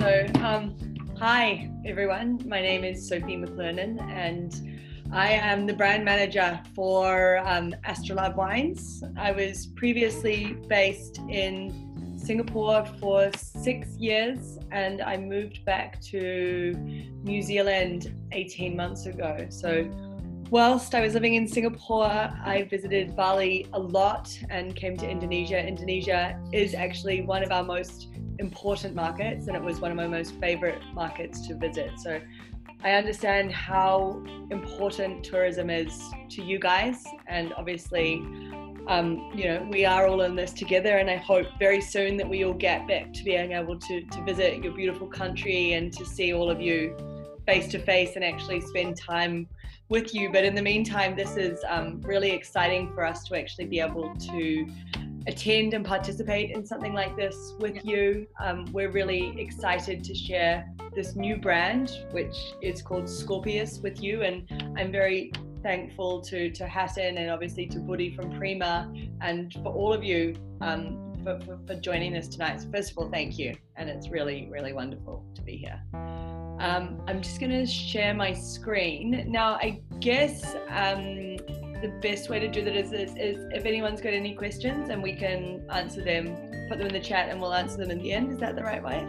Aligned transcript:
So, 0.00 0.26
um, 0.36 0.74
hi 1.18 1.70
everyone. 1.84 2.42
My 2.48 2.62
name 2.62 2.84
is 2.84 3.06
Sophie 3.06 3.36
McClernon, 3.36 4.00
and 4.00 4.80
I 5.12 5.32
am 5.32 5.66
the 5.66 5.74
brand 5.74 6.06
manager 6.06 6.58
for 6.74 7.36
um, 7.46 7.74
Astrolabe 7.84 8.34
Wines. 8.34 9.04
I 9.18 9.32
was 9.32 9.66
previously 9.66 10.56
based 10.68 11.18
in 11.28 12.16
Singapore 12.16 12.86
for 12.98 13.30
six 13.36 13.94
years, 13.98 14.58
and 14.72 15.02
I 15.02 15.18
moved 15.18 15.66
back 15.66 16.00
to 16.04 16.72
New 17.22 17.42
Zealand 17.42 18.14
18 18.32 18.74
months 18.74 19.04
ago. 19.04 19.48
So, 19.50 19.84
whilst 20.50 20.96
I 20.96 21.00
was 21.00 21.14
living 21.14 21.34
in 21.34 21.46
Singapore, 21.46 22.04
I 22.04 22.66
visited 22.68 23.14
Bali 23.14 23.68
a 23.72 23.78
lot 23.78 24.36
and 24.50 24.74
came 24.74 24.96
to 24.96 25.08
Indonesia. 25.08 25.64
Indonesia 25.64 26.40
is 26.52 26.74
actually 26.74 27.22
one 27.22 27.44
of 27.44 27.52
our 27.52 27.62
most 27.62 28.08
important 28.38 28.96
markets, 28.96 29.46
and 29.46 29.56
it 29.56 29.62
was 29.62 29.80
one 29.80 29.92
of 29.92 29.96
my 29.96 30.08
most 30.08 30.34
favorite 30.40 30.82
markets 30.92 31.46
to 31.46 31.54
visit. 31.54 31.92
So 31.98 32.20
I 32.82 32.92
understand 32.92 33.52
how 33.52 34.24
important 34.50 35.22
tourism 35.22 35.70
is 35.70 36.02
to 36.30 36.42
you 36.42 36.58
guys, 36.58 37.04
and 37.28 37.52
obviously, 37.56 38.16
um, 38.88 39.30
you 39.32 39.44
know, 39.44 39.68
we 39.70 39.84
are 39.84 40.08
all 40.08 40.22
in 40.22 40.34
this 40.34 40.52
together. 40.52 40.98
And 40.98 41.08
I 41.08 41.16
hope 41.16 41.46
very 41.60 41.80
soon 41.80 42.16
that 42.16 42.28
we 42.28 42.44
all 42.44 42.54
get 42.54 42.88
back 42.88 43.12
to 43.12 43.22
being 43.22 43.52
able 43.52 43.78
to 43.78 44.02
to 44.02 44.24
visit 44.24 44.64
your 44.64 44.72
beautiful 44.72 45.06
country 45.06 45.74
and 45.74 45.92
to 45.92 46.04
see 46.04 46.34
all 46.34 46.50
of 46.50 46.60
you 46.60 46.96
face 47.46 47.68
to 47.68 47.78
face 47.78 48.16
and 48.16 48.24
actually 48.24 48.60
spend 48.60 48.96
time 48.96 49.46
with 49.90 50.14
you. 50.14 50.30
But 50.32 50.44
in 50.44 50.54
the 50.54 50.62
meantime, 50.62 51.14
this 51.14 51.36
is 51.36 51.62
um, 51.68 52.00
really 52.02 52.30
exciting 52.30 52.92
for 52.94 53.04
us 53.04 53.24
to 53.24 53.38
actually 53.38 53.66
be 53.66 53.80
able 53.80 54.14
to 54.14 54.66
attend 55.26 55.74
and 55.74 55.84
participate 55.84 56.50
in 56.52 56.64
something 56.64 56.94
like 56.94 57.14
this 57.16 57.54
with 57.58 57.84
you. 57.84 58.26
Um, 58.42 58.64
we're 58.72 58.90
really 58.90 59.38
excited 59.38 60.02
to 60.04 60.14
share 60.14 60.66
this 60.94 61.14
new 61.14 61.36
brand, 61.36 62.06
which 62.12 62.36
is 62.62 62.80
called 62.80 63.08
Scorpius, 63.08 63.80
with 63.82 64.02
you. 64.02 64.22
And 64.22 64.74
I'm 64.78 64.90
very 64.90 65.32
thankful 65.62 66.22
to, 66.22 66.50
to 66.50 66.66
Hatton 66.66 67.18
and 67.18 67.30
obviously 67.30 67.66
to 67.66 67.78
Buddy 67.80 68.14
from 68.14 68.30
Prima 68.38 68.90
and 69.20 69.52
for 69.62 69.74
all 69.74 69.92
of 69.92 70.02
you 70.02 70.34
um, 70.62 71.14
for, 71.22 71.38
for, 71.40 71.58
for, 71.66 71.74
joining 71.74 72.16
us 72.16 72.28
tonight. 72.28 72.62
So 72.62 72.70
first 72.72 72.92
of 72.92 72.98
all, 72.98 73.10
thank 73.10 73.38
you. 73.38 73.54
And 73.76 73.90
it's 73.90 74.08
really, 74.08 74.48
really 74.50 74.72
wonderful 74.72 75.24
to 75.34 75.42
be 75.42 75.56
here. 75.56 76.39
Um, 76.60 77.00
I'm 77.08 77.22
just 77.22 77.40
going 77.40 77.52
to 77.52 77.64
share 77.64 78.12
my 78.12 78.34
screen. 78.34 79.24
Now, 79.26 79.54
I 79.54 79.80
guess 79.98 80.44
um, 80.68 81.38
the 81.80 81.90
best 82.02 82.28
way 82.28 82.38
to 82.38 82.48
do 82.48 82.62
that 82.62 82.76
is, 82.76 82.92
is, 82.92 83.16
is, 83.16 83.46
if 83.50 83.64
anyone's 83.64 84.02
got 84.02 84.12
any 84.12 84.34
questions 84.34 84.90
and 84.90 85.02
we 85.02 85.14
can 85.14 85.64
answer 85.70 86.04
them, 86.04 86.36
put 86.68 86.76
them 86.76 86.86
in 86.86 86.92
the 86.92 87.00
chat 87.00 87.30
and 87.30 87.40
we'll 87.40 87.54
answer 87.54 87.78
them 87.78 87.90
in 87.90 87.98
the 87.98 88.12
end. 88.12 88.30
Is 88.30 88.38
that 88.40 88.56
the 88.56 88.62
right 88.62 88.82
way? 88.82 89.08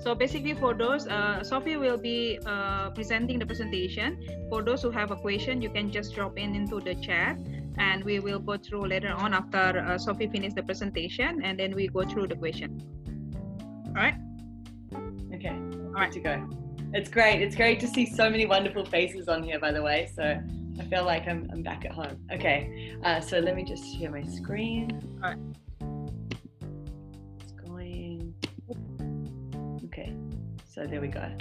So 0.00 0.14
basically 0.14 0.52
for 0.52 0.74
those, 0.74 1.06
uh, 1.06 1.42
Sophie 1.42 1.78
will 1.78 1.96
be 1.96 2.38
uh, 2.44 2.90
presenting 2.90 3.38
the 3.38 3.46
presentation. 3.46 4.18
For 4.50 4.62
those 4.62 4.82
who 4.82 4.90
have 4.90 5.12
a 5.12 5.16
question, 5.16 5.62
you 5.62 5.70
can 5.70 5.90
just 5.90 6.14
drop 6.14 6.38
in 6.38 6.54
into 6.54 6.78
the 6.78 6.94
chat 6.96 7.38
and 7.78 8.04
we 8.04 8.20
will 8.20 8.38
go 8.38 8.58
through 8.58 8.86
later 8.86 9.14
on 9.16 9.32
after 9.32 9.78
uh, 9.78 9.96
Sophie 9.96 10.26
finishes 10.26 10.54
the 10.54 10.62
presentation 10.62 11.42
and 11.42 11.58
then 11.58 11.74
we 11.74 11.88
go 11.88 12.02
through 12.02 12.26
the 12.26 12.36
question. 12.36 12.82
All 13.86 13.94
right? 13.94 14.14
Okay, 15.32 15.48
all 15.48 15.92
right 15.92 16.12
to 16.12 16.20
go. 16.20 16.61
It's 16.94 17.08
great. 17.08 17.40
It's 17.40 17.56
great 17.56 17.80
to 17.80 17.88
see 17.88 18.04
so 18.04 18.28
many 18.28 18.44
wonderful 18.44 18.84
faces 18.84 19.26
on 19.26 19.42
here, 19.42 19.58
by 19.58 19.72
the 19.72 19.80
way. 19.80 20.10
So 20.14 20.38
I 20.78 20.84
feel 20.84 21.04
like 21.06 21.26
I'm, 21.26 21.48
I'm 21.50 21.62
back 21.62 21.86
at 21.86 21.92
home. 21.92 22.18
Okay, 22.30 22.94
uh, 23.02 23.18
so 23.18 23.38
let 23.38 23.56
me 23.56 23.64
just 23.64 23.98
share 23.98 24.10
my 24.10 24.22
screen. 24.24 25.00
All 25.22 25.30
right. 25.30 25.38
It's 27.40 27.52
going. 27.52 28.34
Okay, 29.86 30.14
so 30.70 30.86
there 30.86 31.00
we 31.00 31.08
go. 31.08 31.32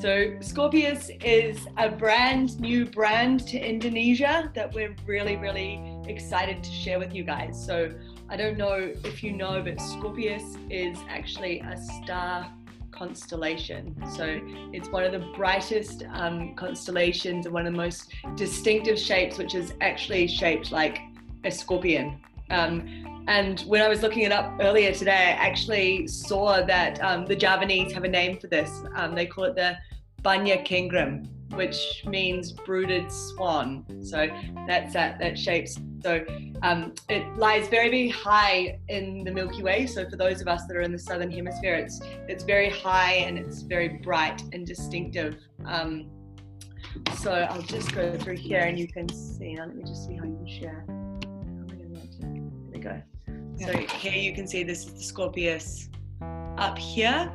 So 0.00 0.36
Scorpius 0.40 1.10
is 1.24 1.66
a 1.76 1.88
brand 1.88 2.60
new 2.60 2.86
brand 2.86 3.48
to 3.48 3.58
Indonesia 3.58 4.52
that 4.54 4.72
we're 4.72 4.94
really, 5.06 5.36
really 5.36 5.82
excited 6.06 6.62
to 6.62 6.70
share 6.70 7.00
with 7.00 7.12
you 7.12 7.24
guys. 7.24 7.60
So 7.66 7.90
I 8.28 8.36
don't 8.36 8.56
know 8.56 8.92
if 9.02 9.24
you 9.24 9.32
know, 9.32 9.60
but 9.60 9.80
Scorpius 9.80 10.56
is 10.70 10.96
actually 11.08 11.58
a 11.60 11.76
star 11.76 12.52
constellation. 12.94 13.94
So 14.16 14.40
it's 14.72 14.88
one 14.88 15.04
of 15.04 15.12
the 15.12 15.26
brightest 15.36 16.04
um, 16.12 16.54
constellations 16.54 17.46
and 17.46 17.54
one 17.54 17.66
of 17.66 17.72
the 17.72 17.76
most 17.76 18.12
distinctive 18.36 18.98
shapes, 18.98 19.38
which 19.38 19.54
is 19.54 19.74
actually 19.80 20.26
shaped 20.28 20.72
like 20.72 21.00
a 21.44 21.50
scorpion. 21.50 22.20
Um, 22.50 23.24
and 23.26 23.60
when 23.62 23.80
I 23.80 23.88
was 23.88 24.02
looking 24.02 24.22
it 24.22 24.32
up 24.32 24.58
earlier 24.60 24.92
today, 24.92 25.36
I 25.38 25.46
actually 25.46 26.06
saw 26.06 26.62
that 26.62 27.02
um, 27.02 27.24
the 27.26 27.36
Javanese 27.36 27.92
have 27.92 28.04
a 28.04 28.08
name 28.08 28.38
for 28.38 28.48
this. 28.48 28.70
Um, 28.94 29.14
they 29.14 29.26
call 29.26 29.44
it 29.44 29.54
the 29.54 29.76
Banyak 30.22 30.66
Angrem, 30.68 31.26
which 31.54 32.02
means 32.06 32.52
brooded 32.52 33.10
swan. 33.10 33.84
So 34.02 34.28
that's 34.66 34.92
that, 34.92 35.18
that 35.20 35.38
shapes 35.38 35.78
so 36.04 36.22
um, 36.60 36.92
it 37.08 37.24
lies 37.38 37.66
very, 37.68 37.88
very 37.88 38.10
high 38.10 38.78
in 38.88 39.24
the 39.24 39.30
Milky 39.30 39.62
Way. 39.62 39.86
So 39.86 40.06
for 40.06 40.16
those 40.16 40.42
of 40.42 40.48
us 40.48 40.66
that 40.66 40.76
are 40.76 40.82
in 40.82 40.92
the 40.92 40.98
southern 40.98 41.30
hemisphere, 41.30 41.76
it's 41.76 41.98
it's 42.28 42.44
very 42.44 42.68
high 42.68 43.14
and 43.26 43.38
it's 43.38 43.62
very 43.62 43.88
bright 43.88 44.42
and 44.52 44.66
distinctive. 44.66 45.38
Um, 45.64 46.10
so 47.16 47.32
I'll 47.32 47.62
just 47.62 47.94
go 47.94 48.14
through 48.18 48.36
here 48.36 48.60
and 48.60 48.78
you 48.78 48.86
can 48.86 49.08
see. 49.08 49.54
Now 49.54 49.64
let 49.64 49.76
me 49.76 49.84
just 49.84 50.06
see 50.06 50.16
how 50.16 50.24
you 50.24 50.36
can 50.36 50.46
share. 50.46 50.84
There 52.20 52.70
we 52.70 52.78
go. 52.80 53.02
So 53.64 53.96
here 53.96 54.20
you 54.20 54.34
can 54.34 54.46
see 54.46 54.62
this 54.62 54.84
is 54.84 54.92
the 54.92 55.02
Scorpius 55.02 55.88
up 56.58 56.76
here 56.76 57.34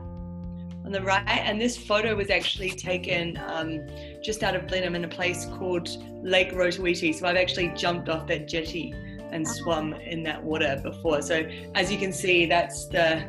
on 0.90 0.94
the 0.94 1.02
right. 1.02 1.24
And 1.28 1.62
this 1.62 1.78
photo 1.78 2.16
was 2.16 2.32
actually 2.32 2.72
taken 2.72 3.40
um, 3.46 3.88
just 4.24 4.44
out 4.44 4.56
of 4.56 4.68
Blenheim 4.68 4.96
in 4.96 5.06
a 5.06 5.08
place 5.08 5.46
called 5.46 5.88
Lake 6.24 6.52
Rotoiti. 6.52 7.14
So 7.14 7.28
I've 7.28 7.38
actually 7.38 7.70
jumped 7.76 8.10
off 8.10 8.26
that 8.28 8.48
jetty 8.48 8.94
and 9.32 9.48
swum 9.48 9.94
in 9.94 10.24
that 10.24 10.44
water 10.44 10.80
before. 10.82 11.22
So 11.22 11.48
as 11.76 11.92
you 11.92 12.00
can 12.00 12.12
see, 12.12 12.46
that's 12.46 12.88
the 12.88 13.24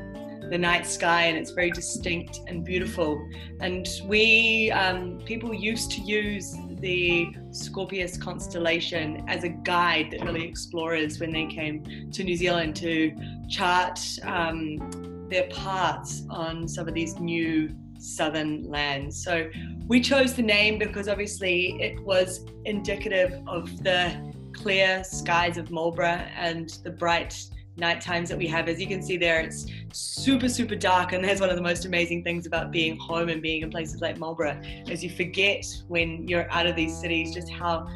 the 0.49 0.59
night 0.59 0.85
sky 0.85 1.27
and 1.27 1.39
it's 1.39 1.53
very 1.53 1.71
distinct 1.71 2.41
and 2.49 2.65
beautiful. 2.65 3.25
And 3.61 3.87
we 4.07 4.73
um, 4.73 5.21
people 5.25 5.55
used 5.55 5.93
to 5.93 6.01
use 6.01 6.57
the 6.81 7.29
Scorpius 7.53 8.17
constellation 8.17 9.23
as 9.29 9.45
a 9.45 9.51
guide 9.51 10.11
that 10.11 10.25
really 10.25 10.45
explorers 10.45 11.21
when 11.21 11.31
they 11.31 11.47
came 11.47 12.11
to 12.11 12.25
New 12.25 12.37
Zealand 12.37 12.75
to 12.77 13.15
chart 13.49 14.01
um, 14.25 14.79
their 15.31 15.49
paths 15.49 16.25
on 16.29 16.69
some 16.69 16.89
of 16.89 16.95
these 16.95 17.19
new 17.19 17.75
southern 17.99 18.65
lands. 18.65 19.23
So 19.23 19.51
we 19.87 20.01
chose 20.01 20.35
the 20.35 20.43
name 20.43 20.79
because 20.79 21.09
obviously 21.09 21.81
it 21.81 22.01
was 22.01 22.45
indicative 22.65 23.43
of 23.47 23.83
the 23.83 24.33
clear 24.53 25.05
skies 25.05 25.57
of 25.57 25.71
Marlborough 25.71 26.27
and 26.37 26.69
the 26.83 26.91
bright 26.91 27.41
night 27.77 28.01
times 28.01 28.29
that 28.29 28.37
we 28.37 28.47
have. 28.47 28.69
As 28.69 28.81
you 28.81 28.87
can 28.87 29.03
see 29.03 29.17
there, 29.17 29.41
it's 29.41 29.67
super, 29.93 30.49
super 30.49 30.75
dark. 30.75 31.13
And 31.13 31.25
that's 31.25 31.41
one 31.41 31.51
of 31.51 31.57
the 31.57 31.63
most 31.63 31.85
amazing 31.85 32.25
things 32.25 32.47
about 32.47 32.71
being 32.71 32.99
home 32.99 33.29
and 33.29 33.41
being 33.41 33.63
in 33.63 33.71
places 33.71 34.01
like 34.01 34.19
Marlborough, 34.19 34.61
is 34.89 35.03
you 35.03 35.11
forget 35.11 35.65
when 35.89 36.27
you're 36.29 36.51
out 36.51 36.67
of 36.67 36.77
these 36.77 36.99
cities 36.99 37.33
just 37.33 37.51
how 37.51 37.89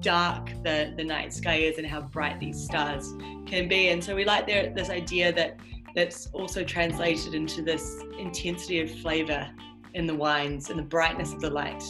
dark 0.00 0.50
the, 0.64 0.92
the 0.96 1.04
night 1.04 1.32
sky 1.32 1.56
is 1.56 1.78
and 1.78 1.86
how 1.86 2.02
bright 2.02 2.38
these 2.40 2.62
stars 2.62 3.14
can 3.46 3.68
be. 3.68 3.88
And 3.88 4.02
so 4.02 4.14
we 4.14 4.24
like 4.24 4.46
there, 4.46 4.72
this 4.74 4.90
idea 4.90 5.32
that 5.32 5.56
that's 5.94 6.28
also 6.32 6.64
translated 6.64 7.34
into 7.34 7.62
this 7.62 8.00
intensity 8.18 8.80
of 8.80 8.90
flavor 9.00 9.48
in 9.94 10.06
the 10.06 10.14
wines 10.14 10.70
and 10.70 10.78
the 10.78 10.84
brightness 10.84 11.32
of 11.32 11.40
the 11.40 11.50
light 11.50 11.84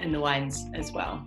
in 0.00 0.12
the 0.12 0.20
wines 0.20 0.66
as 0.74 0.92
well. 0.92 1.26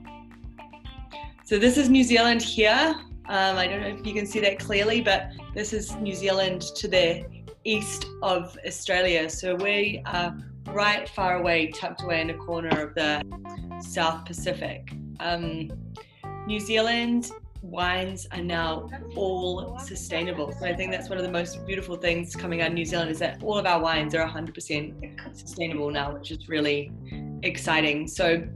So 1.43 1.59
this 1.59 1.77
is 1.77 1.89
New 1.89 2.03
Zealand 2.03 2.41
here. 2.41 2.95
Um, 3.27 3.57
I 3.57 3.67
don't 3.67 3.81
know 3.81 3.87
if 3.87 4.05
you 4.05 4.13
can 4.13 4.25
see 4.25 4.39
that 4.41 4.59
clearly, 4.59 5.01
but 5.01 5.31
this 5.53 5.73
is 5.73 5.95
New 5.95 6.13
Zealand 6.13 6.61
to 6.75 6.87
the 6.87 7.25
east 7.63 8.05
of 8.22 8.57
Australia. 8.66 9.29
So 9.29 9.55
we 9.55 10.01
are 10.05 10.35
right 10.67 11.07
far 11.09 11.37
away, 11.37 11.72
tucked 11.72 12.03
away 12.03 12.22
in 12.22 12.29
a 12.29 12.37
corner 12.37 12.87
of 12.87 12.95
the 12.95 13.22
South 13.81 14.25
Pacific. 14.25 14.91
Um, 15.19 15.72
New 16.45 16.59
Zealand 16.59 17.31
wines 17.66 18.28
are 18.32 18.41
now 18.41 18.90
all 19.16 19.78
sustainable. 19.79 20.52
So 20.59 20.66
I 20.66 20.76
think 20.76 20.91
that's 20.91 21.09
one 21.09 21.17
of 21.17 21.23
the 21.23 21.32
most 21.32 21.66
beautiful 21.66 21.96
things 21.96 22.35
coming 22.35 22.62
out 22.62 22.67
of 22.67 22.73
New 22.73 22.85
Zealand 22.85 23.12
is 23.12 23.20
that 23.20 23.41
all 23.44 23.58
of 23.58 23.66
our 23.66 23.82
wines 23.82 24.14
are 24.16 24.28
100% 24.28 25.38
sustainable 25.38 25.90
now, 25.90 26.14
which 26.14 26.32
is 26.32 26.47
really 26.47 26.91
exciting. 27.44 28.08
So 28.08 28.47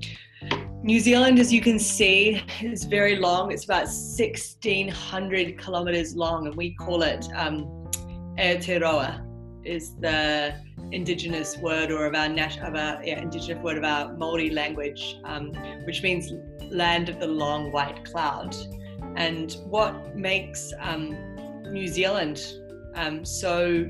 New 0.83 0.99
Zealand, 0.99 1.39
as 1.39 1.51
you 1.51 1.61
can 1.61 1.79
see, 1.79 2.41
is 2.61 2.85
very 2.85 3.17
long. 3.17 3.51
It's 3.51 3.65
about 3.65 3.87
1,600 3.87 5.57
kilometers 5.57 6.15
long, 6.15 6.47
and 6.47 6.55
we 6.55 6.73
call 6.75 7.01
it 7.03 7.27
um, 7.35 7.65
Aotearoa, 8.37 9.25
is 9.65 9.95
the 9.99 10.55
indigenous 10.91 11.57
word 11.57 11.91
or 11.91 12.05
of 12.05 12.15
our, 12.15 12.29
nat- 12.29 12.59
of 12.59 12.75
our 12.75 13.03
yeah, 13.03 13.21
indigenous 13.21 13.61
word 13.61 13.77
of 13.77 13.83
our 13.83 14.15
Maori 14.17 14.51
language, 14.51 15.17
um, 15.25 15.51
which 15.85 16.01
means 16.01 16.31
land 16.71 17.09
of 17.09 17.19
the 17.19 17.27
long 17.27 17.71
white 17.71 18.05
cloud. 18.05 18.55
And 19.15 19.51
what 19.65 20.15
makes 20.15 20.73
um, 20.79 21.17
New 21.71 21.87
Zealand 21.87 22.41
um, 22.95 23.25
so 23.25 23.89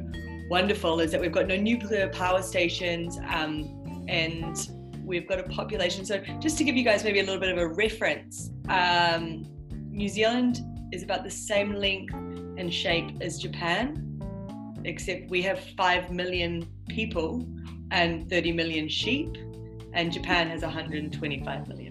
wonderful 0.49 0.99
is 0.99 1.11
that 1.11 1.21
we've 1.21 1.31
got 1.31 1.47
no 1.47 1.55
nuclear 1.55 2.09
power 2.09 2.41
stations 2.41 3.17
um, 3.29 4.05
and 4.07 4.69
we've 5.05 5.27
got 5.27 5.39
a 5.39 5.43
population. 5.43 6.05
So, 6.05 6.21
just 6.39 6.57
to 6.57 6.63
give 6.63 6.75
you 6.75 6.83
guys 6.83 7.03
maybe 7.03 7.19
a 7.19 7.23
little 7.23 7.39
bit 7.39 7.49
of 7.49 7.57
a 7.57 7.67
reference, 7.67 8.51
um, 8.69 9.45
New 9.89 10.09
Zealand 10.09 10.61
is 10.91 11.03
about 11.03 11.23
the 11.23 11.31
same 11.31 11.73
length 11.73 12.13
and 12.13 12.73
shape 12.73 13.11
as 13.21 13.37
Japan, 13.37 14.21
except 14.85 15.29
we 15.29 15.41
have 15.41 15.59
5 15.77 16.11
million 16.11 16.67
people 16.87 17.47
and 17.91 18.29
30 18.29 18.51
million 18.53 18.87
sheep, 18.87 19.35
and 19.93 20.11
Japan 20.11 20.49
has 20.49 20.61
125 20.61 21.67
million. 21.67 21.88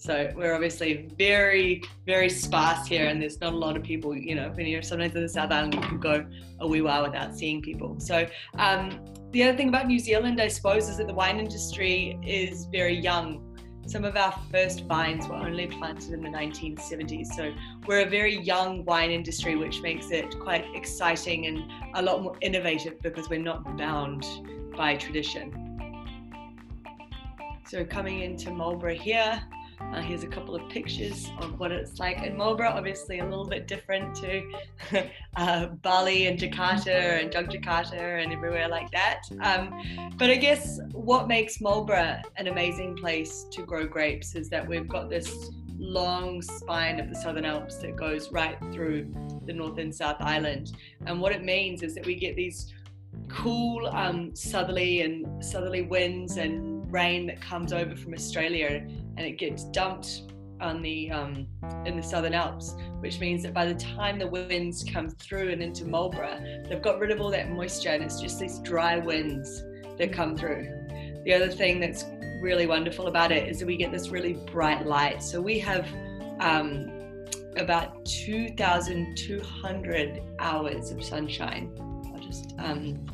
So 0.00 0.32
we're 0.36 0.54
obviously 0.54 1.08
very, 1.18 1.82
very 2.06 2.28
sparse 2.28 2.86
here, 2.86 3.08
and 3.08 3.20
there's 3.20 3.40
not 3.40 3.52
a 3.52 3.56
lot 3.56 3.76
of 3.76 3.82
people. 3.82 4.16
You 4.16 4.36
know, 4.36 4.50
when 4.54 4.66
you're 4.66 4.80
sometimes 4.80 5.16
in 5.16 5.22
the 5.22 5.28
South 5.28 5.50
Island, 5.50 5.74
you 5.74 5.80
can 5.80 5.98
go 5.98 6.24
a 6.60 6.68
wee 6.68 6.82
while 6.82 7.02
without 7.02 7.36
seeing 7.36 7.60
people. 7.60 7.98
So 7.98 8.24
um, 8.58 9.04
the 9.32 9.42
other 9.42 9.56
thing 9.56 9.68
about 9.68 9.88
New 9.88 9.98
Zealand, 9.98 10.40
I 10.40 10.46
suppose, 10.46 10.88
is 10.88 10.98
that 10.98 11.08
the 11.08 11.14
wine 11.14 11.40
industry 11.40 12.16
is 12.24 12.66
very 12.66 12.94
young. 12.94 13.44
Some 13.88 14.04
of 14.04 14.16
our 14.16 14.32
first 14.52 14.84
vines 14.84 15.26
were 15.26 15.34
only 15.34 15.66
planted 15.66 16.12
in 16.12 16.22
the 16.22 16.28
1970s. 16.28 17.34
So 17.34 17.52
we're 17.88 18.06
a 18.06 18.08
very 18.08 18.38
young 18.38 18.84
wine 18.84 19.10
industry, 19.10 19.56
which 19.56 19.82
makes 19.82 20.12
it 20.12 20.38
quite 20.38 20.64
exciting 20.76 21.46
and 21.46 21.64
a 21.94 22.02
lot 22.02 22.22
more 22.22 22.36
innovative 22.40 23.02
because 23.02 23.28
we're 23.28 23.40
not 23.40 23.76
bound 23.76 24.24
by 24.76 24.94
tradition. 24.94 25.64
So 27.66 27.84
coming 27.84 28.20
into 28.20 28.52
Marlborough 28.52 28.94
here, 28.94 29.42
uh, 29.80 30.00
here's 30.02 30.22
a 30.22 30.28
couple 30.28 30.54
of 30.54 30.68
pictures 30.68 31.30
of 31.40 31.58
what 31.58 31.72
it's 31.72 31.98
like 31.98 32.22
in 32.22 32.36
Marlborough. 32.36 32.70
Obviously, 32.70 33.20
a 33.20 33.24
little 33.24 33.46
bit 33.46 33.66
different 33.66 34.14
to 34.16 34.42
uh, 35.36 35.66
Bali 35.66 36.26
and 36.26 36.38
Jakarta 36.38 37.20
and 37.20 37.30
Yogyakarta 37.30 38.22
and 38.22 38.32
everywhere 38.32 38.68
like 38.68 38.90
that. 38.90 39.22
Um, 39.40 40.12
but 40.18 40.30
I 40.30 40.36
guess 40.36 40.80
what 40.92 41.28
makes 41.28 41.60
Marlborough 41.60 42.20
an 42.36 42.48
amazing 42.48 42.96
place 42.96 43.46
to 43.52 43.62
grow 43.62 43.86
grapes 43.86 44.34
is 44.34 44.48
that 44.50 44.66
we've 44.66 44.88
got 44.88 45.08
this 45.08 45.50
long 45.78 46.42
spine 46.42 46.98
of 46.98 47.08
the 47.08 47.14
Southern 47.14 47.44
Alps 47.44 47.76
that 47.76 47.96
goes 47.96 48.32
right 48.32 48.58
through 48.72 49.12
the 49.46 49.52
North 49.52 49.78
and 49.78 49.94
South 49.94 50.16
Island. 50.20 50.72
And 51.06 51.20
what 51.20 51.32
it 51.32 51.44
means 51.44 51.82
is 51.82 51.94
that 51.94 52.04
we 52.04 52.16
get 52.16 52.36
these 52.36 52.74
cool 53.28 53.86
um, 53.88 54.34
southerly 54.34 55.02
and 55.02 55.44
southerly 55.44 55.82
winds 55.82 56.36
and 56.36 56.90
rain 56.92 57.26
that 57.26 57.40
comes 57.40 57.72
over 57.72 57.94
from 57.94 58.14
Australia 58.14 58.86
and 59.18 59.26
it 59.26 59.36
gets 59.36 59.64
dumped 59.64 60.22
on 60.60 60.80
the 60.80 61.10
um, 61.10 61.46
in 61.84 61.96
the 61.96 62.02
Southern 62.02 62.34
Alps, 62.34 62.74
which 63.00 63.18
means 63.20 63.42
that 63.42 63.52
by 63.52 63.66
the 63.66 63.74
time 63.74 64.18
the 64.18 64.26
winds 64.26 64.82
come 64.84 65.10
through 65.10 65.50
and 65.50 65.62
into 65.62 65.84
Marlborough, 65.84 66.62
they've 66.68 66.82
got 66.82 66.98
rid 66.98 67.10
of 67.10 67.20
all 67.20 67.30
that 67.30 67.50
moisture 67.50 67.90
and 67.90 68.02
it's 68.02 68.18
just 68.20 68.38
these 68.38 68.58
dry 68.60 68.96
winds 68.98 69.62
that 69.98 70.10
come 70.12 70.36
through. 70.36 70.68
The 71.24 71.34
other 71.34 71.48
thing 71.48 71.80
that's 71.80 72.04
really 72.40 72.66
wonderful 72.66 73.08
about 73.08 73.32
it 73.32 73.48
is 73.48 73.58
that 73.58 73.66
we 73.66 73.76
get 73.76 73.90
this 73.90 74.10
really 74.10 74.34
bright 74.52 74.86
light. 74.86 75.20
So 75.22 75.40
we 75.40 75.58
have 75.58 75.88
um, 76.40 77.26
about 77.56 78.04
2,200 78.04 80.22
hours 80.38 80.92
of 80.92 81.04
sunshine, 81.04 81.72
just 82.20 82.54
um, 82.58 83.04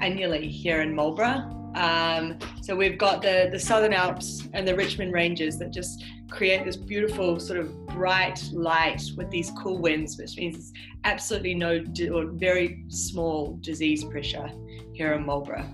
annually 0.00 0.48
here 0.48 0.80
in 0.80 0.94
Marlborough. 0.94 1.63
Um, 1.74 2.38
so 2.62 2.76
we've 2.76 2.98
got 2.98 3.20
the, 3.20 3.48
the 3.50 3.58
Southern 3.58 3.92
Alps 3.92 4.48
and 4.52 4.66
the 4.66 4.74
Richmond 4.74 5.12
Ranges 5.12 5.58
that 5.58 5.72
just 5.72 6.04
create 6.30 6.64
this 6.64 6.76
beautiful 6.76 7.40
sort 7.40 7.58
of 7.58 7.86
bright 7.86 8.42
light 8.52 9.02
with 9.16 9.30
these 9.30 9.50
cool 9.58 9.78
winds, 9.78 10.16
which 10.16 10.36
means 10.36 10.72
absolutely 11.04 11.54
no 11.54 11.84
or 12.12 12.26
very 12.26 12.84
small 12.88 13.58
disease 13.60 14.04
pressure 14.04 14.50
here 14.92 15.12
in 15.12 15.26
Marlborough. 15.26 15.68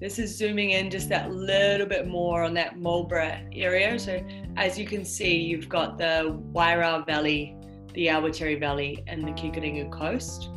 This 0.00 0.18
is 0.18 0.34
zooming 0.34 0.70
in 0.70 0.90
just 0.90 1.10
that 1.10 1.30
little 1.30 1.86
bit 1.86 2.08
more 2.08 2.42
on 2.42 2.54
that 2.54 2.78
Marlborough 2.78 3.46
area. 3.52 3.98
So 3.98 4.24
as 4.56 4.78
you 4.78 4.86
can 4.86 5.04
see, 5.04 5.36
you've 5.36 5.68
got 5.68 5.98
the 5.98 6.40
Wairau 6.52 7.04
Valley, 7.04 7.54
the 7.92 8.06
Awatere 8.06 8.58
Valley, 8.58 9.04
and 9.06 9.22
the 9.22 9.32
Kekerengu 9.32 9.92
Coast. 9.92 10.48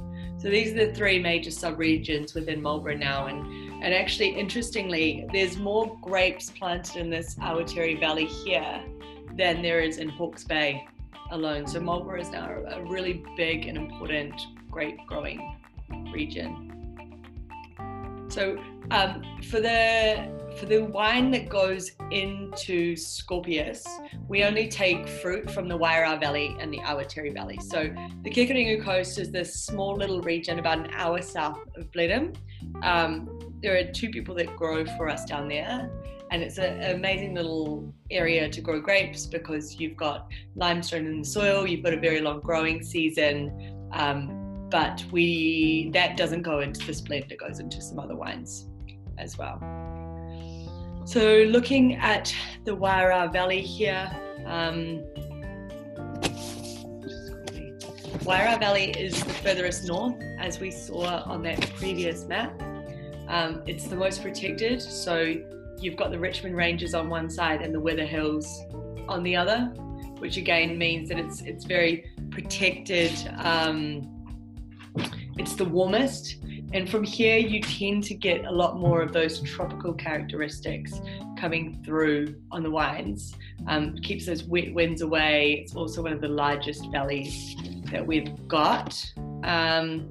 So 0.43 0.49
these 0.49 0.73
are 0.73 0.87
the 0.87 0.93
three 0.93 1.19
major 1.19 1.51
subregions 1.51 2.35
within 2.35 2.61
Marlborough 2.61 2.97
now. 2.97 3.27
And, 3.27 3.81
and 3.81 3.93
actually, 3.93 4.37
interestingly, 4.37 5.25
there's 5.31 5.55
more 5.55 5.97
grapes 6.01 6.49
planted 6.49 6.97
in 6.97 7.09
this 7.09 7.35
Awatere 7.35 7.97
Valley 7.97 8.25
here 8.25 8.83
than 9.37 9.61
there 9.61 9.79
is 9.79 9.99
in 9.99 10.09
Hawke's 10.09 10.43
Bay 10.43 10.85
alone. 11.31 11.65
So 11.65 11.79
Marlborough 11.79 12.19
is 12.19 12.29
now 12.29 12.61
a 12.67 12.81
really 12.81 13.23
big 13.37 13.67
and 13.67 13.77
important 13.77 14.33
grape 14.69 14.97
growing 15.07 15.55
region. 16.11 16.69
So 18.27 18.61
um, 18.91 19.23
for 19.43 19.61
the 19.61 20.27
for 20.57 20.65
the 20.65 20.83
wine 20.83 21.31
that 21.31 21.49
goes 21.49 21.91
into 22.11 22.95
Scorpius, 22.95 23.85
we 24.27 24.43
only 24.43 24.67
take 24.67 25.07
fruit 25.07 25.49
from 25.49 25.67
the 25.67 25.77
Wairau 25.77 26.19
Valley 26.19 26.55
and 26.59 26.71
the 26.71 26.79
Awatere 26.79 27.33
Valley. 27.33 27.59
So 27.61 27.93
the 28.23 28.29
Kekerengu 28.29 28.83
Coast 28.83 29.19
is 29.19 29.31
this 29.31 29.63
small 29.63 29.95
little 29.95 30.21
region 30.21 30.59
about 30.59 30.79
an 30.79 30.91
hour 30.93 31.21
south 31.21 31.59
of 31.75 31.91
Blenheim. 31.91 32.33
Um, 32.81 33.53
there 33.61 33.77
are 33.77 33.91
two 33.91 34.09
people 34.09 34.35
that 34.35 34.55
grow 34.55 34.85
for 34.85 35.09
us 35.09 35.25
down 35.25 35.47
there, 35.47 35.89
and 36.31 36.43
it's 36.43 36.57
an 36.57 36.95
amazing 36.95 37.35
little 37.35 37.93
area 38.11 38.49
to 38.49 38.61
grow 38.61 38.79
grapes 38.79 39.25
because 39.25 39.79
you've 39.79 39.97
got 39.97 40.29
limestone 40.55 41.05
in 41.05 41.19
the 41.19 41.25
soil, 41.25 41.67
you've 41.67 41.83
got 41.83 41.93
a 41.93 41.99
very 41.99 42.21
long 42.21 42.39
growing 42.41 42.83
season. 42.83 43.87
Um, 43.93 44.67
but 44.69 45.05
we 45.11 45.91
that 45.93 46.17
doesn't 46.17 46.41
go 46.41 46.61
into 46.61 46.85
this 46.87 46.99
blend; 47.01 47.31
it 47.31 47.37
goes 47.37 47.59
into 47.59 47.79
some 47.79 47.99
other 47.99 48.15
wines 48.15 48.67
as 49.19 49.37
well. 49.37 49.59
So 51.05 51.43
looking 51.49 51.95
at 51.95 52.33
the 52.63 52.75
Wairau 52.75 53.31
Valley 53.31 53.61
here, 53.61 54.09
um, 54.45 55.03
Wairau 58.23 58.57
Valley 58.57 58.91
is 58.91 59.21
the 59.21 59.33
furthest 59.33 59.85
north, 59.85 60.15
as 60.39 60.61
we 60.61 60.71
saw 60.71 61.23
on 61.25 61.43
that 61.43 61.59
previous 61.75 62.25
map. 62.25 62.53
Um, 63.27 63.63
it's 63.67 63.87
the 63.87 63.97
most 63.97 64.21
protected, 64.21 64.81
so 64.81 65.35
you've 65.77 65.97
got 65.97 66.09
the 66.09 66.19
Richmond 66.19 66.55
Ranges 66.55 66.95
on 66.95 67.09
one 67.09 67.29
side 67.29 67.61
and 67.61 67.75
the 67.75 67.79
Wither 67.81 68.05
Hills 68.05 68.47
on 69.09 69.23
the 69.23 69.35
other, 69.35 69.65
which 70.19 70.37
again 70.37 70.77
means 70.77 71.09
that 71.09 71.19
it's 71.19 71.41
it's 71.41 71.65
very 71.65 72.05
protected. 72.31 73.11
Um, 73.39 74.09
it's 75.37 75.55
the 75.55 75.65
warmest, 75.65 76.42
and 76.73 76.89
from 76.89 77.03
here, 77.03 77.37
you 77.37 77.61
tend 77.61 78.03
to 78.05 78.15
get 78.15 78.45
a 78.45 78.51
lot 78.51 78.77
more 78.77 79.01
of 79.01 79.13
those 79.13 79.41
tropical 79.41 79.93
characteristics 79.93 80.99
coming 81.37 81.81
through 81.85 82.35
on 82.51 82.63
the 82.63 82.71
wines. 82.71 83.35
Um, 83.67 83.95
keeps 83.97 84.25
those 84.25 84.43
wet 84.43 84.73
winds 84.73 85.01
away. 85.01 85.61
It's 85.61 85.75
also 85.75 86.01
one 86.01 86.13
of 86.13 86.21
the 86.21 86.27
largest 86.27 86.89
valleys 86.91 87.55
that 87.91 88.05
we've 88.05 88.47
got. 88.47 88.99
Um, 89.43 90.09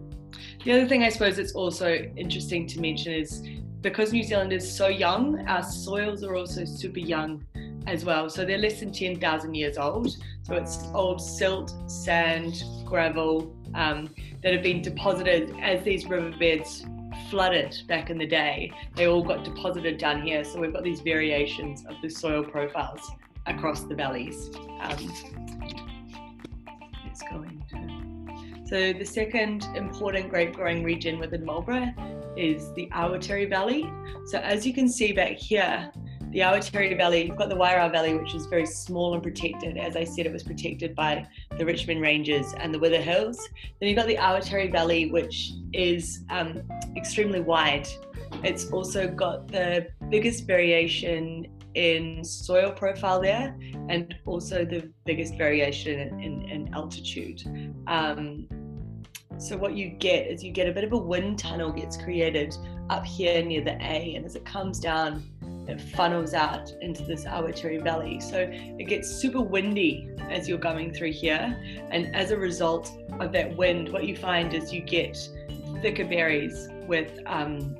the 0.65 0.73
other 0.73 0.87
thing 0.87 1.03
I 1.03 1.09
suppose 1.09 1.37
that's 1.37 1.53
also 1.53 1.95
interesting 2.17 2.69
to 2.69 2.81
mention 2.81 3.13
is 3.13 3.43
because 3.81 4.13
New 4.13 4.23
Zealand 4.23 4.53
is 4.53 4.73
so 4.73 4.87
young, 4.87 5.45
our 5.49 5.65
soils 5.65 6.23
are 6.23 6.37
also 6.37 6.65
super 6.65 7.01
young 7.01 7.45
as 7.89 8.05
well. 8.05 8.31
So 8.31 8.45
they're 8.45 8.59
less 8.59 8.79
than 8.79 8.93
10,000 8.93 9.55
years 9.55 9.77
old. 9.79 10.17
So 10.45 10.55
it's 10.55 10.85
old 10.95 11.21
silt, 11.21 11.75
sand, 11.91 12.63
gravel, 12.85 13.53
um, 13.75 14.09
that 14.43 14.53
have 14.53 14.63
been 14.63 14.83
deposited 14.83 15.55
as 15.61 15.83
these 15.85 16.07
riverbeds 16.07 16.85
flooded 17.31 17.77
back 17.89 18.11
in 18.11 18.19
the 18.19 18.27
day. 18.27 18.73
They 18.95 19.07
all 19.07 19.23
got 19.23 19.45
deposited 19.45 19.99
down 19.99 20.23
here. 20.23 20.45
So 20.45 20.61
we've 20.61 20.73
got 20.73 20.85
these 20.85 21.01
variations 21.01 21.85
of 21.87 21.97
the 22.03 22.09
soil 22.09 22.43
profiles 22.43 23.01
across 23.47 23.85
the 23.85 23.95
valleys. 23.95 24.51
Um. 24.81 25.13
So 28.67 28.93
the 28.93 29.05
second 29.05 29.67
important 29.75 30.31
grape 30.31 30.55
growing 30.55 30.83
region 30.83 31.19
within 31.19 31.45
Marlborough 31.45 31.93
is 32.39 32.73
the 32.73 32.89
Awatere 32.95 33.49
Valley. 33.49 33.91
So 34.27 34.39
as 34.39 34.67
you 34.67 34.73
can 34.73 34.89
see 34.89 35.13
back 35.13 35.37
here, 35.37 35.93
the 36.33 36.39
Awatere 36.39 36.97
Valley, 36.97 37.27
you've 37.27 37.37
got 37.37 37.51
the 37.51 37.55
Wairau 37.55 37.93
Valley, 37.93 38.17
which 38.17 38.35
is 38.35 38.47
very 38.47 38.65
small 38.65 39.13
and 39.13 39.23
protected. 39.23 39.77
As 39.77 39.97
I 39.97 40.05
said, 40.05 40.25
it 40.25 40.33
was 40.33 40.43
protected 40.43 40.95
by 40.95 41.27
the 41.59 41.65
Richmond 41.67 42.01
Ranges 42.01 42.55
and 42.57 42.73
the 42.73 42.79
Wither 42.79 43.03
Hills. 43.03 43.37
Then 43.79 43.91
you've 43.91 43.97
got 43.97 44.07
the 44.07 44.17
Awatere 44.17 44.73
Valley, 44.73 45.11
which 45.11 45.53
is 45.75 46.25
um, 46.31 46.63
extremely 46.97 47.41
wide. 47.41 47.87
It's 48.43 48.71
also 48.71 49.09
got 49.09 49.49
the 49.49 49.89
biggest 50.09 50.47
variation 50.47 51.49
in 51.75 52.25
soil 52.25 52.71
profile 52.73 53.21
there 53.21 53.57
and 53.89 54.15
also 54.25 54.65
the 54.65 54.91
biggest 55.05 55.37
variation 55.37 56.01
in, 56.01 56.21
in, 56.21 56.49
in 56.49 56.75
altitude. 56.75 57.43
Um, 57.87 58.49
so 59.37 59.57
what 59.59 59.75
you 59.75 59.89
get 59.89 60.29
is 60.29 60.43
you 60.43 60.51
get 60.51 60.67
a 60.67 60.73
bit 60.73 60.85
of 60.85 60.93
a 60.93 60.99
wind 60.99 61.39
tunnel 61.39 61.73
gets 61.73 61.97
created 61.99 62.55
up 62.89 63.05
here 63.05 63.43
near 63.45 63.63
the 63.63 63.77
A, 63.83 64.15
and 64.15 64.25
as 64.25 64.37
it 64.37 64.45
comes 64.45 64.79
down 64.79 65.23
that 65.67 65.81
funnels 65.81 66.35
out 66.35 66.73
into 66.81 67.05
this 67.05 67.25
Awatere 67.25 67.83
Valley. 67.83 68.21
So 68.21 68.49
it 68.51 68.89
gets 68.89 69.09
super 69.09 69.41
windy 69.41 70.11
as 70.31 70.49
you're 70.49 70.59
going 70.59 70.93
through 70.93 71.13
here. 71.13 71.61
And 71.91 72.15
as 72.15 72.31
a 72.31 72.37
result 72.37 72.91
of 73.21 73.33
that 73.33 73.57
wind, 73.57 73.93
what 73.93 74.05
you 74.05 74.17
find 74.17 74.55
is 74.55 74.73
you 74.73 74.81
get 74.81 75.17
thicker 75.81 76.05
berries 76.05 76.69
with 76.87 77.19
um, 77.27 77.77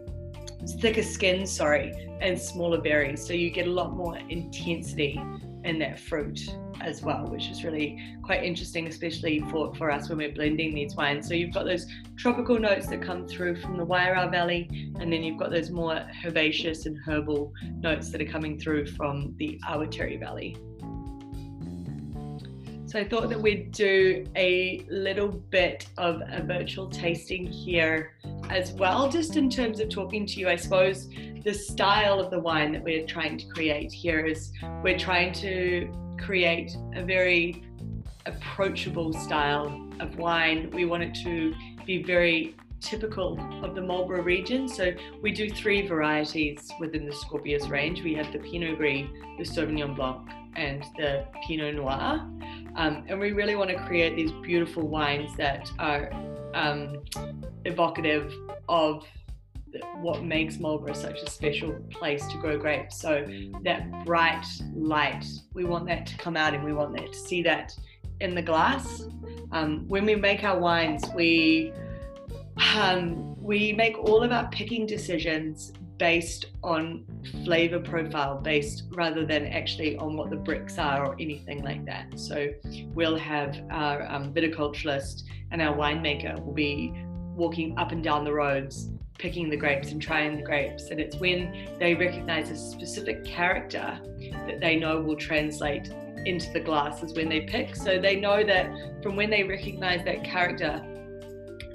thicker 0.81 1.03
skin, 1.03 1.47
sorry, 1.47 2.09
and 2.21 2.41
smaller 2.41 2.81
berries. 2.81 3.27
So 3.27 3.33
you 3.33 3.51
get 3.51 3.67
a 3.67 3.71
lot 3.71 3.93
more 3.93 4.17
intensity 4.17 5.21
in 5.65 5.79
that 5.79 5.99
fruit 5.99 6.41
as 6.81 7.03
well, 7.03 7.27
which 7.27 7.49
is 7.49 7.65
really 7.65 8.17
quite 8.23 8.43
interesting, 8.43 8.87
especially 8.89 9.41
for, 9.51 9.75
for 9.75 9.91
us 9.91 10.09
when 10.09 10.19
we're 10.19 10.33
blending 10.33 10.75
these 10.75 10.95
wines. 10.97 11.29
So 11.29 11.35
you've 11.35 11.55
got 11.55 11.65
those 11.65 11.87
tropical 12.17 12.59
notes 12.59 12.89
that 12.89 13.03
come 13.03 13.27
through 13.27 13.61
from 13.61 13.77
the 13.77 13.87
Wairau 13.87 14.31
Valley, 14.31 14.93
and 14.99 15.13
then 15.13 15.23
you've 15.23 15.39
got 15.39 15.51
those 15.51 15.71
more 15.71 16.05
herbaceous 16.25 16.87
and 16.87 16.99
herbal 17.07 17.53
notes 17.79 18.11
that 18.11 18.21
are 18.21 18.27
coming 18.27 18.59
through 18.59 18.87
from 18.87 19.35
the 19.39 19.61
Awatere 19.69 20.19
Valley. 20.19 20.57
So 22.93 22.99
I 22.99 23.09
thought 23.09 23.31
that 23.31 23.41
we'd 23.41 23.73
do 23.73 24.27
a 24.37 24.85
little 24.91 25.29
bit 25.29 25.87
of 25.97 26.21
a 26.29 26.43
virtual 26.43 26.91
tasting 26.91 27.47
here 27.47 28.13
as 28.51 28.73
well, 28.73 29.09
just 29.09 29.37
in 29.37 29.49
terms 29.49 29.81
of 29.81 29.89
talking 29.89 30.27
to 30.27 30.39
you. 30.39 30.51
I 30.51 30.57
suppose 30.57 31.09
the 31.43 31.55
style 31.55 32.21
of 32.21 32.31
the 32.31 32.39
wine 32.39 32.71
that 32.73 32.85
we're 32.85 33.07
trying 33.07 33.39
to 33.39 33.47
create 33.47 33.91
here 33.91 34.27
is 34.27 34.53
we're 34.83 34.99
trying 34.99 35.33
to 35.37 35.91
create 36.23 36.77
a 36.95 37.03
very 37.03 37.65
approachable 38.27 39.15
style 39.15 39.89
of 39.99 40.19
wine. 40.19 40.71
We 40.71 40.85
want 40.85 41.03
it 41.03 41.15
to 41.23 41.55
be 41.87 42.03
very 42.03 42.57
typical 42.83 43.41
of 43.65 43.75
the 43.75 43.81
Marlborough 43.81 44.23
region. 44.23 44.69
So 44.69 44.93
we 45.23 45.33
do 45.33 45.49
three 45.49 45.87
varieties 45.87 46.71
within 46.79 47.07
the 47.07 47.15
Scorpius 47.15 47.69
range. 47.69 48.03
We 48.03 48.13
have 48.17 48.31
the 48.35 48.41
Pinot 48.41 48.77
Gris, 48.77 49.07
the 49.39 49.45
Sauvignon 49.45 49.97
Blanc, 49.97 50.29
and 50.57 50.85
the 50.99 51.25
Pinot 51.47 51.77
Noir. 51.77 52.29
Um, 52.77 53.05
and 53.09 53.21
we 53.21 53.33
really 53.33 53.55
want 53.55 53.71
to 53.71 53.77
create 53.87 54.17
these 54.17 54.33
beautiful 54.43 54.87
wines 54.89 55.35
that 55.37 55.71
are 55.79 56.11
um, 56.55 57.03
evocative 57.65 58.33
of 58.69 59.07
what 60.01 60.23
makes 60.23 60.59
Marlborough 60.59 60.93
such 60.93 61.21
a 61.21 61.31
special 61.31 61.73
place 61.91 62.27
to 62.27 62.37
grow 62.39 62.59
grapes. 62.59 62.99
So 62.99 63.27
that 63.63 64.05
bright 64.05 64.45
light, 64.75 65.25
we 65.55 65.65
want 65.65 65.87
that 65.87 66.07
to 66.07 66.17
come 66.17 66.37
out 66.37 66.55
and 66.55 66.63
we 66.65 66.73
want 66.73 66.97
that 66.97 67.13
to 67.13 67.19
see 67.19 67.43
that 67.43 67.75
in 68.21 68.35
the 68.35 68.43
glass. 68.43 69.05
Um, 69.51 69.87
when 69.89 70.05
we 70.05 70.15
make 70.15 70.45
our 70.45 70.59
wines, 70.59 71.05
we 71.15 71.73
um, 72.77 73.41
we 73.43 73.73
make 73.73 73.99
all 73.99 74.23
of 74.23 74.31
our 74.31 74.49
picking 74.51 74.87
decisions 74.87 75.73
based 76.03 76.47
on 76.65 77.05
flavor 77.45 77.79
profile 77.79 78.37
based 78.37 78.83
rather 78.91 79.25
than 79.25 79.47
actually 79.47 79.97
on 79.99 80.17
what 80.17 80.31
the 80.31 80.37
brix 80.37 80.77
are 80.77 81.07
or 81.07 81.15
anything 81.21 81.63
like 81.63 81.87
that. 81.87 82.19
So 82.19 82.49
we'll 82.93 83.17
have 83.17 83.57
our 83.71 84.03
um, 84.11 84.35
viticulturalist 84.35 85.23
and 85.53 85.63
our 85.63 85.77
winemaker 85.77 86.45
will 86.45 86.55
be 86.55 86.93
walking 87.37 87.79
up 87.79 87.93
and 87.93 88.03
down 88.03 88.25
the 88.25 88.33
roads 88.33 88.91
picking 89.17 89.49
the 89.49 89.57
grapes 89.57 89.93
and 89.93 90.03
trying 90.03 90.35
the 90.37 90.43
grapes. 90.43 90.91
And 90.91 90.99
it's 90.99 91.15
when 91.19 91.69
they 91.79 91.95
recognize 91.95 92.51
a 92.51 92.57
specific 92.57 93.25
character 93.25 94.01
that 94.49 94.59
they 94.59 94.75
know 94.75 95.01
will 95.01 95.15
translate 95.15 95.89
into 96.27 96.53
the 96.53 96.59
glass 96.59 97.05
is 97.05 97.15
when 97.15 97.29
they 97.29 97.43
pick. 97.43 97.77
So 97.77 98.01
they 98.01 98.17
know 98.17 98.43
that 98.43 99.05
from 99.05 99.15
when 99.15 99.31
they 99.31 99.45
recognize 99.45 100.05
that 100.05 100.25
character 100.25 100.85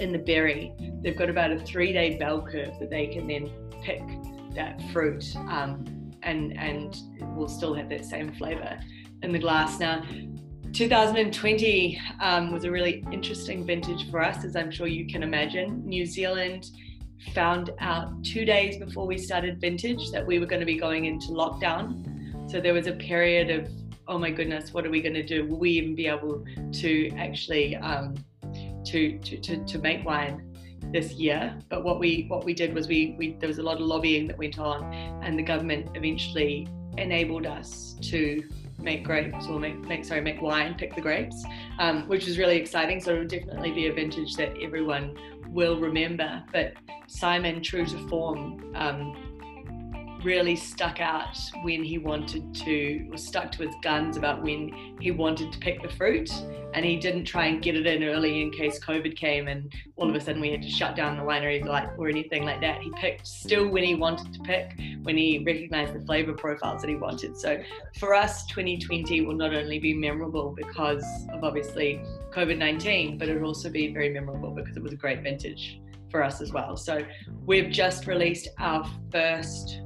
in 0.01 0.11
the 0.11 0.19
berry 0.19 0.73
they've 1.01 1.17
got 1.17 1.29
about 1.29 1.49
a 1.49 1.59
three 1.59 1.93
day 1.93 2.17
bell 2.17 2.41
curve 2.41 2.77
that 2.79 2.89
they 2.89 3.07
can 3.07 3.25
then 3.25 3.49
pick 3.81 4.01
that 4.57 4.81
fruit 4.91 5.23
um, 5.47 6.11
and 6.23 6.57
and 6.57 6.97
will 7.35 7.47
still 7.47 7.73
have 7.73 7.87
that 7.89 8.03
same 8.03 8.33
flavor 8.33 8.77
in 9.23 9.31
the 9.31 9.39
glass. 9.39 9.79
Now, 9.79 10.03
2020 10.73 11.99
um, 12.19 12.51
was 12.51 12.65
a 12.65 12.71
really 12.71 13.05
interesting 13.11 13.65
vintage 13.65 14.11
for 14.11 14.21
us, 14.21 14.43
as 14.43 14.55
I'm 14.55 14.69
sure 14.69 14.87
you 14.87 15.07
can 15.07 15.23
imagine. 15.23 15.85
New 15.85 16.05
Zealand 16.05 16.69
found 17.33 17.71
out 17.79 18.23
two 18.23 18.45
days 18.45 18.77
before 18.77 19.07
we 19.07 19.17
started 19.17 19.59
vintage 19.59 20.11
that 20.11 20.25
we 20.25 20.39
were 20.39 20.45
going 20.45 20.59
to 20.59 20.65
be 20.65 20.77
going 20.77 21.05
into 21.05 21.27
lockdown. 21.27 22.51
So 22.51 22.59
there 22.61 22.73
was 22.73 22.87
a 22.87 22.93
period 22.93 23.49
of, 23.49 23.71
oh 24.07 24.17
my 24.17 24.29
goodness, 24.29 24.73
what 24.73 24.85
are 24.85 24.89
we 24.89 25.01
going 25.01 25.15
to 25.15 25.25
do? 25.25 25.47
Will 25.47 25.59
we 25.59 25.71
even 25.71 25.95
be 25.95 26.07
able 26.07 26.45
to 26.73 27.09
actually 27.17 27.75
um, 27.77 28.15
to, 28.85 29.17
to, 29.19 29.37
to, 29.37 29.65
to 29.65 29.79
make 29.79 30.05
wine? 30.05 30.53
This 30.91 31.13
year. 31.13 31.57
But 31.69 31.83
what 31.83 31.99
we 31.99 32.25
what 32.27 32.45
we 32.45 32.53
did 32.53 32.73
was 32.73 32.87
we, 32.87 33.15
we 33.17 33.33
there 33.39 33.47
was 33.47 33.59
a 33.59 33.63
lot 33.63 33.79
of 33.79 33.87
lobbying 33.87 34.27
that 34.27 34.37
went 34.37 34.59
on, 34.59 34.93
and 35.23 35.37
the 35.37 35.43
government 35.43 35.89
eventually 35.95 36.67
enabled 36.97 37.45
us 37.45 37.95
to 38.01 38.43
make 38.79 39.03
grapes 39.03 39.47
or 39.47 39.59
make, 39.59 39.77
make 39.87 40.05
sorry 40.05 40.21
make 40.21 40.41
wine, 40.41 40.75
pick 40.75 40.95
the 40.95 41.01
grapes, 41.01 41.43
um, 41.79 42.07
which 42.07 42.25
was 42.25 42.37
really 42.37 42.57
exciting. 42.57 43.01
So 43.01 43.15
it 43.15 43.19
would 43.19 43.27
definitely 43.29 43.71
be 43.71 43.87
a 43.87 43.93
vintage 43.93 44.35
that 44.35 44.53
everyone 44.61 45.17
will 45.49 45.77
remember. 45.77 46.43
But 46.51 46.73
Simon, 47.07 47.61
true 47.61 47.85
to 47.85 48.07
form, 48.07 48.71
um, 48.75 49.15
really 50.23 50.55
stuck 50.55 50.99
out 50.99 51.37
when 51.63 51.83
he 51.83 51.97
wanted 51.97 52.53
to, 52.53 53.07
was 53.09 53.25
stuck 53.25 53.51
to 53.53 53.63
his 53.63 53.75
guns 53.83 54.17
about 54.17 54.41
when 54.41 54.95
he 54.99 55.11
wanted 55.11 55.51
to 55.53 55.59
pick 55.59 55.81
the 55.81 55.89
fruit. 55.89 56.31
And 56.73 56.85
he 56.85 56.97
didn't 56.97 57.25
try 57.25 57.47
and 57.47 57.61
get 57.61 57.75
it 57.75 57.87
in 57.87 58.03
early 58.03 58.41
in 58.41 58.51
case 58.51 58.79
COVID 58.79 59.15
came 59.15 59.47
and 59.47 59.71
all 59.95 60.09
of 60.09 60.15
a 60.15 60.19
sudden 60.19 60.41
we 60.41 60.51
had 60.51 60.61
to 60.61 60.69
shut 60.69 60.95
down 60.95 61.17
the 61.17 61.23
winery 61.23 61.65
like, 61.65 61.89
or 61.97 62.07
anything 62.07 62.45
like 62.45 62.61
that. 62.61 62.81
He 62.81 62.91
picked 62.97 63.25
still 63.25 63.67
when 63.69 63.83
he 63.83 63.95
wanted 63.95 64.33
to 64.33 64.39
pick, 64.41 64.79
when 65.03 65.17
he 65.17 65.43
recognized 65.45 65.93
the 65.93 66.05
flavor 66.05 66.33
profiles 66.33 66.81
that 66.81 66.89
he 66.89 66.95
wanted. 66.95 67.37
So 67.37 67.61
for 67.99 68.13
us, 68.13 68.45
2020 68.47 69.21
will 69.21 69.35
not 69.35 69.53
only 69.53 69.79
be 69.79 69.93
memorable 69.93 70.53
because 70.55 71.05
of 71.31 71.43
obviously 71.43 72.01
COVID 72.31 72.57
19, 72.57 73.17
but 73.17 73.29
it'll 73.29 73.45
also 73.45 73.69
be 73.69 73.91
very 73.93 74.09
memorable 74.09 74.51
because 74.51 74.77
it 74.77 74.83
was 74.83 74.93
a 74.93 74.97
great 74.97 75.23
vintage 75.23 75.79
for 76.11 76.23
us 76.23 76.41
as 76.41 76.51
well. 76.51 76.77
So 76.77 77.05
we've 77.45 77.69
just 77.69 78.07
released 78.07 78.49
our 78.59 78.89
first 79.11 79.81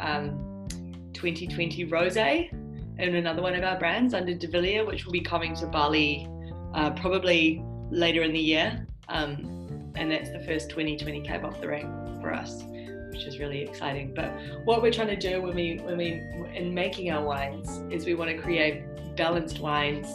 um, 0.00 0.66
2020 1.12 1.86
Rosé 1.86 2.52
in 2.98 3.14
another 3.16 3.42
one 3.42 3.54
of 3.54 3.64
our 3.64 3.78
brands 3.78 4.14
under 4.14 4.34
De 4.34 4.82
which 4.82 5.04
will 5.04 5.12
be 5.12 5.20
coming 5.20 5.54
to 5.56 5.66
Bali 5.66 6.28
uh, 6.74 6.90
probably 6.90 7.62
later 7.90 8.22
in 8.22 8.32
the 8.32 8.40
year. 8.40 8.86
Um, 9.08 9.92
and 9.94 10.10
that's 10.10 10.30
the 10.30 10.40
first 10.40 10.68
2020 10.70 11.22
cab 11.22 11.44
off 11.44 11.60
the 11.60 11.68
rank 11.68 11.86
for 12.20 12.32
us, 12.32 12.62
which 13.10 13.24
is 13.24 13.38
really 13.38 13.62
exciting. 13.62 14.12
But 14.14 14.30
what 14.64 14.82
we're 14.82 14.92
trying 14.92 15.08
to 15.08 15.16
do 15.16 15.40
when 15.42 15.54
we 15.54 15.78
when 15.78 15.96
we 15.96 16.22
in 16.54 16.74
making 16.74 17.10
our 17.10 17.24
wines 17.24 17.82
is 17.90 18.04
we 18.04 18.14
want 18.14 18.30
to 18.30 18.36
create 18.36 18.84
balanced 19.16 19.60
wines, 19.60 20.06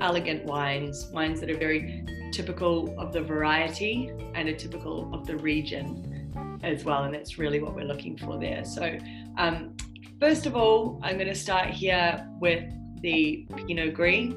elegant 0.00 0.44
wines, 0.44 1.06
wines 1.12 1.40
that 1.40 1.50
are 1.50 1.58
very 1.58 2.04
typical 2.32 2.98
of 2.98 3.12
the 3.12 3.20
variety 3.20 4.10
and 4.34 4.48
are 4.48 4.56
typical 4.56 5.12
of 5.14 5.26
the 5.26 5.36
region 5.36 6.60
as 6.62 6.84
well. 6.84 7.04
And 7.04 7.14
that's 7.14 7.38
really 7.38 7.60
what 7.60 7.74
we're 7.74 7.84
looking 7.84 8.16
for 8.16 8.38
there. 8.38 8.64
So, 8.64 8.98
um, 9.36 9.76
first 10.20 10.46
of 10.46 10.56
all, 10.56 11.00
I'm 11.02 11.16
going 11.16 11.28
to 11.28 11.34
start 11.34 11.70
here 11.70 12.28
with 12.40 12.64
the 13.00 13.46
Pinot 13.56 13.94
Gris. 13.94 14.32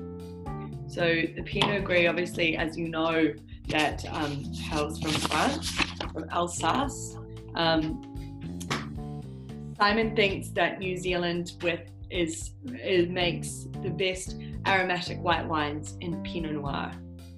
So, 0.88 1.04
the 1.04 1.44
Pinot 1.46 1.84
Gris, 1.84 2.08
obviously, 2.08 2.58
as 2.58 2.77
you 2.77 2.89
know, 2.89 3.34
that 3.70 4.06
um, 4.13 4.44
hails 4.54 5.00
from 5.01 5.12
France, 5.12 5.70
from 6.13 6.25
Alsace. 6.32 7.18
Um, 7.56 8.01
Simon 9.77 10.16
thinks 10.16 10.50
that 10.50 10.80
New 10.80 10.98
Zealand 10.98 11.54
with 11.62 11.82
is 12.10 12.51
it 12.66 13.10
makes 13.12 13.66
the 13.84 13.89
best 13.89 14.38
aromatic 14.66 15.22
white 15.22 15.46
wines 15.46 15.98
in 16.01 16.24
Pinot 16.24 16.54
Noir 16.54 16.92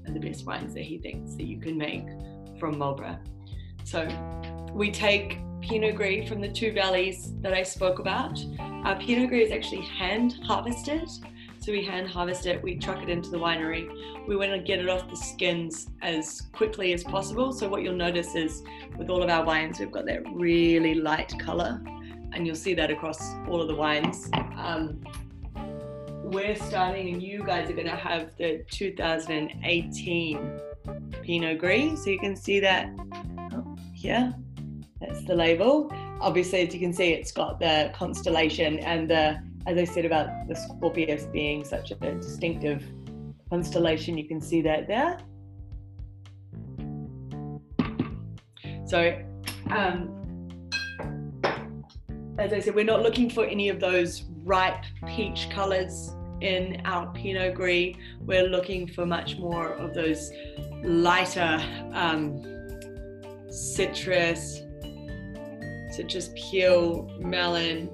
and 0.05 0.15
the 0.15 0.19
best 0.19 0.45
wines 0.45 0.73
that 0.75 0.83
he 0.83 0.99
thinks 0.99 1.35
that 1.35 1.45
you 1.45 1.59
can 1.59 1.77
make 1.77 2.05
from 2.59 2.77
Marlborough. 2.77 3.19
So 3.83 4.07
we 4.73 4.91
take 4.91 5.39
Pinot 5.61 5.95
Gris 5.95 6.27
from 6.27 6.41
the 6.41 6.49
two 6.49 6.73
valleys 6.73 7.33
that 7.41 7.53
I 7.53 7.63
spoke 7.63 7.99
about. 7.99 8.39
Our 8.59 8.95
Pinot 8.95 9.29
Gris 9.29 9.47
is 9.47 9.51
actually 9.51 9.81
hand 9.81 10.39
harvested. 10.43 11.09
So 11.61 11.73
we 11.73 11.83
hand 11.83 12.07
harvest 12.07 12.45
it, 12.45 12.63
we 12.63 12.77
truck 12.77 13.03
it 13.03 13.09
into 13.09 13.29
the 13.29 13.37
winery. 13.37 13.89
We 14.27 14.37
want 14.37 14.51
to 14.51 14.59
get 14.59 14.79
it 14.79 14.87
off 14.87 15.09
the 15.09 15.17
skins 15.17 15.89
as 16.01 16.41
quickly 16.53 16.93
as 16.93 17.03
possible. 17.03 17.51
So 17.51 17.67
what 17.67 17.83
you'll 17.83 17.95
notice 17.95 18.33
is 18.33 18.63
with 18.97 19.09
all 19.09 19.21
of 19.21 19.29
our 19.29 19.43
wines, 19.43 19.79
we've 19.79 19.91
got 19.91 20.05
that 20.05 20.23
really 20.31 20.95
light 20.95 21.33
color, 21.37 21.81
and 22.33 22.47
you'll 22.47 22.55
see 22.55 22.73
that 22.75 22.89
across 22.89 23.35
all 23.49 23.61
of 23.61 23.67
the 23.67 23.75
wines. 23.75 24.29
Um, 24.55 25.03
we're 26.23 26.55
starting, 26.55 27.13
and 27.13 27.21
you 27.21 27.43
guys 27.43 27.69
are 27.69 27.73
going 27.73 27.87
to 27.87 27.95
have 27.95 28.37
the 28.37 28.63
2018 28.71 30.59
Pinot 31.21 31.57
Gris. 31.57 32.03
So 32.03 32.09
you 32.09 32.19
can 32.19 32.35
see 32.35 32.59
that 32.61 32.89
here. 33.93 34.33
That's 34.99 35.23
the 35.23 35.35
label. 35.35 35.91
Obviously, 36.19 36.67
as 36.67 36.73
you 36.73 36.79
can 36.79 36.93
see, 36.93 37.11
it's 37.11 37.31
got 37.31 37.59
the 37.59 37.91
constellation 37.95 38.79
and 38.79 39.09
the, 39.09 39.41
as 39.65 39.77
I 39.77 39.85
said 39.85 40.05
about 40.05 40.47
the 40.47 40.55
Scorpius 40.55 41.23
being 41.25 41.63
such 41.63 41.91
a 41.91 41.95
distinctive 41.95 42.83
constellation, 43.49 44.17
you 44.17 44.27
can 44.27 44.41
see 44.41 44.61
that 44.61 44.87
there. 44.87 45.19
So, 48.85 49.21
um, 49.69 50.15
as 52.39 52.53
I 52.53 52.59
said, 52.59 52.73
we're 52.73 52.85
not 52.85 53.03
looking 53.03 53.29
for 53.29 53.45
any 53.45 53.69
of 53.69 53.79
those 53.79 54.23
ripe 54.43 54.83
peach 55.05 55.49
colors 55.49 56.11
in 56.41 56.81
our 56.85 57.11
Pinot 57.13 57.53
Gris. 57.53 57.95
We're 58.21 58.47
looking 58.47 58.87
for 58.87 59.05
much 59.05 59.37
more 59.37 59.73
of 59.73 59.93
those 59.93 60.31
lighter 60.83 61.61
um, 61.93 62.41
citrus, 63.49 64.61
citrus 65.99 66.29
peel, 66.33 67.11
melon, 67.19 67.89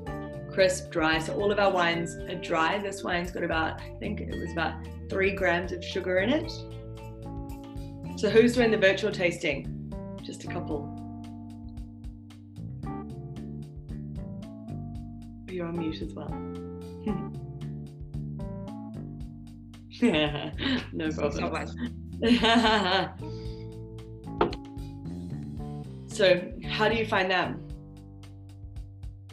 crisp, 0.53 0.91
dry. 0.91 1.17
So 1.17 1.33
all 1.33 1.51
of 1.51 1.57
our 1.57 1.71
wines 1.71 2.15
are 2.15 2.35
dry. 2.35 2.77
This 2.77 3.03
wine's 3.03 3.31
got 3.31 3.43
about, 3.43 3.81
I 3.81 3.95
think 3.99 4.21
it 4.21 4.29
was 4.29 4.51
about 4.51 4.75
three 5.09 5.31
grams 5.31 5.71
of 5.71 5.83
sugar 5.83 6.19
in 6.19 6.29
it. 6.29 6.51
So 8.19 8.29
who's 8.29 8.53
doing 8.53 8.69
the 8.69 8.77
virtual 8.77 9.11
tasting? 9.11 9.91
Just 10.21 10.43
a 10.43 10.47
couple. 10.47 11.01
You're 15.49 15.65
on 15.65 15.79
mute 15.79 16.03
as 16.03 16.13
well. 16.13 16.29
yeah, 19.89 20.51
no 20.93 21.09
problem. 21.09 21.65
so, 26.07 26.51
how 26.69 26.87
do 26.87 26.95
you 26.95 27.07
find 27.07 27.31
them? 27.31 27.64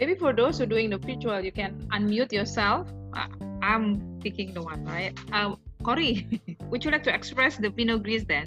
Maybe 0.00 0.14
for 0.14 0.32
those 0.32 0.58
who 0.58 0.64
are 0.64 0.66
doing 0.66 0.90
the 0.90 0.98
virtual, 0.98 1.40
you 1.40 1.52
can 1.52 1.86
unmute 1.92 2.32
yourself. 2.32 2.88
Uh, 3.12 3.28
I'm 3.62 4.18
picking 4.20 4.54
the 4.54 4.62
one, 4.62 4.84
right? 4.84 5.12
Um, 5.32 5.58
Corey, 5.82 6.40
would 6.70 6.84
you 6.84 6.90
like 6.90 7.02
to 7.04 7.14
express 7.14 7.56
the 7.56 7.70
Pinot 7.70 8.02
Gris 8.02 8.24
then? 8.24 8.46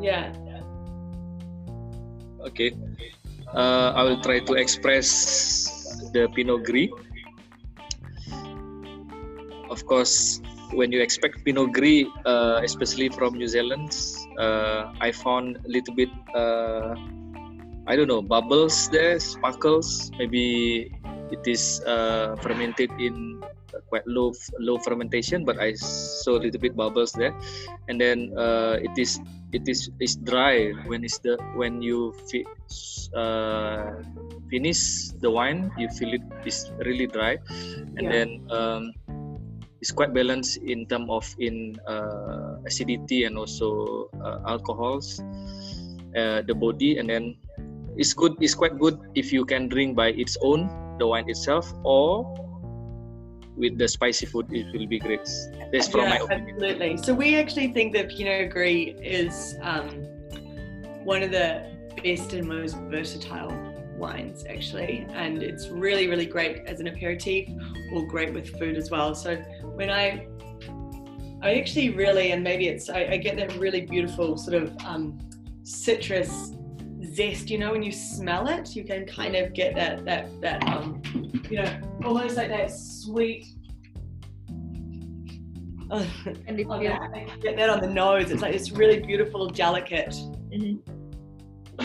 Yeah. 0.00 0.32
Okay. 2.44 2.76
Uh, 3.54 3.92
I 3.94 4.02
will 4.02 4.20
try 4.20 4.40
to 4.40 4.54
express 4.54 5.08
the 6.12 6.28
Pinot 6.34 6.64
Gris. 6.64 6.90
Of 9.70 9.86
course, 9.86 10.40
when 10.72 10.92
you 10.92 11.00
expect 11.00 11.44
Pinot 11.44 11.72
Gris, 11.72 12.06
uh, 12.26 12.60
especially 12.62 13.08
from 13.08 13.34
New 13.34 13.48
Zealand, 13.48 13.96
uh, 14.38 14.92
I 15.00 15.12
found 15.12 15.58
a 15.64 15.68
little 15.68 15.94
bit, 15.94 16.10
uh, 16.34 16.94
I 17.86 17.96
don't 17.96 18.08
know, 18.08 18.22
bubbles 18.22 18.88
there, 18.88 19.20
sparkles. 19.20 20.10
Maybe 20.18 20.90
it 21.30 21.44
is 21.46 21.82
uh, 21.86 22.36
fermented 22.40 22.90
in 22.98 23.42
quite 23.90 24.06
low 24.06 24.32
low 24.58 24.78
fermentation, 24.78 25.44
but 25.44 25.58
I 25.58 25.74
saw 25.74 26.38
a 26.38 26.40
little 26.40 26.60
bit 26.60 26.76
bubbles 26.76 27.12
there, 27.12 27.34
and 27.88 28.00
then 28.00 28.32
uh, 28.38 28.78
it 28.80 28.96
is 28.96 29.20
it 29.52 29.68
is 29.68 29.90
is 30.00 30.16
dry 30.16 30.72
when 30.86 31.04
it's 31.04 31.18
the 31.20 31.36
when 31.54 31.82
you 31.82 32.14
fi- 32.30 32.48
uh, 33.12 34.00
finish 34.50 35.10
the 35.20 35.30
wine, 35.30 35.70
you 35.78 35.88
feel 35.90 36.14
it 36.14 36.24
is 36.46 36.70
really 36.84 37.06
dry, 37.06 37.38
and 37.98 38.06
yeah. 38.08 38.12
then. 38.12 38.28
Um, 38.50 38.92
it's 39.84 39.92
quite 39.92 40.16
balanced 40.16 40.64
in 40.64 40.88
terms 40.88 41.12
of 41.12 41.28
in 41.36 41.76
uh, 41.84 42.56
acidity 42.64 43.28
and 43.28 43.36
also 43.36 44.08
uh, 44.16 44.40
alcohols 44.48 45.20
uh, 46.16 46.40
the 46.48 46.56
body 46.56 46.96
and 46.96 47.04
then 47.04 47.36
it's 47.96 48.12
good 48.12 48.34
it's 48.40 48.54
quite 48.54 48.78
good 48.78 48.98
if 49.14 49.32
you 49.32 49.44
can 49.44 49.68
drink 49.68 49.96
by 49.96 50.08
its 50.08 50.36
own 50.42 50.68
the 50.98 51.06
wine 51.06 51.28
itself 51.28 51.72
or 51.84 52.24
with 53.56 53.78
the 53.78 53.88
spicy 53.88 54.26
food 54.26 54.46
it 54.50 54.66
will 54.76 54.86
be 54.86 54.98
great. 54.98 55.28
That's 55.72 55.88
from 55.88 56.02
yeah, 56.02 56.08
my 56.10 56.16
opinion. 56.16 56.54
absolutely. 56.54 56.96
So 56.98 57.14
we 57.14 57.36
actually 57.36 57.68
think 57.68 57.92
that 57.94 58.08
pinot 58.10 58.50
gris 58.50 58.94
is 59.00 59.56
um, 59.62 59.88
one 61.04 61.22
of 61.22 61.30
the 61.30 61.64
best 62.02 62.32
and 62.32 62.48
most 62.48 62.76
versatile 62.90 63.52
wines 63.96 64.44
actually. 64.48 65.06
And 65.10 65.42
it's 65.42 65.68
really 65.68 66.08
really 66.08 66.26
great 66.26 66.66
as 66.66 66.80
an 66.80 66.88
aperitif 66.88 67.48
or 67.92 68.06
great 68.06 68.32
with 68.34 68.58
food 68.58 68.76
as 68.76 68.90
well. 68.90 69.14
So 69.14 69.36
when 69.62 69.90
i 69.90 70.26
i 71.42 71.54
actually 71.54 71.90
really 71.90 72.32
and 72.32 72.42
maybe 72.42 72.68
it's 72.68 72.88
i, 72.88 73.04
I 73.04 73.16
get 73.18 73.36
that 73.36 73.54
really 73.56 73.82
beautiful 73.82 74.38
sort 74.38 74.62
of 74.62 74.74
um, 74.84 75.18
citrus 75.62 76.52
zest 77.14 77.50
you 77.50 77.58
know 77.58 77.72
when 77.72 77.82
you 77.82 77.92
smell 77.92 78.48
it 78.48 78.74
you 78.74 78.84
can 78.84 79.06
kind 79.06 79.36
of 79.36 79.52
get 79.52 79.74
that 79.74 80.04
that 80.04 80.28
that 80.40 80.66
um 80.66 81.02
you 81.50 81.62
know 81.62 81.80
almost 82.04 82.36
like 82.36 82.48
that 82.48 82.70
sweet 82.70 83.46
and 86.46 86.58
you 86.58 86.64
get 87.40 87.56
that 87.56 87.70
on 87.70 87.80
the 87.80 87.86
nose. 87.86 88.30
It's 88.30 88.42
like 88.42 88.52
this 88.52 88.72
really 88.72 89.00
beautiful 89.00 89.48
delicate 89.48 90.10
mm-hmm. 90.10 91.84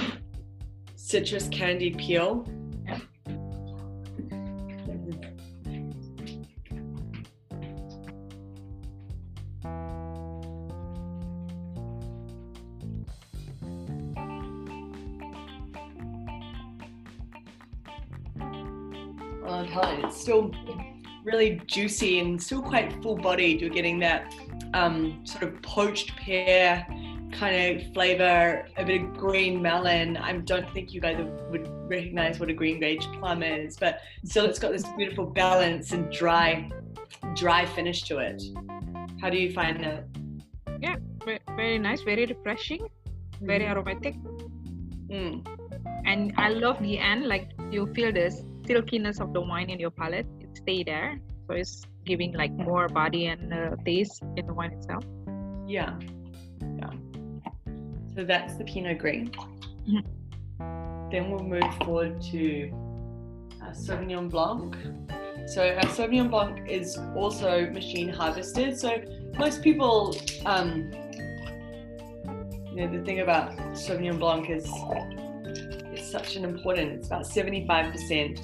citrus 0.96 1.48
candy 1.50 1.92
peel. 1.92 2.48
Really 21.40 21.62
juicy 21.68 22.20
and 22.20 22.42
still 22.44 22.62
quite 22.62 23.02
full 23.02 23.16
bodied. 23.16 23.62
You're 23.62 23.70
getting 23.70 23.98
that 24.00 24.36
um, 24.74 25.22
sort 25.26 25.44
of 25.44 25.62
poached 25.62 26.14
pear 26.18 26.86
kind 27.32 27.56
of 27.80 27.94
flavor, 27.94 28.68
a 28.76 28.84
bit 28.84 29.02
of 29.02 29.14
green 29.14 29.62
melon. 29.62 30.18
I 30.18 30.34
don't 30.34 30.70
think 30.74 30.94
you 30.94 31.00
guys 31.00 31.18
would 31.50 31.66
recognize 31.90 32.42
what 32.42 32.50
a 32.50 32.54
greengage 32.54 33.06
plum 33.18 33.42
is, 33.42 33.78
but 33.78 34.02
still 34.26 34.44
it's 34.48 34.60
got 34.60 34.74
this 34.74 34.84
beautiful 34.98 35.28
balance 35.28 35.94
and 35.94 36.12
dry, 36.12 36.70
dry 37.36 37.66
finish 37.66 38.02
to 38.10 38.18
it. 38.18 38.44
How 39.22 39.30
do 39.30 39.38
you 39.38 39.54
find 39.54 39.82
that? 39.82 40.08
Yeah, 40.82 40.98
very 41.56 41.78
nice, 41.78 42.02
very 42.02 42.26
refreshing, 42.26 42.86
very 43.42 43.64
mm. 43.64 43.70
aromatic. 43.70 44.16
Mm. 45.08 45.48
And 46.06 46.34
I 46.36 46.50
love 46.50 46.82
the 46.82 47.00
end, 47.00 47.28
like 47.28 47.52
you 47.72 47.88
feel 47.94 48.12
this 48.12 48.44
silkiness 48.68 49.22
of 49.22 49.32
the 49.34 49.40
wine 49.40 49.70
in 49.70 49.80
your 49.80 49.92
palate. 49.92 50.28
Stay 50.70 50.84
there, 50.84 51.20
so 51.48 51.56
it's 51.56 51.82
giving 52.06 52.32
like 52.34 52.52
more 52.52 52.88
body 52.88 53.26
and 53.26 53.52
uh, 53.52 53.76
taste 53.84 54.22
in 54.38 54.46
the 54.46 54.54
wine 54.54 54.72
itself. 54.72 55.04
Yeah, 55.66 55.98
yeah. 56.78 56.92
So 58.14 58.24
that's 58.24 58.56
the 58.56 58.66
Pinot 58.66 59.00
Gris. 59.00 59.30
Mm-hmm. 59.90 61.10
Then 61.10 61.32
we'll 61.32 61.44
move 61.44 61.64
forward 61.78 62.22
to 62.34 62.70
our 63.64 63.72
Sauvignon 63.72 64.30
Blanc. 64.30 64.76
So 65.48 65.74
our 65.74 65.90
Sauvignon 65.90 66.30
Blanc 66.30 66.70
is 66.70 67.00
also 67.16 67.68
machine 67.72 68.10
harvested. 68.10 68.78
So 68.78 69.02
most 69.40 69.64
people, 69.64 70.16
um, 70.46 70.92
you 72.68 72.76
know, 72.76 72.96
the 72.96 73.04
thing 73.04 73.22
about 73.22 73.58
Sauvignon 73.74 74.20
Blanc 74.20 74.48
is 74.52 74.70
it's 75.92 76.12
such 76.12 76.36
an 76.36 76.46
important. 76.46 76.92
It's 76.92 77.08
about 77.08 77.26
seventy-five 77.26 77.92
percent 77.92 78.40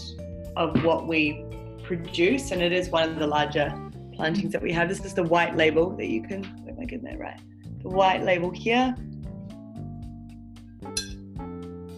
of 0.56 0.84
what 0.84 1.06
we 1.06 1.46
produce, 1.86 2.52
and 2.52 2.62
it 2.62 2.72
is 2.72 2.90
one 2.90 3.10
of 3.10 3.20
the 3.20 3.28
larger 3.28 3.74
plantings 4.14 4.52
that 4.54 4.62
we 4.62 4.72
have. 4.72 4.90
This 4.90 5.04
is 5.04 5.14
the 5.14 5.24
white 5.24 5.56
label 5.56 5.96
that 5.98 6.08
you 6.08 6.22
can. 6.24 6.46
Am 6.68 6.78
I 6.80 6.86
getting 6.86 7.06
that 7.06 7.20
right? 7.20 7.40
The 7.82 7.90
white 7.90 8.24
label 8.24 8.50
here 8.50 8.96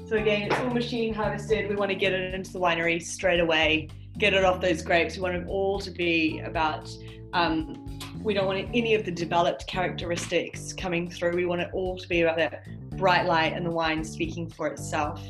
so 0.07 0.15
again, 0.15 0.43
it's 0.43 0.55
all 0.59 0.69
machine 0.69 1.13
harvested. 1.13 1.67
We 1.67 1.75
want 1.75 1.91
to 1.91 1.95
get 1.95 2.13
it 2.13 2.33
into 2.33 2.53
the 2.53 2.59
winery 2.59 3.03
straight 3.03 3.41
away, 3.41 3.89
get 4.17 4.33
it 4.33 4.45
off 4.45 4.61
those 4.61 4.81
grapes. 4.81 5.17
We 5.17 5.21
want 5.21 5.35
it 5.35 5.45
all 5.49 5.81
to 5.81 5.91
be 5.91 6.39
about. 6.39 6.89
Um, 7.33 7.99
we 8.23 8.33
don't 8.33 8.45
want 8.45 8.69
any 8.73 8.95
of 8.95 9.03
the 9.03 9.11
developed 9.11 9.67
characteristics 9.67 10.71
coming 10.71 11.11
through. 11.11 11.35
We 11.35 11.45
want 11.45 11.59
it 11.59 11.69
all 11.73 11.97
to 11.97 12.07
be 12.07 12.21
about 12.21 12.37
that 12.37 12.65
bright 12.95 13.25
light 13.25 13.51
and 13.51 13.65
the 13.65 13.69
wine 13.69 14.01
speaking 14.01 14.49
for 14.49 14.67
itself. 14.67 15.21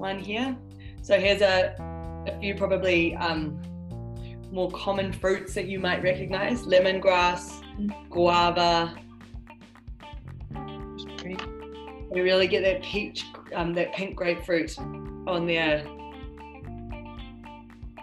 One 0.00 0.18
here. 0.18 0.56
So 1.02 1.20
here's 1.20 1.42
a, 1.42 1.76
a 2.26 2.40
few 2.40 2.54
probably 2.54 3.14
um, 3.16 3.60
more 4.50 4.70
common 4.72 5.12
fruits 5.12 5.54
that 5.54 5.66
you 5.66 5.78
might 5.78 6.02
recognize: 6.02 6.62
lemongrass, 6.62 7.62
guava, 8.10 8.96
we 12.10 12.20
really 12.22 12.48
get 12.48 12.62
that 12.64 12.82
peach, 12.82 13.24
um, 13.54 13.72
that 13.74 13.92
pink 13.94 14.16
grapefruit 14.16 14.76
on 14.78 15.46
there. 15.46 15.86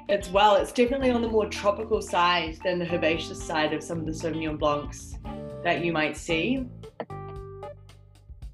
It's 0.09 0.29
well, 0.29 0.55
it's 0.55 0.71
definitely 0.71 1.11
on 1.11 1.21
the 1.21 1.27
more 1.27 1.47
tropical 1.47 2.01
side 2.01 2.57
than 2.63 2.79
the 2.79 2.85
herbaceous 2.85 3.43
side 3.43 3.73
of 3.73 3.83
some 3.83 3.99
of 3.99 4.05
the 4.05 4.13
Sauvignon 4.13 4.57
Blancs 4.57 5.17
that 5.63 5.83
you 5.83 5.91
might 5.91 6.15
see. 6.15 6.65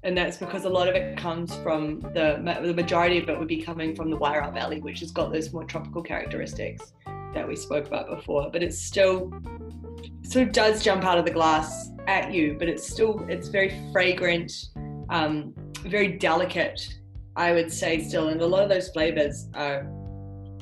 And 0.04 0.16
that's 0.16 0.36
because 0.36 0.64
a 0.64 0.68
lot 0.68 0.88
of 0.88 0.94
it 0.94 1.16
comes 1.16 1.54
from 1.56 2.00
the, 2.00 2.40
the 2.62 2.74
majority 2.74 3.18
of 3.18 3.28
it 3.28 3.38
would 3.38 3.48
be 3.48 3.62
coming 3.62 3.96
from 3.96 4.10
the 4.10 4.18
Wairau 4.18 4.52
Valley, 4.52 4.80
which 4.80 5.00
has 5.00 5.10
got 5.10 5.32
those 5.32 5.52
more 5.52 5.64
tropical 5.64 6.02
characteristics 6.02 6.92
that 7.32 7.48
we 7.48 7.56
spoke 7.56 7.86
about 7.86 8.08
before. 8.08 8.50
But 8.52 8.62
it's 8.62 8.78
still 8.78 9.32
sort 10.22 10.46
of 10.46 10.52
does 10.52 10.84
jump 10.84 11.04
out 11.04 11.18
of 11.18 11.24
the 11.24 11.30
glass 11.30 11.90
at 12.06 12.32
you, 12.32 12.56
but 12.58 12.68
it's 12.68 12.86
still 12.86 13.24
it's 13.28 13.48
very 13.48 13.80
fragrant 13.92 14.52
um, 15.08 15.54
very 15.84 16.16
delicate 16.18 16.80
I 17.36 17.52
would 17.52 17.72
say 17.72 18.02
still, 18.02 18.28
and 18.28 18.40
a 18.40 18.46
lot 18.46 18.62
of 18.62 18.68
those 18.68 18.90
flavors 18.90 19.48
are 19.54 19.86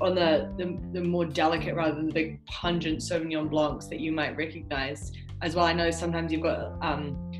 on 0.00 0.14
the, 0.14 0.52
the, 0.56 0.78
the 0.92 1.04
more 1.04 1.26
delicate 1.26 1.74
rather 1.74 1.94
than 1.94 2.06
the 2.06 2.12
big 2.12 2.46
pungent 2.46 3.00
Sauvignon 3.00 3.50
Blancs 3.50 3.86
that 3.88 4.00
you 4.00 4.10
might 4.10 4.36
recognize 4.36 5.12
as 5.42 5.54
well. 5.54 5.66
I 5.66 5.74
know 5.74 5.90
sometimes 5.90 6.32
you've 6.32 6.42
got 6.42 6.72
um, 6.82 7.30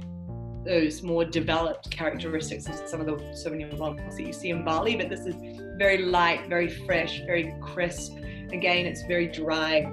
those 0.64 1.02
more 1.02 1.24
developed 1.24 1.90
characteristics 1.90 2.68
of 2.68 2.88
some 2.88 3.00
of 3.00 3.06
the 3.06 3.14
Sauvignon 3.32 3.76
Blancs 3.76 4.16
that 4.16 4.22
you 4.22 4.32
see 4.32 4.50
in 4.50 4.64
Bali, 4.64 4.96
but 4.96 5.08
this 5.08 5.26
is 5.26 5.34
very 5.76 5.98
light, 5.98 6.48
very 6.48 6.68
fresh, 6.68 7.20
very 7.26 7.54
crisp. 7.60 8.16
Again, 8.52 8.86
it's 8.86 9.02
very 9.02 9.26
dry. 9.26 9.90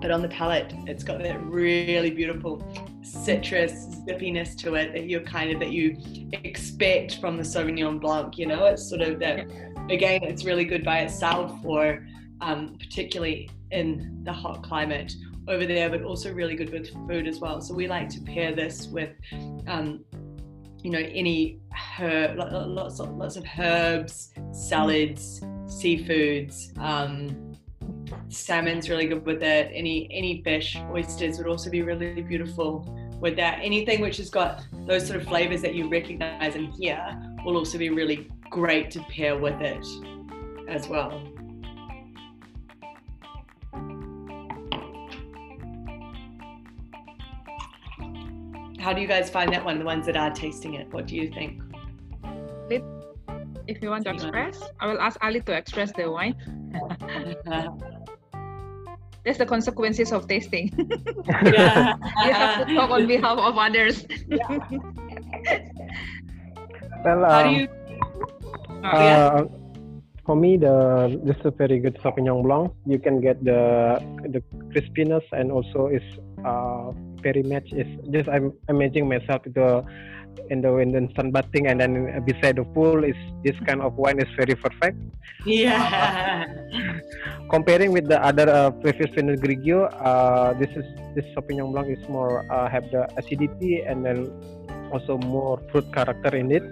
But 0.00 0.10
on 0.10 0.20
the 0.20 0.28
palate, 0.28 0.72
it's 0.86 1.04
got 1.04 1.22
that 1.22 1.40
really 1.44 2.10
beautiful 2.10 2.60
citrus 3.02 3.86
zippiness 4.06 4.56
to 4.58 4.74
it 4.74 4.92
that 4.92 5.06
you're 5.08 5.20
kind 5.20 5.52
of 5.52 5.60
that 5.60 5.70
you 5.70 5.96
expect 6.32 7.20
from 7.20 7.36
the 7.36 7.42
Sauvignon 7.42 8.00
Blanc. 8.00 8.36
You 8.36 8.46
know, 8.46 8.66
it's 8.66 8.88
sort 8.88 9.00
of 9.00 9.18
that. 9.20 9.46
Again, 9.90 10.22
it's 10.22 10.44
really 10.44 10.64
good 10.64 10.84
by 10.84 11.00
itself, 11.00 11.52
or 11.64 12.06
um, 12.42 12.76
particularly 12.78 13.48
in 13.70 14.20
the 14.24 14.32
hot 14.32 14.62
climate 14.62 15.14
over 15.48 15.64
there, 15.64 15.88
but 15.88 16.02
also 16.02 16.32
really 16.32 16.54
good 16.54 16.70
with 16.70 16.90
food 17.08 17.26
as 17.26 17.38
well. 17.38 17.60
So 17.60 17.72
we 17.74 17.88
like 17.88 18.08
to 18.10 18.20
pair 18.20 18.54
this 18.54 18.88
with, 18.88 19.10
um, 19.66 20.04
you 20.82 20.90
know, 20.90 20.98
any 20.98 21.60
herb, 21.98 22.36
lots 22.36 23.00
of 23.00 23.16
lots 23.16 23.36
of 23.36 23.44
herbs, 23.58 24.32
salads, 24.52 25.40
seafoods. 25.66 26.76
Um, 26.78 27.54
salmon's 28.28 28.90
really 28.90 29.06
good 29.06 29.24
with 29.24 29.42
it. 29.42 29.70
Any 29.72 30.08
any 30.12 30.42
fish, 30.42 30.76
oysters 30.90 31.38
would 31.38 31.46
also 31.46 31.70
be 31.70 31.82
really 31.82 32.22
beautiful 32.22 32.86
with 33.20 33.36
that. 33.36 33.60
Anything 33.62 34.00
which 34.00 34.16
has 34.16 34.30
got 34.30 34.64
those 34.86 35.06
sort 35.06 35.20
of 35.20 35.28
flavors 35.28 35.62
that 35.62 35.74
you 35.74 35.88
recognize 35.88 36.56
in 36.56 36.66
here 36.72 37.20
will 37.44 37.56
also 37.56 37.78
be 37.78 37.90
really 37.90 38.28
great 38.50 38.90
to 38.90 39.00
pair 39.02 39.36
with 39.36 39.60
it 39.60 39.86
as 40.68 40.88
well. 40.88 41.22
How 48.82 48.92
do 48.92 49.00
you 49.00 49.06
guys 49.06 49.30
find 49.30 49.52
that 49.52 49.64
one? 49.64 49.78
The 49.78 49.84
ones 49.84 50.06
that 50.06 50.16
are 50.16 50.32
tasting 50.34 50.74
it, 50.74 50.92
what 50.92 51.06
do 51.06 51.14
you 51.14 51.30
think? 51.30 51.62
If 53.68 53.80
you 53.80 53.90
want 53.90 54.04
to 54.06 54.10
express, 54.10 54.58
I 54.80 54.90
will 54.90 54.98
ask 54.98 55.22
Ali 55.22 55.40
to 55.42 55.52
express 55.54 55.92
the 55.92 56.10
wine. 56.10 56.34
That's 59.24 59.38
the 59.38 59.46
consequences 59.46 60.10
of 60.10 60.26
tasting. 60.26 60.74
yeah. 61.46 61.94
you 62.26 62.32
have 62.34 62.66
to 62.66 62.74
talk 62.74 62.90
on 62.90 63.06
behalf 63.06 63.38
of 63.38 63.56
others. 63.56 64.04
well, 67.06 67.24
um, 67.24 67.30
How 67.30 67.42
do 67.44 67.48
um, 67.48 67.54
you? 67.54 67.68
Uh, 68.82 69.44
for 70.26 70.34
me, 70.34 70.56
the 70.56 71.20
this 71.22 71.36
is 71.38 71.46
a 71.46 71.52
very 71.52 71.78
good 71.78 72.02
Sauvignon 72.02 72.42
Blanc. 72.42 72.72
You 72.84 72.98
can 72.98 73.20
get 73.20 73.44
the 73.44 74.02
the 74.26 74.42
crispiness 74.74 75.22
and 75.30 75.52
also 75.52 75.86
is 75.86 76.02
uh, 76.44 76.92
very 77.22 77.42
much 77.42 77.72
is 77.72 77.86
just 78.10 78.28
I'm 78.28 78.52
imagining 78.68 79.08
myself 79.08 79.42
the 79.44 79.84
in 80.50 80.60
the 80.62 80.72
in 80.78 80.92
the 80.92 81.00
sunbathing 81.14 81.68
and 81.68 81.80
then 81.80 82.24
beside 82.24 82.56
the 82.56 82.64
pool 82.64 83.04
is 83.04 83.16
this 83.44 83.56
kind 83.66 83.80
of 83.80 83.94
wine 83.96 84.18
is 84.18 84.28
very 84.36 84.54
perfect. 84.54 84.96
Yeah. 85.44 86.46
comparing 87.50 87.92
with 87.92 88.08
the 88.08 88.16
other 88.22 88.48
uh, 88.48 88.70
previous 88.70 89.10
Pinot 89.14 89.40
Grigio, 89.40 89.92
uh, 90.00 90.54
this 90.54 90.70
is 90.72 90.86
this 91.14 91.24
Sauvignon 91.36 91.72
Blanc 91.72 91.88
is 91.92 92.02
more 92.08 92.48
uh, 92.50 92.68
have 92.68 92.90
the 92.90 93.08
acidity 93.20 93.82
and 93.82 94.04
then 94.04 94.32
also 94.92 95.18
more 95.18 95.60
fruit 95.70 95.86
character 95.92 96.34
in 96.36 96.50
it. 96.52 96.64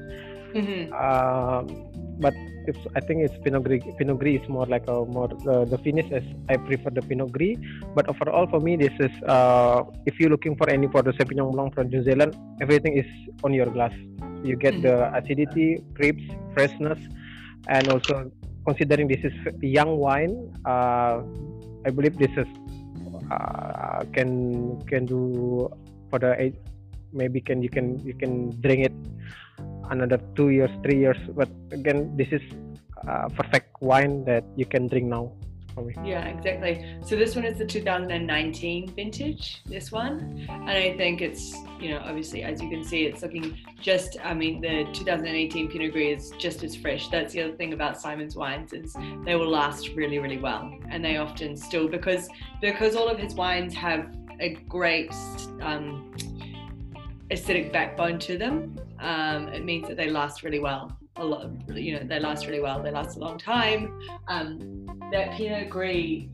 Mm-hmm. 0.55 0.93
Um, 0.93 1.90
but 2.21 2.35
it's 2.69 2.79
I 2.95 3.01
think 3.01 3.25
it's 3.25 3.35
Pinot 3.43 3.65
Gris. 3.65 3.83
Pinot 3.99 4.19
Gris 4.21 4.43
is 4.43 4.49
more 4.49 4.67
like 4.67 4.87
a 4.87 5.05
more 5.05 5.33
uh, 5.49 5.65
the 5.65 5.79
finish 5.79 6.07
is 6.13 6.25
I 6.49 6.57
prefer 6.57 6.91
the 6.91 7.03
Pinot 7.03 7.33
Gris. 7.33 7.57
But 7.95 8.09
overall 8.09 8.47
for 8.47 8.61
me 8.61 8.77
this 8.77 8.93
is 9.01 9.11
uh, 9.25 9.83
if 10.07 10.21
you're 10.21 10.31
looking 10.31 10.57
for 10.57 10.69
any 10.69 10.87
for 10.89 11.03
the 11.03 11.13
Sauvignon 11.13 11.53
Blanc 11.53 11.75
from 11.75 11.89
New 11.89 12.05
Zealand, 12.05 12.37
everything 12.61 12.97
is 12.97 13.09
on 13.43 13.53
your 13.53 13.67
glass. 13.67 13.93
You 14.45 14.57
get 14.57 14.81
the 14.83 15.09
acidity, 15.17 15.83
crisp, 15.97 16.21
freshness, 16.55 17.01
and 17.69 17.89
also 17.89 18.31
considering 18.67 19.09
this 19.09 19.25
is 19.25 19.35
young 19.61 19.97
wine, 19.97 20.53
uh, 20.65 21.25
I 21.85 21.91
believe 21.91 22.17
this 22.19 22.33
is 22.37 22.49
uh, 23.33 24.05
can 24.13 24.81
can 24.85 25.07
do 25.07 25.69
for 26.11 26.19
the 26.19 26.37
age 26.37 26.57
maybe 27.13 27.41
can 27.41 27.63
you 27.63 27.69
can 27.69 27.99
you 28.07 28.15
can 28.15 28.51
drink 28.61 28.87
it 28.87 28.95
another 29.91 30.19
two 30.35 30.51
years, 30.51 30.71
three 30.83 30.99
years. 30.99 31.19
But 31.35 31.49
again, 31.71 32.17
this 32.17 32.29
is 32.31 32.43
a 33.07 33.31
perfect 33.31 33.81
wine 33.81 34.25
that 34.25 34.45
you 34.57 34.67
can 34.67 34.89
drink 34.89 35.07
now. 35.07 35.33
Yeah, 36.05 36.27
exactly. 36.27 36.85
So 37.07 37.17
this 37.17 37.35
one 37.35 37.45
is 37.45 37.59
the 37.59 37.65
2019 37.65 38.89
vintage. 38.95 39.63
This 39.65 39.91
one, 39.91 40.47
and 40.49 40.69
I 40.69 40.97
think 40.97 41.23
it's 41.23 41.55
you 41.81 41.91
know 41.91 42.03
obviously 42.05 42.43
as 42.43 42.61
you 42.61 42.69
can 42.69 42.85
see, 42.85 43.05
it's 43.05 43.23
looking 43.23 43.57
just. 43.81 44.19
I 44.23 44.35
mean, 44.35 44.61
the 44.61 44.87
2018 44.93 45.71
Pinot 45.71 45.93
Gris 45.93 46.25
is 46.25 46.31
just 46.39 46.63
as 46.65 46.77
fresh. 46.77 47.09
That's 47.09 47.33
the 47.33 47.43
other 47.43 47.57
thing 47.57 47.73
about 47.73 48.01
Simon's 48.01 48.37
wines 48.37 48.73
is 48.73 48.95
they 49.25 49.37
will 49.37 49.49
last 49.49 49.91
really, 49.91 50.19
really 50.19 50.39
well, 50.39 50.71
and 50.91 51.05
they 51.05 51.17
often 51.17 51.57
still 51.57 51.89
because 51.89 52.29
because 52.61 52.97
all 52.97 53.09
of 53.09 53.19
his 53.19 53.35
wines 53.35 53.73
have 53.75 54.15
a 54.41 54.55
great 54.69 55.15
um, 55.63 56.13
acidic 57.31 57.73
backbone 57.73 58.19
to 58.19 58.37
them 58.37 58.77
um, 59.01 59.49
it 59.49 59.65
means 59.65 59.89
that 59.89 59.97
they 59.97 60.11
last 60.11 60.43
really 60.43 60.59
well. 60.59 60.97
A 61.17 61.25
lot, 61.25 61.43
of, 61.43 61.77
you 61.77 61.95
know, 61.95 62.05
they 62.05 62.21
last 62.21 62.47
really 62.47 62.61
well. 62.61 62.83
They 62.83 62.91
last 62.91 63.17
a 63.17 63.21
long 63.21 63.39
time. 63.39 63.99
Um, 64.29 64.87
that 65.11 65.33
Pinot 65.33 65.71
Gris 65.71 66.25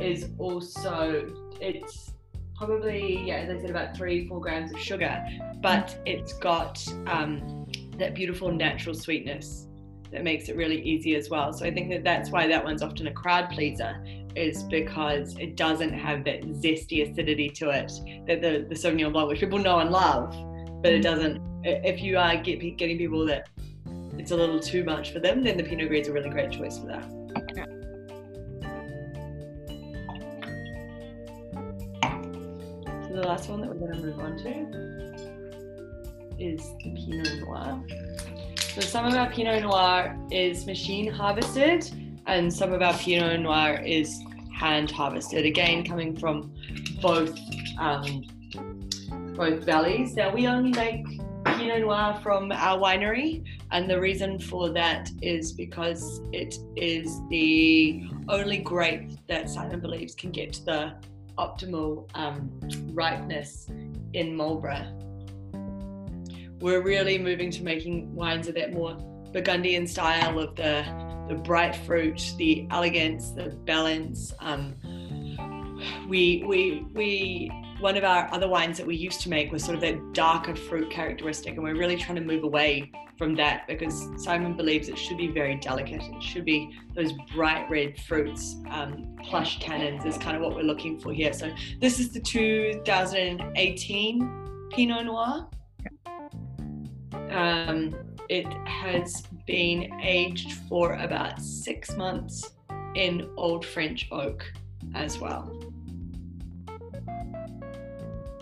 is 0.00 0.28
also 0.38 1.32
it's 1.60 2.12
probably 2.54 3.26
yeah, 3.26 3.36
as 3.36 3.50
I 3.50 3.60
said, 3.60 3.70
about 3.70 3.96
three 3.96 4.28
four 4.28 4.40
grams 4.40 4.72
of 4.72 4.78
sugar, 4.78 5.24
but 5.60 5.98
it's 6.06 6.34
got 6.34 6.86
um, 7.06 7.66
that 7.96 8.14
beautiful 8.14 8.52
natural 8.52 8.94
sweetness 8.94 9.68
that 10.12 10.22
makes 10.22 10.48
it 10.48 10.56
really 10.56 10.80
easy 10.82 11.16
as 11.16 11.28
well. 11.30 11.52
So 11.52 11.64
I 11.64 11.72
think 11.72 11.90
that 11.90 12.04
that's 12.04 12.30
why 12.30 12.46
that 12.46 12.62
one's 12.62 12.82
often 12.82 13.06
a 13.06 13.12
crowd 13.12 13.50
pleaser, 13.50 14.02
is 14.36 14.62
because 14.64 15.36
it 15.38 15.56
doesn't 15.56 15.92
have 15.92 16.24
that 16.24 16.42
zesty 16.42 17.08
acidity 17.08 17.48
to 17.50 17.70
it 17.70 17.92
that 18.26 18.40
the 18.42 18.66
the 18.68 18.74
Sauvignon 18.74 19.12
Blanc, 19.12 19.28
which 19.28 19.40
people 19.40 19.58
know 19.58 19.78
and 19.78 19.90
love, 19.90 20.30
but 20.82 20.92
it 20.92 21.00
mm. 21.00 21.04
doesn't 21.04 21.42
if 21.64 22.00
you 22.00 22.16
are 22.16 22.36
get, 22.36 22.60
getting 22.76 22.98
people 22.98 23.26
that 23.26 23.48
it's 24.18 24.30
a 24.30 24.36
little 24.36 24.60
too 24.60 24.84
much 24.84 25.12
for 25.12 25.20
them, 25.20 25.42
then 25.42 25.56
the 25.56 25.62
Pinot 25.62 25.88
Gris 25.88 26.02
is 26.02 26.08
a 26.08 26.12
really 26.12 26.30
great 26.30 26.50
choice 26.50 26.78
for 26.78 26.86
that. 26.86 27.04
So 33.02 33.14
the 33.14 33.22
last 33.26 33.48
one 33.48 33.60
that 33.60 33.68
we're 33.68 33.74
going 33.74 33.92
to 33.92 33.98
move 33.98 34.18
on 34.18 34.36
to 34.38 34.86
is 36.38 36.60
the 36.82 36.94
Pinot 36.94 37.40
Noir. 37.40 37.82
So 38.74 38.80
some 38.80 39.06
of 39.06 39.14
our 39.14 39.30
Pinot 39.30 39.62
Noir 39.62 40.16
is 40.30 40.66
machine 40.66 41.10
harvested, 41.10 41.90
and 42.26 42.52
some 42.52 42.72
of 42.72 42.82
our 42.82 42.94
Pinot 42.94 43.40
Noir 43.40 43.80
is 43.84 44.22
hand 44.56 44.90
harvested. 44.90 45.44
Again, 45.44 45.84
coming 45.84 46.16
from 46.16 46.52
both 47.02 47.38
um, 47.78 48.24
both 49.34 49.64
valleys. 49.64 50.14
Now 50.14 50.32
we 50.32 50.46
only 50.46 50.70
make 50.70 51.04
Pinot 51.44 51.82
Noir 51.82 52.18
from 52.22 52.50
our 52.50 52.78
winery, 52.78 53.44
and 53.70 53.88
the 53.88 54.00
reason 54.00 54.38
for 54.38 54.70
that 54.70 55.10
is 55.20 55.52
because 55.52 56.22
it 56.32 56.56
is 56.74 57.20
the 57.28 58.08
only 58.28 58.58
grape 58.58 59.10
that 59.28 59.50
Simon 59.50 59.80
believes 59.80 60.14
can 60.14 60.30
get 60.30 60.54
to 60.54 60.64
the 60.64 60.94
optimal 61.38 62.08
um, 62.14 62.50
ripeness 62.94 63.68
in 64.14 64.34
Marlborough. 64.34 64.90
We're 66.60 66.82
really 66.82 67.18
moving 67.18 67.50
to 67.50 67.62
making 67.62 68.14
wines 68.14 68.48
of 68.48 68.54
that 68.54 68.72
more 68.72 68.96
Burgundian 69.32 69.86
style 69.86 70.38
of 70.38 70.56
the 70.56 70.82
the 71.28 71.34
bright 71.34 71.74
fruit, 71.74 72.34
the 72.38 72.66
elegance, 72.70 73.30
the 73.30 73.50
balance. 73.64 74.32
Um, 74.40 74.74
we 76.08 76.44
we 76.46 76.86
we 76.94 77.50
one 77.80 77.96
of 77.96 78.04
our 78.04 78.32
other 78.32 78.48
wines 78.48 78.78
that 78.78 78.86
we 78.86 78.96
used 78.96 79.20
to 79.22 79.28
make 79.28 79.52
was 79.52 79.62
sort 79.62 79.74
of 79.74 79.82
that 79.82 80.14
darker 80.14 80.56
fruit 80.56 80.90
characteristic, 80.90 81.54
and 81.54 81.62
we're 81.62 81.76
really 81.76 81.96
trying 81.96 82.16
to 82.16 82.22
move 82.22 82.44
away 82.44 82.90
from 83.18 83.34
that 83.34 83.66
because 83.66 84.08
Simon 84.16 84.56
believes 84.56 84.88
it 84.88 84.96
should 84.98 85.16
be 85.16 85.28
very 85.28 85.56
delicate. 85.56 86.02
It 86.02 86.22
should 86.22 86.44
be 86.44 86.70
those 86.94 87.12
bright 87.34 87.68
red 87.70 87.98
fruits, 88.00 88.56
um, 88.70 89.16
plush 89.24 89.58
tannins 89.58 90.04
is 90.06 90.18
kind 90.18 90.36
of 90.36 90.42
what 90.42 90.54
we're 90.54 90.62
looking 90.62 90.98
for 90.98 91.12
here. 91.12 91.32
So 91.32 91.52
this 91.80 91.98
is 91.98 92.12
the 92.12 92.20
2018 92.20 94.68
Pinot 94.70 95.06
Noir. 95.06 95.48
Um, 97.30 97.94
it 98.28 98.46
has 98.66 99.22
been 99.46 99.92
aged 100.02 100.52
for 100.68 100.94
about 100.94 101.40
six 101.40 101.96
months 101.96 102.50
in 102.94 103.30
old 103.36 103.64
French 103.64 104.08
oak 104.10 104.44
as 104.94 105.18
well. 105.18 105.52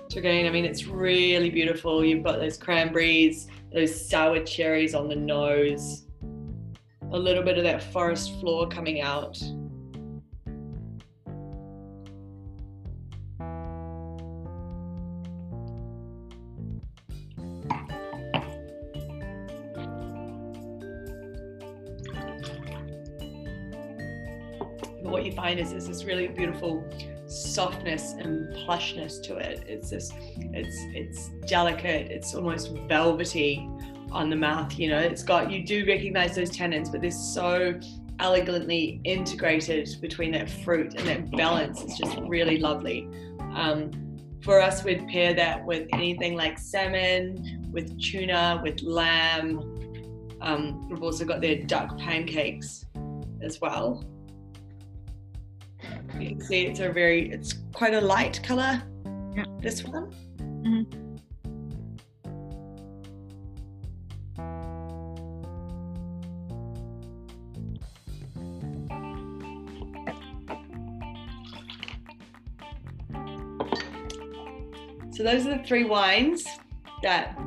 So 0.08 0.18
again, 0.18 0.46
I 0.46 0.50
mean, 0.50 0.64
it's 0.64 0.86
really 0.86 1.50
beautiful. 1.50 2.04
You've 2.04 2.22
got 2.22 2.38
those 2.38 2.56
cranberries, 2.56 3.48
those 3.72 4.08
sour 4.08 4.44
cherries 4.44 4.94
on 4.94 5.08
the 5.08 5.16
nose, 5.16 6.06
a 7.10 7.18
little 7.18 7.42
bit 7.42 7.58
of 7.58 7.64
that 7.64 7.82
forest 7.82 8.38
floor 8.40 8.68
coming 8.68 9.00
out. 9.00 9.42
Find 25.54 25.66
is 25.66 25.72
there's 25.72 25.86
this 25.86 26.04
really 26.04 26.28
beautiful 26.28 26.84
softness 27.26 28.12
and 28.12 28.52
plushness 28.54 29.22
to 29.22 29.36
it. 29.36 29.64
It's 29.68 29.90
this, 29.90 30.12
it's 30.36 30.76
it's 30.94 31.28
delicate. 31.46 32.10
It's 32.10 32.34
almost 32.34 32.72
velvety 32.88 33.68
on 34.10 34.30
the 34.30 34.36
mouth. 34.36 34.78
You 34.78 34.90
know, 34.90 34.98
it's 34.98 35.22
got 35.22 35.50
you 35.50 35.64
do 35.64 35.84
recognize 35.86 36.34
those 36.34 36.50
tannins, 36.50 36.90
but 36.90 37.00
they're 37.00 37.10
so 37.10 37.78
elegantly 38.20 39.00
integrated 39.04 39.88
between 40.00 40.32
that 40.32 40.48
fruit 40.48 40.94
and 40.94 41.06
that 41.06 41.30
balance. 41.32 41.82
It's 41.82 41.98
just 41.98 42.18
really 42.18 42.58
lovely. 42.58 43.08
Um, 43.54 43.90
for 44.42 44.60
us, 44.60 44.84
we'd 44.84 45.08
pair 45.08 45.34
that 45.34 45.64
with 45.64 45.88
anything 45.92 46.34
like 46.36 46.58
salmon, 46.58 47.70
with 47.72 47.98
tuna, 48.00 48.60
with 48.62 48.82
lamb. 48.82 49.58
Um, 50.40 50.86
we've 50.88 51.02
also 51.02 51.24
got 51.24 51.40
their 51.40 51.62
duck 51.62 51.96
pancakes 51.98 52.84
as 53.40 53.60
well. 53.60 54.04
You 56.18 56.28
can 56.30 56.40
see 56.40 56.66
it's 56.66 56.80
a 56.80 56.90
very, 56.90 57.30
it's 57.30 57.54
quite 57.72 57.94
a 57.94 58.00
light 58.00 58.42
color. 58.42 58.82
Yeah. 59.34 59.44
This 59.60 59.84
one. 59.84 60.12
Mhm. 60.38 61.04
So 75.14 75.22
those 75.22 75.46
are 75.46 75.56
the 75.56 75.62
three 75.64 75.84
wines 75.84 76.44
that 77.02 77.38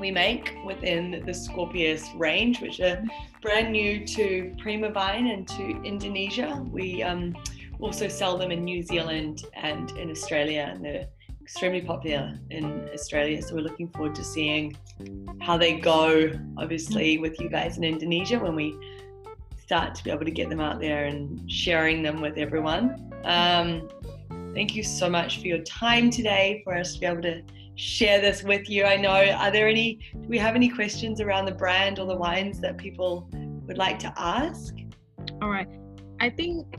we 0.00 0.10
make 0.10 0.54
within 0.64 1.22
the 1.26 1.34
Scorpius 1.34 2.08
range, 2.14 2.60
which 2.60 2.80
are 2.80 3.04
brand 3.42 3.70
new 3.70 4.06
to 4.06 4.54
Prima 4.58 4.90
Vine 4.90 5.26
and 5.26 5.46
to 5.48 5.82
Indonesia. 5.82 6.64
We 6.70 7.02
um, 7.02 7.36
also 7.82 8.08
sell 8.08 8.38
them 8.38 8.50
in 8.50 8.64
New 8.64 8.82
Zealand 8.82 9.44
and 9.54 9.90
in 9.92 10.10
Australia, 10.10 10.70
and 10.72 10.84
they're 10.84 11.08
extremely 11.42 11.82
popular 11.82 12.38
in 12.50 12.88
Australia. 12.94 13.42
So 13.42 13.56
we're 13.56 13.62
looking 13.62 13.88
forward 13.88 14.14
to 14.14 14.24
seeing 14.24 14.76
how 15.40 15.58
they 15.58 15.74
go, 15.74 16.30
obviously, 16.56 17.18
with 17.18 17.40
you 17.40 17.48
guys 17.48 17.76
in 17.78 17.84
Indonesia 17.84 18.38
when 18.38 18.54
we 18.54 18.76
start 19.60 19.94
to 19.96 20.04
be 20.04 20.10
able 20.10 20.24
to 20.24 20.30
get 20.30 20.48
them 20.48 20.60
out 20.60 20.80
there 20.80 21.06
and 21.06 21.50
sharing 21.50 22.02
them 22.02 22.20
with 22.20 22.38
everyone. 22.38 23.12
Um, 23.24 23.88
thank 24.54 24.76
you 24.76 24.82
so 24.82 25.08
much 25.10 25.40
for 25.40 25.46
your 25.46 25.62
time 25.62 26.10
today 26.10 26.60
for 26.64 26.76
us 26.76 26.94
to 26.94 27.00
be 27.00 27.06
able 27.06 27.22
to 27.22 27.42
share 27.74 28.20
this 28.20 28.42
with 28.42 28.68
you. 28.68 28.84
I 28.84 28.96
know, 28.96 29.10
are 29.10 29.50
there 29.50 29.66
any, 29.66 29.98
do 30.12 30.28
we 30.28 30.38
have 30.38 30.54
any 30.54 30.68
questions 30.68 31.20
around 31.20 31.46
the 31.46 31.52
brand 31.52 31.98
or 31.98 32.06
the 32.06 32.16
wines 32.16 32.60
that 32.60 32.76
people 32.76 33.28
would 33.66 33.78
like 33.78 33.98
to 34.00 34.12
ask? 34.16 34.74
All 35.40 35.48
right. 35.48 35.68
I 36.20 36.30
think 36.30 36.76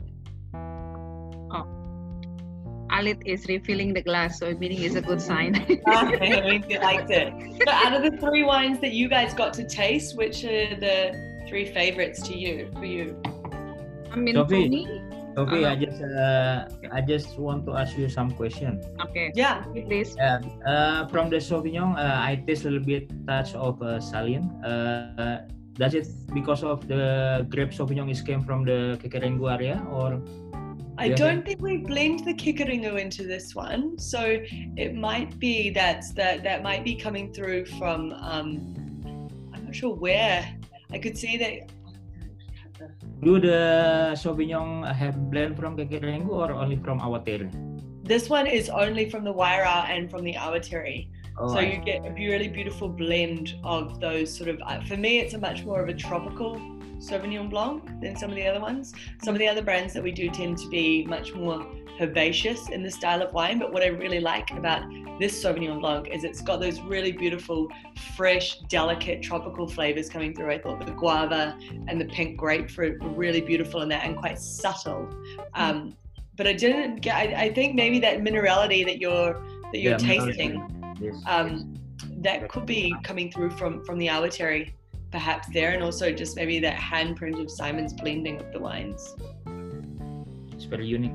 Alit 2.94 3.20
is 3.26 3.46
refilling 3.48 3.92
the 3.92 4.02
glass, 4.02 4.38
so 4.38 4.54
meaning 4.54 4.82
is 4.82 4.94
a 4.94 5.02
good 5.02 5.20
sign. 5.20 5.56
okay, 5.88 6.42
I 6.42 6.50
mean, 6.50 6.64
you 6.68 6.78
liked 6.78 7.10
it. 7.10 7.32
So 7.66 7.70
out 7.72 7.92
of 7.94 8.02
the 8.06 8.16
three 8.18 8.44
wines 8.44 8.78
that 8.80 8.92
you 8.92 9.08
guys 9.08 9.34
got 9.34 9.52
to 9.54 9.64
taste, 9.66 10.16
which 10.16 10.44
are 10.44 10.76
the 10.78 10.96
three 11.48 11.66
favorites 11.66 12.22
to 12.28 12.38
you, 12.38 12.70
for 12.78 12.84
you? 12.84 13.20
I 14.12 14.16
mean, 14.16 14.34
for 14.36 14.46
Sophie. 14.46 14.68
me, 14.68 14.82
Okay, 15.36 15.64
I 15.66 15.74
Uh, 15.74 15.76
just 15.82 15.98
uh, 16.00 16.58
I 16.94 17.00
just 17.02 17.34
want 17.42 17.66
to 17.66 17.74
ask 17.74 17.98
you 17.98 18.06
some 18.08 18.30
question. 18.38 18.78
okay, 19.10 19.32
Yeah. 19.34 19.66
please. 19.74 20.14
Uh, 20.14 20.38
uh, 20.62 21.00
from 21.10 21.26
the 21.34 21.42
Sauvignon, 21.42 21.98
uh, 21.98 22.22
I 22.22 22.38
taste 22.46 22.62
a 22.64 22.70
little 22.70 22.86
bit 22.86 23.10
touch 23.26 23.50
of 23.58 23.82
uh, 23.82 23.98
saline. 23.98 24.46
Uh, 24.62 25.42
does 25.74 25.94
it 25.98 26.06
because 26.32 26.62
of 26.62 26.86
the 26.86 27.42
grape 27.50 27.74
Sauvignon 27.74 28.06
is 28.14 28.22
came 28.22 28.46
from 28.46 28.62
the 28.64 28.94
Kekerengu 29.02 29.50
area 29.50 29.82
or? 29.90 30.22
I 30.96 31.06
Yeah. 31.06 31.16
don't 31.16 31.44
think 31.44 31.60
we 31.60 31.78
blend 31.78 32.20
the 32.24 32.34
Kekerengu 32.34 33.00
into 33.00 33.24
this 33.26 33.54
one, 33.54 33.98
so 33.98 34.38
it 34.76 34.94
might 34.94 35.38
be 35.38 35.70
that 35.70 36.04
that 36.14 36.44
that 36.44 36.62
might 36.62 36.84
be 36.84 36.94
coming 36.94 37.32
through 37.32 37.64
from. 37.78 38.12
Um, 38.12 38.48
I'm 39.52 39.64
not 39.64 39.74
sure 39.74 39.94
where. 39.94 40.46
I 40.92 40.98
could 40.98 41.18
see 41.18 41.36
that. 41.38 41.52
Do 43.22 43.40
the 43.40 44.12
Sauvignon 44.14 44.92
have 44.94 45.30
blend 45.30 45.56
from 45.56 45.76
Kekerengu 45.76 46.28
or 46.30 46.52
only 46.52 46.76
from 46.76 47.00
Awatere? 47.00 47.48
This 48.04 48.28
one 48.28 48.46
is 48.46 48.68
only 48.68 49.08
from 49.10 49.24
the 49.24 49.32
Wairau 49.32 49.88
and 49.88 50.10
from 50.10 50.22
the 50.24 50.34
Awatere. 50.34 51.08
Oh, 51.38 51.52
so 51.52 51.58
you 51.60 51.78
get 51.78 52.04
a 52.06 52.12
really 52.12 52.46
beautiful 52.48 52.88
blend 52.88 53.54
of 53.64 53.98
those 53.98 54.32
sort 54.36 54.50
of. 54.50 54.60
uh, 54.64 54.80
For 54.84 54.96
me, 54.96 55.18
it's 55.18 55.34
a 55.34 55.38
much 55.38 55.64
more 55.64 55.80
of 55.82 55.88
a 55.88 55.94
tropical 55.94 56.60
Sauvignon 57.08 57.50
Blanc 57.50 58.00
than 58.00 58.16
some 58.16 58.30
of 58.30 58.36
the 58.36 58.46
other 58.46 58.60
ones. 58.60 58.92
Some 59.22 59.34
of 59.34 59.38
the 59.38 59.48
other 59.48 59.62
brands 59.62 59.92
that 59.94 60.02
we 60.02 60.12
do 60.12 60.30
tend 60.30 60.58
to 60.58 60.68
be 60.68 61.04
much 61.04 61.34
more 61.34 61.66
herbaceous 62.00 62.68
in 62.70 62.82
the 62.82 62.90
style 62.90 63.22
of 63.22 63.32
wine. 63.32 63.58
But 63.58 63.72
what 63.72 63.82
I 63.82 63.86
really 63.86 64.20
like 64.20 64.50
about 64.50 64.82
this 65.20 65.42
Sauvignon 65.42 65.80
Blanc 65.80 66.08
is 66.08 66.24
it's 66.24 66.40
got 66.40 66.60
those 66.60 66.80
really 66.80 67.12
beautiful, 67.12 67.68
fresh, 68.16 68.58
delicate 68.68 69.22
tropical 69.22 69.68
flavors 69.68 70.08
coming 70.08 70.34
through. 70.34 70.50
I 70.50 70.58
thought 70.58 70.84
the 70.84 70.92
guava 70.92 71.56
and 71.88 72.00
the 72.00 72.06
pink 72.06 72.36
grapefruit 72.36 73.02
were 73.02 73.10
really 73.10 73.40
beautiful 73.40 73.82
in 73.82 73.88
that 73.90 74.04
and 74.04 74.16
quite 74.16 74.38
subtle. 74.38 75.08
Um, 75.54 75.96
but 76.36 76.46
I 76.46 76.52
didn't 76.52 76.96
get. 76.96 77.14
I, 77.14 77.44
I 77.44 77.54
think 77.54 77.76
maybe 77.76 78.00
that 78.00 78.18
minerality 78.18 78.84
that 78.86 78.98
you're 78.98 79.34
that 79.72 79.78
you're 79.78 79.92
Yeah, 79.92 79.98
tasting 79.98 80.96
Yes. 81.00 81.16
um, 81.26 81.74
that 82.18 82.48
could 82.48 82.66
be 82.66 82.94
coming 83.02 83.30
through 83.30 83.50
from 83.50 83.84
from 83.84 83.98
the 83.98 84.08
Awatere 84.08 84.72
perhaps 85.14 85.46
there 85.52 85.70
and 85.70 85.82
also 85.84 86.10
just 86.10 86.34
maybe 86.34 86.58
that 86.58 86.76
handprint 86.76 87.40
of 87.40 87.48
Simon's 87.48 87.92
blending 87.92 88.40
of 88.40 88.52
the 88.52 88.58
wines. 88.58 89.14
It's 90.52 90.64
very 90.64 90.88
unique. 90.88 91.12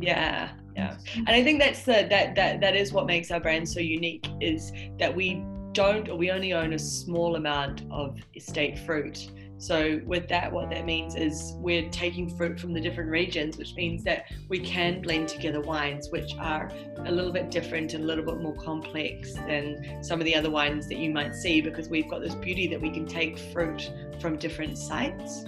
yeah 0.00 0.48
yeah. 0.74 0.96
And 1.16 1.28
I 1.28 1.42
think 1.44 1.60
that's 1.60 1.82
the 1.82 2.06
that 2.08 2.34
that 2.36 2.60
that 2.60 2.74
is 2.74 2.92
what 2.92 3.04
makes 3.04 3.30
our 3.30 3.40
brand 3.40 3.68
so 3.68 3.80
unique 3.80 4.26
is 4.40 4.72
that 4.98 5.14
we 5.14 5.44
don't 5.72 6.08
or 6.08 6.16
we 6.16 6.30
only 6.30 6.52
own 6.54 6.72
a 6.72 6.78
small 6.78 7.36
amount 7.36 7.82
of 7.90 8.16
estate 8.34 8.78
fruit 8.78 9.30
so 9.58 10.00
with 10.06 10.28
that 10.28 10.50
what 10.50 10.70
that 10.70 10.84
means 10.84 11.16
is 11.16 11.54
we're 11.56 11.88
taking 11.90 12.34
fruit 12.36 12.58
from 12.58 12.72
the 12.72 12.80
different 12.80 13.10
regions 13.10 13.56
which 13.56 13.74
means 13.74 14.04
that 14.04 14.26
we 14.48 14.58
can 14.58 15.02
blend 15.02 15.28
together 15.28 15.60
wines 15.60 16.08
which 16.10 16.32
are 16.38 16.70
a 17.06 17.12
little 17.12 17.32
bit 17.32 17.50
different 17.50 17.92
and 17.94 18.04
a 18.04 18.06
little 18.06 18.24
bit 18.24 18.40
more 18.40 18.54
complex 18.56 19.34
than 19.34 20.02
some 20.02 20.20
of 20.20 20.24
the 20.24 20.34
other 20.34 20.50
wines 20.50 20.88
that 20.88 20.98
you 20.98 21.10
might 21.10 21.34
see 21.34 21.60
because 21.60 21.88
we've 21.88 22.08
got 22.08 22.20
this 22.20 22.34
beauty 22.36 22.66
that 22.68 22.80
we 22.80 22.90
can 22.90 23.06
take 23.06 23.38
fruit 23.52 23.90
from 24.20 24.36
different 24.36 24.78
sites. 24.78 25.44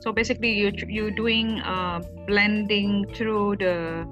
So 0.00 0.12
basically, 0.12 0.52
you 0.52 0.72
you're 0.88 1.10
doing 1.10 1.60
uh, 1.60 2.00
blending 2.26 3.06
through 3.14 3.56
the 3.56 4.08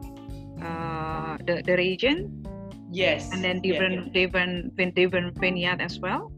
uh, 0.60 1.38
the 1.46 1.62
the 1.64 1.76
region? 1.76 2.44
Yes. 2.92 3.32
And 3.32 3.42
then 3.42 3.60
yeah, 3.64 3.72
different 3.72 4.12
different 4.12 4.94
different 4.94 5.38
vineyard 5.38 5.80
as 5.80 5.98
well. 5.98 6.30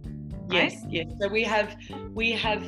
Yes, 0.52 0.84
yes. 0.88 1.06
So 1.20 1.28
we 1.28 1.42
have 1.44 1.76
we 2.12 2.32
have 2.32 2.62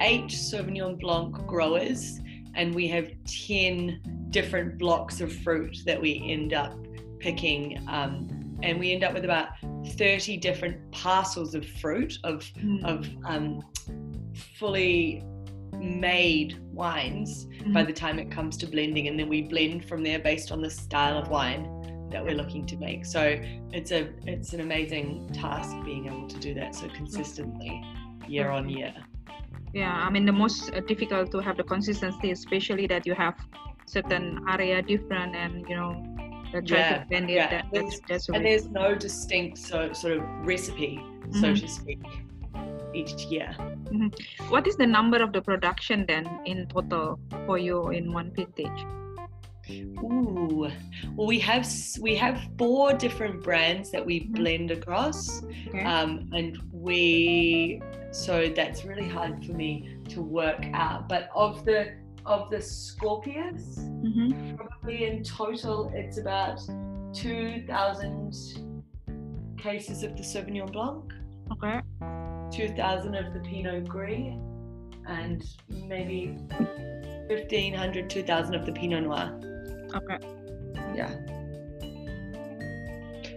eight 0.00 0.28
Sauvignon 0.28 0.98
Blanc 1.00 1.46
growers, 1.46 2.20
and 2.54 2.74
we 2.74 2.88
have 2.88 3.10
ten 3.26 4.00
different 4.30 4.78
blocks 4.78 5.20
of 5.20 5.32
fruit 5.32 5.78
that 5.86 6.00
we 6.00 6.24
end 6.28 6.52
up 6.52 6.74
picking, 7.18 7.84
um, 7.88 8.58
and 8.62 8.78
we 8.78 8.92
end 8.92 9.04
up 9.04 9.14
with 9.14 9.24
about 9.24 9.48
thirty 9.96 10.36
different 10.36 10.90
parcels 10.92 11.54
of 11.54 11.66
fruit 11.66 12.18
of 12.24 12.50
of 12.84 13.08
um, 13.24 13.62
fully 14.56 15.22
made 15.78 16.58
wines 16.72 17.46
by 17.72 17.82
the 17.82 17.92
time 17.92 18.18
it 18.18 18.30
comes 18.30 18.56
to 18.58 18.66
blending, 18.66 19.08
and 19.08 19.18
then 19.18 19.28
we 19.28 19.42
blend 19.42 19.84
from 19.84 20.02
there 20.02 20.18
based 20.18 20.52
on 20.52 20.62
the 20.62 20.70
style 20.70 21.18
of 21.18 21.28
wine 21.28 21.68
that 22.14 22.24
we're 22.24 22.40
looking 22.42 22.64
to 22.72 22.76
make. 22.76 23.04
So 23.04 23.22
it's 23.78 23.90
a 23.98 24.00
it's 24.32 24.52
an 24.56 24.60
amazing 24.68 25.06
task 25.42 25.70
being 25.84 26.06
able 26.06 26.28
to 26.34 26.38
do 26.46 26.54
that 26.60 26.74
so 26.74 26.86
consistently 27.00 27.74
year 28.28 28.48
on 28.50 28.68
year. 28.68 28.94
Yeah, 29.74 29.92
I 30.06 30.08
mean 30.14 30.24
the 30.24 30.38
most 30.44 30.70
difficult 30.86 31.26
to 31.32 31.38
have 31.46 31.56
the 31.56 31.64
consistency, 31.74 32.30
especially 32.30 32.86
that 32.86 33.04
you 33.08 33.14
have 33.14 33.34
certain 33.86 34.26
area 34.48 34.80
different 34.82 35.34
and 35.34 35.52
you 35.68 35.76
know 35.80 35.92
Yeah, 36.54 37.02
to 37.02 37.06
blend 37.10 37.30
it. 37.30 37.34
yeah. 37.34 37.50
That, 37.50 37.64
that's 37.74 38.00
that's 38.08 38.28
And 38.28 38.44
there's 38.46 38.68
no 38.70 38.94
distinct 38.94 39.58
so 39.58 39.92
sort 39.92 40.12
of 40.18 40.22
recipe, 40.52 40.94
so 41.42 41.46
Mhm. 41.50 41.60
to 41.62 41.68
speak, 41.78 42.02
each 43.00 43.14
year. 43.34 43.50
What 44.54 44.68
is 44.70 44.76
the 44.82 44.86
number 44.86 45.18
of 45.26 45.32
the 45.36 45.42
production 45.50 46.06
then 46.06 46.24
in 46.52 46.58
total 46.74 47.18
for 47.46 47.58
you 47.58 47.78
in 47.90 48.12
one 48.18 48.30
vintage? 48.38 48.80
Ooh, 49.70 50.70
well, 51.14 51.26
we 51.26 51.38
have 51.40 51.66
we 52.00 52.14
have 52.16 52.40
four 52.58 52.92
different 52.92 53.42
brands 53.42 53.90
that 53.90 54.04
we 54.04 54.20
Mhm. 54.20 54.34
blend 54.36 54.70
across, 54.70 55.42
Okay. 55.68 55.82
um, 55.84 56.28
and 56.32 56.58
we 56.72 57.80
so 58.10 58.48
that's 58.48 58.84
really 58.84 59.08
hard 59.08 59.44
for 59.44 59.52
me 59.52 59.96
to 60.10 60.22
work 60.22 60.64
out. 60.72 61.08
But 61.08 61.30
of 61.34 61.64
the 61.64 61.94
of 62.26 62.48
the 62.50 62.60
Scorpius, 62.60 63.78
Mhm. 64.02 64.56
probably 64.56 65.04
in 65.04 65.22
total 65.22 65.90
it's 65.94 66.18
about 66.18 66.60
two 67.12 67.62
thousand 67.66 68.34
cases 69.58 70.02
of 70.02 70.16
the 70.16 70.22
Sauvignon 70.22 70.70
Blanc, 70.72 71.04
Okay. 71.52 71.80
two 72.50 72.68
thousand 72.74 73.14
of 73.14 73.32
the 73.34 73.40
Pinot 73.40 73.88
Gris, 73.88 74.34
and 75.06 75.44
maybe 75.88 76.36
1500 77.28 78.08
2000 78.10 78.54
of 78.54 78.64
the 78.66 78.72
Pinot 78.72 79.02
Noir. 79.04 79.40
Okay. 79.94 80.18
Yeah. 80.94 81.10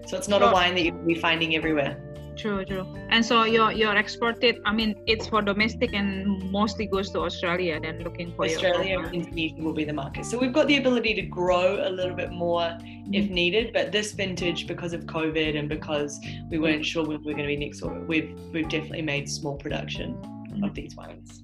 So 0.08 0.18
it's 0.18 0.28
not 0.28 0.42
Sure. 0.42 0.50
a 0.50 0.54
wine 0.54 0.76
that 0.76 0.84
you'll 0.84 1.06
be 1.06 1.16
finding 1.16 1.56
everywhere. 1.56 2.02
True, 2.38 2.64
true. 2.66 2.86
And 3.10 3.26
so 3.26 3.44
you're 3.46 3.72
you're 3.72 3.96
exported. 3.96 4.60
I 4.64 4.72
mean, 4.72 4.94
it's 5.08 5.28
for 5.28 5.42
domestic 5.42 5.94
and 5.94 6.52
mostly 6.52 6.86
goes 6.86 7.10
to 7.12 7.22
Australia. 7.22 7.80
Then 7.82 8.04
looking 8.04 8.32
for 8.36 8.46
Australia 8.46 9.00
and 9.00 9.14
Indonesia 9.14 9.56
will 9.58 9.74
be 9.74 9.86
the 9.86 9.94
market. 9.94 10.26
So 10.26 10.38
we've 10.38 10.54
got 10.54 10.68
the 10.68 10.78
ability 10.78 11.16
to 11.16 11.24
grow 11.24 11.88
a 11.88 11.90
little 11.90 12.16
bit 12.16 12.32
more 12.32 12.78
if 13.12 13.26
mm-hmm. 13.26 13.34
needed, 13.34 13.74
but 13.74 13.92
this 13.92 14.12
vintage, 14.12 14.68
because 14.68 14.94
of 14.94 15.06
COVID 15.06 15.58
and 15.58 15.68
because 15.68 16.20
we 16.22 16.28
mm-hmm. 16.30 16.62
weren't 16.62 16.86
sure 16.86 17.04
when 17.04 17.20
we 17.24 17.26
were 17.26 17.38
going 17.40 17.50
to 17.50 17.56
be 17.56 17.58
next 17.58 17.80
door, 17.80 18.00
we've 18.02 18.32
we've 18.54 18.70
definitely 18.70 19.02
made 19.02 19.28
small 19.28 19.58
production 19.58 20.14
of 20.14 20.22
mm-hmm. 20.22 20.74
these 20.74 20.96
wines. 20.96 21.44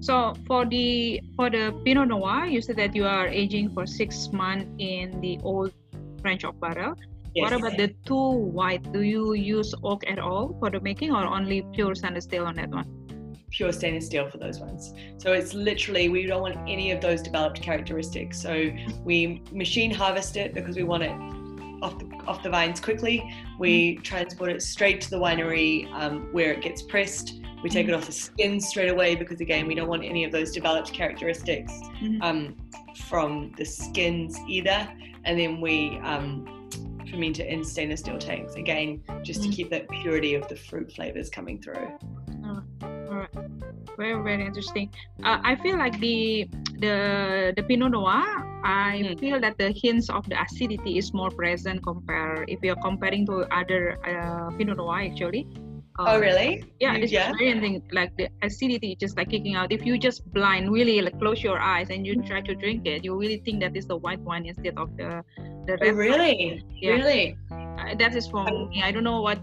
So 0.00 0.34
for 0.46 0.64
the 0.64 1.20
for 1.36 1.50
the 1.50 1.78
Pinot 1.84 2.08
Noir, 2.08 2.46
you 2.46 2.62
said 2.62 2.76
that 2.76 2.94
you 2.94 3.06
are 3.06 3.26
aging 3.28 3.72
for 3.74 3.86
six 3.86 4.28
months 4.32 4.66
in 4.78 5.20
the 5.20 5.38
old 5.42 5.72
French 6.22 6.44
oak 6.44 6.58
barrel. 6.60 6.94
What 7.34 7.52
about 7.52 7.76
the 7.76 7.94
two 8.04 8.30
white? 8.30 8.92
Do 8.92 9.02
you 9.02 9.34
use 9.34 9.74
oak 9.84 10.02
at 10.08 10.18
all 10.18 10.56
for 10.58 10.70
the 10.70 10.80
making, 10.80 11.12
or 11.12 11.24
only 11.24 11.62
pure 11.72 11.94
stainless 11.94 12.24
steel 12.24 12.44
on 12.44 12.56
that 12.56 12.70
one? 12.70 13.00
pure 13.50 13.72
stainless 13.72 14.06
steel 14.06 14.28
for 14.30 14.38
those 14.38 14.60
ones. 14.60 14.94
So 15.18 15.32
it's 15.32 15.54
literally 15.54 16.08
we 16.08 16.24
don't 16.26 16.40
want 16.40 16.56
any 16.68 16.92
of 16.92 17.00
those 17.00 17.20
developed 17.20 17.60
characteristics. 17.60 18.40
So 18.40 18.70
we 19.04 19.42
machine 19.52 19.92
harvest 19.92 20.36
it 20.36 20.54
because 20.54 20.76
we 20.76 20.84
want 20.84 21.02
it 21.02 21.12
off 21.82 21.98
the, 21.98 22.06
off 22.26 22.42
the 22.42 22.50
vines 22.50 22.80
quickly. 22.80 23.28
We 23.58 23.96
transport 23.96 24.50
it 24.50 24.62
straight 24.62 25.00
to 25.02 25.10
the 25.10 25.18
winery 25.18 25.90
um, 25.92 26.32
where 26.32 26.52
it 26.52 26.62
gets 26.62 26.82
pressed. 26.82 27.39
We 27.62 27.68
take 27.70 27.88
it 27.88 27.94
off 27.94 28.06
the 28.06 28.12
skin 28.12 28.60
straight 28.60 28.88
away 28.90 29.14
because 29.16 29.40
again 29.40 29.66
we 29.66 29.74
don't 29.74 29.88
want 29.88 30.04
any 30.04 30.24
of 30.24 30.32
those 30.32 30.50
developed 30.52 30.92
characteristics 30.92 31.72
Mhm. 32.02 32.22
um, 32.22 32.56
from 33.08 33.52
the 33.58 33.64
skins 33.64 34.38
either. 34.48 34.88
And 35.24 35.38
then 35.38 35.60
we 35.60 35.98
um, 36.02 36.68
ferment 37.10 37.40
it 37.40 37.48
in 37.48 37.64
stainless 37.64 38.00
steel 38.00 38.18
tanks 38.18 38.54
again 38.54 39.02
just 39.22 39.42
to 39.42 39.48
Mm. 39.48 39.52
keep 39.56 39.70
that 39.70 39.88
purity 40.00 40.34
of 40.34 40.48
the 40.48 40.56
fruit 40.56 40.90
flavors 40.92 41.28
coming 41.28 41.60
through. 41.60 41.88
Alright. 42.82 43.28
Very 43.98 44.22
very 44.22 44.44
interesting. 44.46 44.88
Uh, 45.24 45.38
I 45.42 45.56
feel 45.56 45.76
like 45.76 45.98
the 46.00 46.48
the 46.78 47.52
the 47.56 47.62
Pinot 47.62 47.90
Noir. 47.92 48.24
I 48.64 49.02
Hmm. 49.12 49.18
feel 49.18 49.40
that 49.40 49.56
the 49.58 49.70
hints 49.82 50.08
of 50.10 50.28
the 50.28 50.36
acidity 50.40 50.98
is 50.98 51.12
more 51.12 51.30
present 51.30 51.82
compare 51.82 52.44
if 52.48 52.58
you're 52.62 52.80
comparing 52.88 53.26
to 53.26 53.34
other 53.60 53.96
uh, 54.06 54.50
Pinot 54.56 54.76
Noir 54.76 55.00
actually. 55.10 55.46
Oh 55.98 56.14
Um, 56.14 56.20
really? 56.20 56.64
Yeah, 56.80 56.94
it's 56.94 57.12
very 57.12 57.50
interesting. 57.50 57.82
Like 57.92 58.16
the 58.16 58.28
acidity 58.42 58.96
just 58.98 59.16
like 59.16 59.28
kicking 59.30 59.54
out. 59.54 59.72
If 59.72 59.84
you 59.84 59.98
just 59.98 60.24
blind, 60.32 60.70
really 60.70 61.00
like 61.02 61.18
close 61.18 61.42
your 61.42 61.58
eyes 61.58 61.90
and 61.90 62.06
you 62.06 62.22
try 62.22 62.40
to 62.40 62.54
drink 62.54 62.86
it, 62.86 63.04
you 63.04 63.14
really 63.18 63.38
think 63.38 63.60
that 63.60 63.76
it's 63.76 63.86
the 63.86 63.96
white 63.96 64.20
wine 64.20 64.46
instead 64.46 64.78
of 64.78 64.96
the 64.96 65.22
the 65.66 65.74
Oh, 65.74 65.76
red. 65.76 65.80
wine. 65.80 65.96
really? 65.96 66.64
Yeah. 66.80 66.92
Really? 66.92 67.36
Uh, 67.50 67.94
that 67.98 68.14
is 68.14 68.26
for 68.28 68.38
I'm- 68.48 68.68
me. 68.70 68.82
I 68.82 68.92
don't 68.92 69.04
know 69.04 69.20
what 69.20 69.40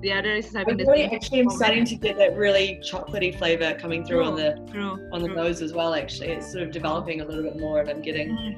the 0.00 0.12
other 0.12 0.30
is 0.40 0.52
having 0.52 0.76
the 0.78 0.84
really 0.86 1.04
same. 1.04 1.14
actually 1.14 1.40
am 1.40 1.50
starting 1.50 1.84
to 1.84 1.94
get 1.94 2.16
that 2.18 2.36
really 2.36 2.80
chocolatey 2.82 3.36
flavor 3.38 3.72
coming 3.78 4.04
through 4.04 4.24
on 4.24 4.34
the 4.34 4.50
True. 4.72 4.98
on 5.12 5.20
the 5.22 5.28
true. 5.28 5.36
nose 5.36 5.62
as 5.62 5.72
well. 5.72 5.94
Actually, 5.94 6.30
it's 6.30 6.50
sort 6.50 6.64
of 6.64 6.72
developing 6.72 7.20
a 7.20 7.24
little 7.24 7.44
bit 7.44 7.56
more, 7.60 7.80
and 7.80 7.88
I'm 7.88 8.02
getting. 8.02 8.30
Mm. 8.30 8.56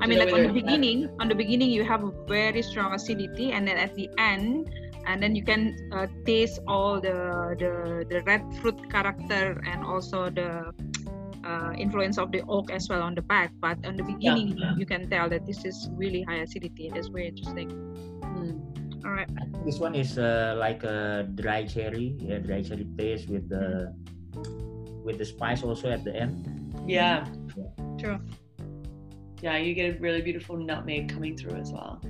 I 0.00 0.06
mean, 0.06 0.18
like 0.18 0.32
on 0.32 0.42
the 0.46 0.52
beginning, 0.62 1.10
on 1.20 1.28
the 1.28 1.34
beginning, 1.34 1.70
you 1.70 1.84
have 1.84 2.02
a 2.04 2.12
very 2.26 2.62
strong 2.62 2.94
acidity, 2.94 3.52
and 3.52 3.68
then 3.68 3.76
at 3.76 3.94
the 3.94 4.08
end, 4.16 4.70
and 5.06 5.22
then 5.22 5.34
you 5.34 5.44
can 5.44 5.76
uh, 5.92 6.06
taste 6.24 6.60
all 6.66 7.00
the, 7.00 7.56
the 7.58 8.06
the 8.08 8.22
red 8.22 8.42
fruit 8.60 8.78
character 8.90 9.60
and 9.66 9.84
also 9.84 10.30
the 10.30 10.72
uh, 11.44 11.72
influence 11.76 12.18
of 12.18 12.30
the 12.32 12.42
oak 12.48 12.70
as 12.70 12.88
well 12.88 13.02
on 13.02 13.14
the 13.14 13.22
back. 13.22 13.52
But 13.60 13.84
on 13.86 13.96
the 13.96 14.04
beginning, 14.04 14.58
you 14.76 14.86
can 14.86 15.10
tell 15.10 15.28
that 15.28 15.46
this 15.46 15.64
is 15.64 15.88
really 15.92 16.22
high 16.22 16.46
acidity. 16.46 16.90
That's 16.92 17.08
very 17.08 17.28
interesting. 17.28 17.70
Mm. 18.22 19.04
All 19.04 19.10
right. 19.12 19.28
This 19.64 19.78
one 19.78 19.94
is 19.94 20.18
uh, 20.18 20.54
like 20.58 20.84
a 20.84 21.28
dry 21.34 21.66
cherry, 21.66 22.14
yeah, 22.18 22.38
dry 22.38 22.62
cherry 22.62 22.86
taste 22.96 23.28
with 23.28 23.48
the 23.48 23.92
with 25.02 25.18
the 25.18 25.24
spice 25.24 25.62
also 25.62 25.90
at 25.90 26.04
the 26.04 26.14
end. 26.14 26.46
Yeah. 26.86 27.26
Sure. 28.00 28.20
Yeah, 29.42 29.56
you 29.58 29.74
get 29.74 29.96
a 29.96 29.98
really 29.98 30.22
beautiful 30.22 30.56
nutmeg 30.56 31.08
coming 31.12 31.36
through 31.36 31.58
as 31.58 31.72
well. 31.72 32.00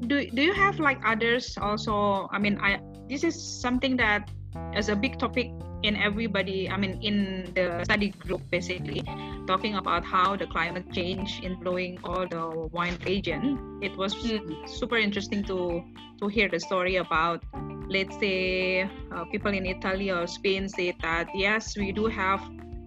Do 0.00 0.28
do 0.30 0.42
you 0.42 0.52
have 0.52 0.78
like 0.78 1.00
others 1.04 1.56
also 1.60 2.28
i 2.32 2.38
mean 2.38 2.58
i 2.60 2.78
this 3.08 3.24
is 3.24 3.34
something 3.60 3.96
that 3.96 4.28
is 4.74 4.88
a 4.88 4.96
big 4.96 5.18
topic 5.18 5.48
in 5.82 5.96
everybody 5.96 6.68
i 6.70 6.76
mean 6.76 6.98
in 7.02 7.44
the 7.54 7.82
study 7.84 8.10
group 8.10 8.40
basically 8.50 9.02
talking 9.46 9.74
about 9.76 10.04
how 10.04 10.36
the 10.36 10.46
climate 10.46 10.84
change 10.92 11.40
influencing 11.42 11.98
all 12.04 12.26
the 12.28 12.68
wine 12.72 12.96
region 13.06 13.58
it 13.82 13.96
was 13.96 14.14
Mm. 14.14 14.68
super 14.68 14.96
interesting 14.96 15.44
to 15.44 15.82
to 16.20 16.28
hear 16.28 16.48
the 16.48 16.58
story 16.60 16.96
about 16.96 17.44
let's 17.88 18.18
say 18.18 18.82
uh, 19.12 19.24
people 19.32 19.52
in 19.52 19.64
italy 19.66 20.10
or 20.10 20.26
spain 20.26 20.68
say 20.68 20.92
that 21.02 21.28
yes 21.34 21.76
we 21.76 21.92
do 21.92 22.06
have 22.06 22.40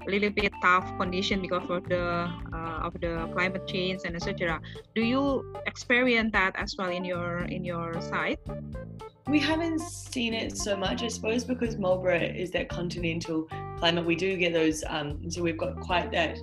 a 0.05 0.09
little 0.09 0.29
bit 0.29 0.51
tough 0.61 0.85
condition 0.97 1.41
because 1.41 1.69
of 1.69 1.87
the 1.89 2.29
uh, 2.53 2.87
of 2.87 2.93
the 3.01 3.29
climate 3.33 3.65
change 3.67 4.01
and 4.05 4.15
etc 4.15 4.59
do 4.95 5.01
you 5.01 5.53
experience 5.65 6.31
that 6.31 6.53
as 6.55 6.75
well 6.77 6.89
in 6.89 7.03
your 7.03 7.39
in 7.45 7.63
your 7.63 7.99
site 8.01 8.39
We 9.29 9.39
haven't 9.39 9.79
seen 9.79 10.33
it 10.33 10.57
so 10.57 10.75
much, 10.75 11.03
I 11.03 11.07
suppose, 11.07 11.43
because 11.43 11.77
Marlborough 11.77 12.33
is 12.35 12.49
that 12.51 12.67
continental 12.67 13.47
climate. 13.77 14.03
We 14.03 14.15
do 14.15 14.35
get 14.37 14.53
those, 14.53 14.83
um, 14.87 15.29
so 15.29 15.43
we've 15.43 15.57
got 15.57 15.79
quite 15.79 16.11
that 16.11 16.39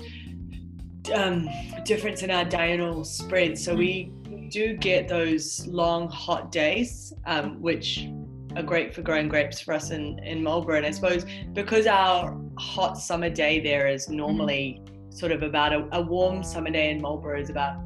um, 1.13 1.49
difference 1.85 2.23
in 2.23 2.31
our 2.31 2.45
diurnal 2.45 3.05
spread. 3.05 3.59
So 3.59 3.75
we 3.75 4.13
do 4.51 4.77
get 4.77 5.09
those 5.09 5.67
long, 5.67 6.09
hot 6.09 6.53
days, 6.53 7.13
um, 7.27 7.61
which 7.61 8.07
are 8.55 8.63
great 8.63 8.95
for 8.95 9.03
growing 9.03 9.29
grapes 9.29 9.61
for 9.61 9.75
us 9.75 9.91
in, 9.91 10.21
in 10.21 10.41
Marlborough. 10.41 10.77
And 10.77 10.87
I 10.87 10.93
suppose 10.93 11.27
because 11.55 11.89
our 11.89 12.41
hot 12.59 12.99
summer 12.99 13.31
day 13.31 13.61
there 13.61 13.87
is 13.89 14.09
normally 14.09 14.83
sort 15.11 15.33
of 15.33 15.43
about 15.43 15.73
a, 15.73 15.89
a 15.93 16.01
warm 16.01 16.43
summer 16.43 16.71
day 16.71 16.91
in 16.91 17.01
Marlborough 17.01 17.41
is 17.41 17.51
about, 17.51 17.77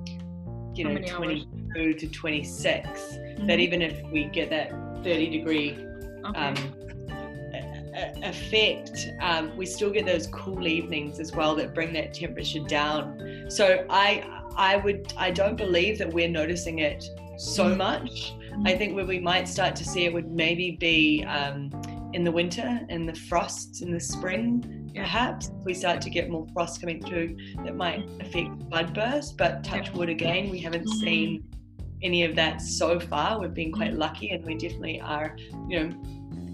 you 0.75 0.85
know, 0.85 0.95
many 0.95 1.11
hours? 1.11 1.45
22 1.75 1.95
to 1.95 2.09
26 2.09 3.01
that 3.47 3.59
Mhm. 3.59 3.61
even 3.61 3.83
if 3.83 4.03
we 4.11 4.25
get 4.25 4.51
that 4.51 4.71
30 5.05 5.31
degree 5.31 5.71
okay. 6.27 6.39
um, 6.39 6.55
effect, 8.23 9.11
um, 9.21 9.57
we 9.57 9.67
still 9.67 9.91
get 9.91 10.07
those 10.07 10.27
cool 10.29 10.67
evenings 10.67 11.19
as 11.19 11.33
well 11.35 11.55
that 11.57 11.75
bring 11.75 11.93
that 11.93 12.15
temperature 12.15 12.61
down. 12.67 13.47
So 13.49 13.85
I 13.91 14.25
I 14.57 14.77
would 14.77 15.13
I 15.17 15.31
don't 15.31 15.57
believe 15.57 15.99
that 15.99 16.13
we're 16.13 16.29
noticing 16.29 16.81
it 16.81 17.05
so 17.39 17.65
Mhm. 17.65 17.77
much. 17.77 18.33
I 18.67 18.77
think 18.77 18.95
where 18.95 19.07
we 19.07 19.19
might 19.21 19.49
start 19.49 19.75
to 19.77 19.85
see 19.85 20.05
it 20.05 20.13
would 20.13 20.31
maybe 20.31 20.73
be 20.73 21.25
um, 21.25 21.71
in 22.13 22.25
the 22.25 22.33
winter 22.33 22.81
and 22.89 23.09
the 23.09 23.15
frosts 23.15 23.83
in 23.83 23.93
the 23.93 24.01
spring, 24.01 24.91
Yeah. 24.95 25.03
perhaps. 25.03 25.49
If 25.49 25.65
we 25.65 25.75
start 25.75 26.01
to 26.03 26.11
get 26.11 26.29
more 26.31 26.47
frost 26.53 26.81
coming 26.81 27.01
through, 27.03 27.37
that 27.65 27.77
might 27.77 28.09
affect 28.21 28.69
bud 28.69 28.93
burst. 28.95 29.37
But 29.37 29.63
touch 29.63 29.93
wood 29.93 30.09
again, 30.09 30.51
we 30.51 30.59
haven't 30.59 30.87
Mhm. 30.87 31.01
seen 31.01 31.45
any 32.03 32.25
of 32.25 32.35
that 32.37 32.61
so 32.61 32.99
far. 32.99 33.41
We've 33.41 33.55
been 33.55 33.73
quite 33.73 33.95
lucky, 33.95 34.31
and 34.31 34.45
we 34.45 34.55
definitely 34.55 35.01
are. 35.01 35.37
You 35.69 35.81
know, 35.81 35.91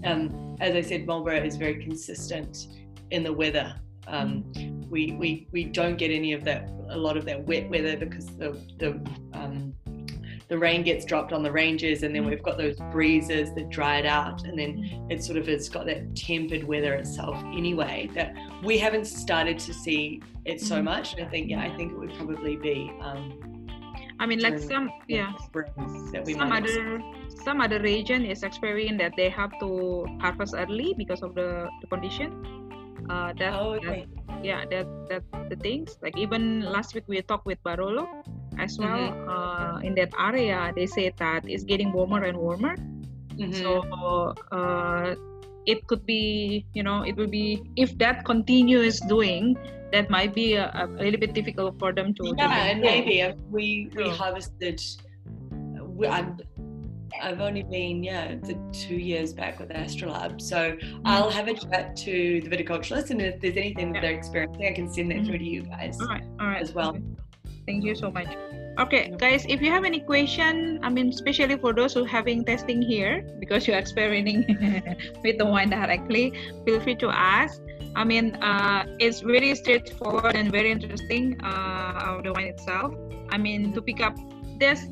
um, 0.03 0.55
as 0.59 0.75
I 0.75 0.81
said, 0.81 1.05
Marlborough 1.05 1.43
is 1.43 1.55
very 1.55 1.83
consistent 1.83 2.67
in 3.11 3.23
the 3.23 3.33
weather. 3.33 3.73
Um, 4.07 4.43
we, 4.89 5.11
we 5.13 5.47
we 5.51 5.65
don't 5.65 5.97
get 5.97 6.11
any 6.11 6.31
of 6.33 6.43
that 6.45 6.69
a 6.89 6.97
lot 6.97 7.17
of 7.17 7.25
that 7.25 7.45
wet 7.45 7.69
weather 7.69 7.97
because 7.97 8.25
the 8.37 8.57
the 8.77 8.91
um, 9.33 9.73
the 10.47 10.57
rain 10.57 10.81
gets 10.83 11.03
dropped 11.05 11.33
on 11.33 11.43
the 11.43 11.51
ranges 11.51 12.03
and 12.03 12.15
then 12.15 12.25
we've 12.25 12.43
got 12.43 12.57
those 12.57 12.77
breezes 12.91 13.53
that 13.55 13.69
dry 13.69 13.97
it 13.97 14.05
out 14.05 14.45
and 14.45 14.57
then 14.57 15.07
it 15.09 15.23
sort 15.23 15.37
of 15.37 15.45
has 15.47 15.67
got 15.67 15.85
that 15.85 16.15
tempered 16.15 16.63
weather 16.63 16.93
itself 16.93 17.35
anyway 17.53 18.09
that 18.13 18.33
we 18.63 18.77
haven't 18.77 19.05
started 19.05 19.59
to 19.59 19.73
see 19.73 20.21
it 20.45 20.61
so 20.61 20.77
Mhm. 20.79 20.83
much. 20.85 21.13
And 21.13 21.25
I 21.25 21.29
think 21.29 21.49
yeah 21.49 21.61
I 21.61 21.69
think 21.75 21.91
it 21.93 21.97
would 21.99 22.13
probably 22.15 22.55
be 22.55 22.91
um, 23.01 23.23
i 24.19 24.25
mean 24.25 24.39
like 24.39 24.57
some 24.57 24.89
yeah. 25.07 25.31
that 26.13 26.25
some 26.27 26.51
other 26.51 27.01
some 27.45 27.61
other 27.61 27.79
region 27.79 28.25
is 28.25 28.43
experiencing 28.43 28.97
that 28.97 29.13
they 29.15 29.29
have 29.29 29.51
to 29.59 29.69
harvest 30.19 30.53
early 30.57 30.93
because 30.97 31.21
of 31.21 31.35
the, 31.35 31.69
the 31.81 31.87
condition. 31.87 32.29
Uh, 33.09 33.31
that, 33.39 33.53
oh 33.53 33.75
that 33.75 33.87
okay. 33.87 34.07
yeah 34.43 34.65
that 34.71 34.87
that 35.09 35.23
the 35.49 35.55
things. 35.55 35.97
Like 36.01 36.17
even 36.17 36.61
last 36.61 36.93
week 36.95 37.05
we 37.07 37.21
talked 37.21 37.45
with 37.45 37.61
Barolo 37.63 38.03
as 38.59 38.77
well 38.77 38.97
Mm-hmm. 39.11 39.29
uh, 39.29 39.79
in 39.87 39.95
that 39.95 40.11
area 40.19 40.71
they 40.75 40.85
say 40.85 41.11
that 41.17 41.43
it's 41.47 41.63
getting 41.63 41.91
warmer 41.91 42.23
and 42.23 42.37
warmer 42.37 42.75
Mhm. 43.37 43.53
so 43.61 43.71
uh, 44.51 45.15
it 45.65 45.85
could 45.87 46.05
be 46.05 46.65
you 46.73 46.81
know 46.83 47.01
it 47.03 47.15
will 47.15 47.27
be 47.29 47.61
if 47.75 47.97
that 47.97 48.23
continues 48.25 48.99
doing 49.01 49.55
that 49.91 50.09
might 50.09 50.33
be 50.33 50.55
a, 50.55 50.65
a 50.73 50.85
little 50.87 51.19
bit 51.19 51.33
difficult 51.33 51.77
for 51.79 51.93
them 51.93 52.13
to 52.15 52.33
yeah, 52.37 52.71
and 52.71 52.81
maybe 52.81 53.19
if 53.21 53.35
we 53.51 53.89
we 53.95 54.03
Sure. 54.03 54.13
harvested. 54.13 54.81
we- 55.97 56.07
I'm, 56.07 56.37
I've 57.21 57.39
only 57.41 57.63
been 57.63 58.03
yeah 58.03 58.35
two 58.73 58.95
years 58.95 59.33
back 59.33 59.59
with 59.59 59.71
Astrolabe, 59.71 60.39
so 60.41 60.77
I'll 61.05 61.29
have 61.31 61.47
a 61.47 61.53
chat 61.53 61.95
to 62.05 62.41
the 62.41 62.49
viticulturalists, 62.49 63.09
and 63.09 63.21
if 63.21 63.39
there's 63.41 63.57
anything 63.57 63.93
that 63.93 64.01
they're 64.03 64.11
experiencing, 64.17 64.65
I 64.67 64.73
can 64.73 64.87
send 64.93 65.11
that 65.11 65.25
through 65.25 65.39
to 65.39 65.49
you 65.55 65.63
guys 65.63 65.99
all 66.01 66.07
right 66.07 66.23
all 66.39 66.47
right 66.47 66.61
as 66.61 66.73
well. 66.73 66.93
Thank 67.67 67.83
you 67.83 67.93
so 67.93 68.09
much 68.09 68.27
okay 68.79 69.13
guys 69.17 69.45
if 69.49 69.61
you 69.61 69.69
have 69.69 69.83
any 69.83 69.99
question 69.99 70.79
i 70.83 70.89
mean 70.89 71.09
especially 71.09 71.57
for 71.57 71.73
those 71.73 71.93
who 71.93 72.03
having 72.03 72.43
testing 72.43 72.81
here 72.81 73.25
because 73.39 73.67
you're 73.67 73.77
experimenting 73.77 74.45
with 75.23 75.37
the 75.37 75.45
wine 75.45 75.69
directly 75.69 76.33
feel 76.65 76.79
free 76.79 76.95
to 76.95 77.09
ask 77.09 77.61
i 77.95 78.03
mean 78.03 78.35
uh, 78.41 78.85
it's 78.99 79.23
really 79.23 79.53
straightforward 79.53 80.35
and 80.35 80.51
very 80.51 80.71
interesting 80.71 81.39
uh, 81.43 82.15
of 82.15 82.23
the 82.23 82.31
wine 82.33 82.47
itself 82.47 82.93
i 83.29 83.37
mean 83.37 83.73
to 83.73 83.81
pick 83.81 84.01
up 84.01 84.15
this 84.57 84.87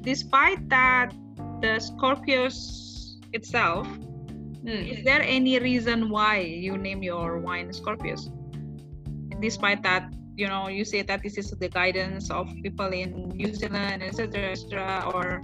despite 0.00 0.68
that 0.68 1.12
the 1.60 1.78
scorpius 1.78 3.18
itself 3.32 3.86
Hmm. 4.62 4.86
is 4.86 5.02
there 5.02 5.22
any 5.22 5.58
reason 5.58 6.08
why 6.08 6.38
you 6.38 6.78
name 6.78 7.02
your 7.02 7.38
wine 7.38 7.72
Scorpius? 7.72 8.30
Despite 9.40 9.82
that, 9.82 10.06
you 10.42 10.48
know, 10.48 10.66
you 10.78 10.84
say 10.84 11.02
that 11.02 11.22
this 11.22 11.38
is 11.38 11.50
the 11.64 11.68
guidance 11.68 12.28
of 12.38 12.44
people 12.64 12.90
in 13.02 13.08
New 13.40 13.54
Zealand, 13.54 14.02
etc., 14.02 14.50
etc., 14.50 15.04
or 15.14 15.40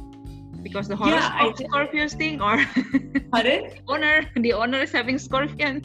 because 0.67 0.89
the 0.89 0.97
Yeah, 0.97 1.21
horoscope 1.31 1.57
thi- 1.59 1.67
Scorpius 1.71 2.15
thing, 2.15 2.41
or 2.43 2.57
Pardon? 3.33 3.61
owner, 3.87 4.17
the 4.35 4.53
owner 4.55 4.81
is 4.87 4.91
having 4.91 5.17
Scorpion. 5.19 5.75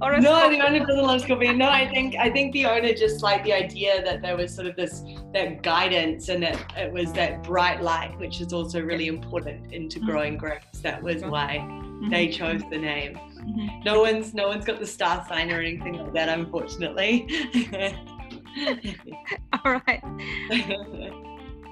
No, 0.00 0.06
horoscope? 0.06 0.50
the 0.52 0.60
owner 0.66 0.78
doesn't 0.86 1.06
love 1.10 1.20
Scorpion. 1.20 1.58
No, 1.58 1.68
I 1.68 1.84
think 1.92 2.14
I 2.26 2.30
think 2.30 2.52
the 2.52 2.64
owner 2.72 2.92
just 3.04 3.20
liked 3.28 3.44
the 3.48 3.52
idea 3.52 3.92
that 4.06 4.22
there 4.22 4.36
was 4.40 4.54
sort 4.54 4.68
of 4.70 4.76
this 4.76 4.94
that 5.34 5.62
guidance 5.62 6.28
and 6.32 6.40
that 6.44 6.58
it 6.84 6.90
was 6.98 7.12
that 7.20 7.42
bright 7.42 7.82
light, 7.82 8.12
which 8.22 8.40
is 8.44 8.52
also 8.58 8.78
really 8.90 9.08
important 9.16 9.72
into 9.78 9.98
Mhm. 10.00 10.06
growing 10.08 10.34
grapes. 10.42 10.78
That 10.88 11.02
was 11.08 11.18
why 11.34 11.50
Mhm, 11.66 12.10
they 12.14 12.24
chose 12.38 12.62
the 12.74 12.78
name. 12.92 13.12
mhm. 13.48 13.84
No 13.90 13.94
one's 14.06 14.28
no 14.40 14.46
one's 14.52 14.64
got 14.70 14.78
the 14.84 14.90
star 14.96 15.16
sign 15.28 15.50
or 15.54 15.60
anything 15.70 15.94
like 16.02 16.14
that, 16.18 16.28
unfortunately. 16.38 17.12
All 19.64 19.80
right. 19.86 20.02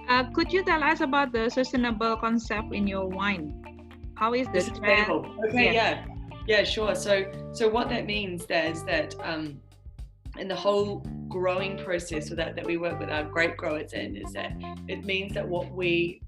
Uh, 0.09 0.25
could 0.31 0.53
you 0.53 0.65
tell 0.65 0.83
us 0.85 1.01
about 1.01 1.33
the 1.33 1.51
sustainable 1.51 2.17
concept 2.17 2.73
in 2.73 2.87
your 2.87 3.07
wine? 3.07 3.63
How 4.15 4.35
is 4.35 4.47
the 4.47 4.53
This 4.53 4.69
is. 4.69 4.79
Okay, 4.79 5.27
Yeah. 5.55 5.73
yeah. 5.73 6.05
yeah, 6.47 6.65
sure. 6.65 6.95
So, 6.95 7.31
so 7.53 7.69
what 7.69 7.89
that 7.89 8.07
means 8.07 8.47
there 8.47 8.71
is 8.71 8.85
that 8.85 9.15
um, 9.23 9.61
in 10.39 10.49
the 10.49 10.55
whole 10.55 11.03
growing 11.29 11.77
process 11.77 12.29
that 12.31 12.55
that 12.55 12.65
we 12.65 12.77
work 12.77 12.99
with 13.01 13.11
our 13.11 13.25
grape 13.25 13.57
growers 13.57 13.93
in 13.93 14.17
is 14.17 14.33
that 14.33 14.53
it 14.89 15.05
means 15.05 15.35
that 15.35 15.47
what 15.47 15.71
we 15.73 16.23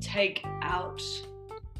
take 0.00 0.44
out, 0.62 1.02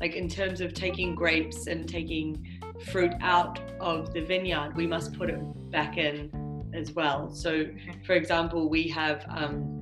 like 0.01 0.17
in 0.17 0.29
terms 0.29 0.61
of 0.61 0.75
taking 0.75 1.15
grapes 1.15 1.67
and 1.67 1.89
taking 1.89 2.61
fruit 2.87 3.13
out 3.21 3.61
of 3.81 4.13
the 4.13 4.21
vineyard, 4.21 4.75
we 4.77 4.87
must 4.87 5.13
put 5.17 5.31
it 5.31 5.39
back 5.71 5.97
in 5.99 6.31
as 6.75 6.93
well. 6.93 7.31
So, 7.31 7.67
for 8.07 8.15
example, 8.15 8.69
we 8.69 8.89
have 8.89 9.25
um, 9.29 9.81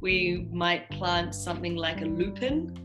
we 0.00 0.46
might 0.52 0.90
plant 0.90 1.34
something 1.34 1.74
like 1.76 2.02
a 2.02 2.04
lupin 2.04 2.82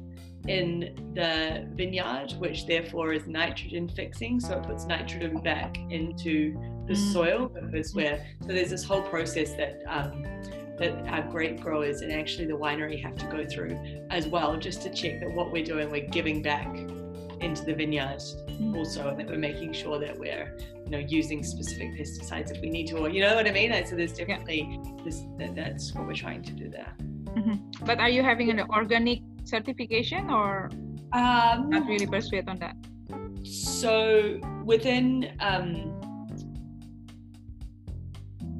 in 0.48 1.12
the 1.14 1.68
vineyard, 1.76 2.34
which 2.40 2.66
therefore 2.66 3.14
is 3.14 3.28
nitrogen 3.28 3.88
fixing. 3.90 4.40
So 4.40 4.58
it 4.58 4.64
puts 4.64 4.86
nitrogen 4.86 5.38
back 5.42 5.78
into 5.90 6.54
the 6.88 6.94
Mm. 6.94 7.14
soil 7.14 7.48
because 7.48 7.94
we're 7.94 8.18
so 8.42 8.48
there's 8.48 8.72
this 8.72 8.84
whole 8.84 9.04
process 9.04 9.54
that 9.54 9.82
um, 9.88 10.24
that 10.80 10.94
our 11.10 11.22
grape 11.30 11.60
growers 11.62 12.02
and 12.02 12.12
actually 12.12 12.48
the 12.48 12.58
winery 12.58 13.00
have 13.04 13.16
to 13.18 13.26
go 13.28 13.46
through 13.46 13.78
as 14.10 14.28
well, 14.28 14.58
just 14.58 14.82
to 14.82 14.90
check 14.90 15.20
that 15.20 15.32
what 15.32 15.52
we're 15.52 15.64
doing 15.64 15.92
we're 15.92 16.08
giving 16.08 16.42
back 16.42 16.68
into 17.40 17.64
the 17.66 17.74
vineyard 17.74 18.20
Mm. 18.48 18.76
also, 18.78 19.10
and 19.10 19.20
that 19.20 19.28
we're 19.28 19.38
making 19.38 19.74
sure 19.74 20.00
that 20.00 20.18
we're 20.18 20.58
you 20.92 20.98
know 20.98 21.08
using 21.08 21.42
specific 21.44 21.94
pesticides 21.98 22.52
if 22.52 22.62
we 22.62 22.70
need 22.70 22.88
to, 22.88 22.98
or 22.98 23.10
you 23.10 23.22
know 23.22 23.36
what 23.36 23.48
I 23.48 23.52
mean. 23.52 23.72
So 23.86 23.96
there's 23.96 24.14
definitely 24.14 24.80
this 25.06 25.24
that, 25.38 25.56
that's 25.56 25.94
what 25.94 26.06
we're 26.06 26.14
trying 26.14 26.44
to 26.44 26.52
do 26.52 26.70
there. 26.70 26.94
But 27.86 28.00
are 28.00 28.10
you 28.10 28.24
having 28.24 28.50
an 28.50 28.60
organic 28.70 29.20
certification 29.46 30.30
or 30.30 30.70
Um, 31.14 31.70
not 31.70 31.88
really 31.88 32.08
persuade 32.08 32.48
on 32.50 32.58
that? 32.60 32.76
So 33.44 34.40
within 34.66 35.32
um, 35.40 35.72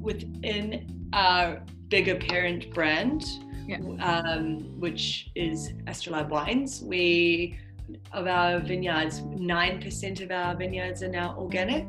within 0.00 1.08
our 1.12 1.62
bigger 1.88 2.16
parent 2.16 2.72
brand, 2.74 3.20
Yeah. 3.68 3.78
um, 4.10 4.44
which 4.84 5.30
is 5.34 5.72
Astrolabe 5.86 6.30
Wines, 6.30 6.82
we 6.92 7.58
of 8.12 8.26
our 8.26 8.58
vineyards, 8.58 9.20
nine 9.56 9.76
percent 9.84 10.20
of 10.24 10.30
our 10.30 10.56
vineyards 10.56 11.02
are 11.02 11.12
now 11.20 11.36
organic. 11.36 11.88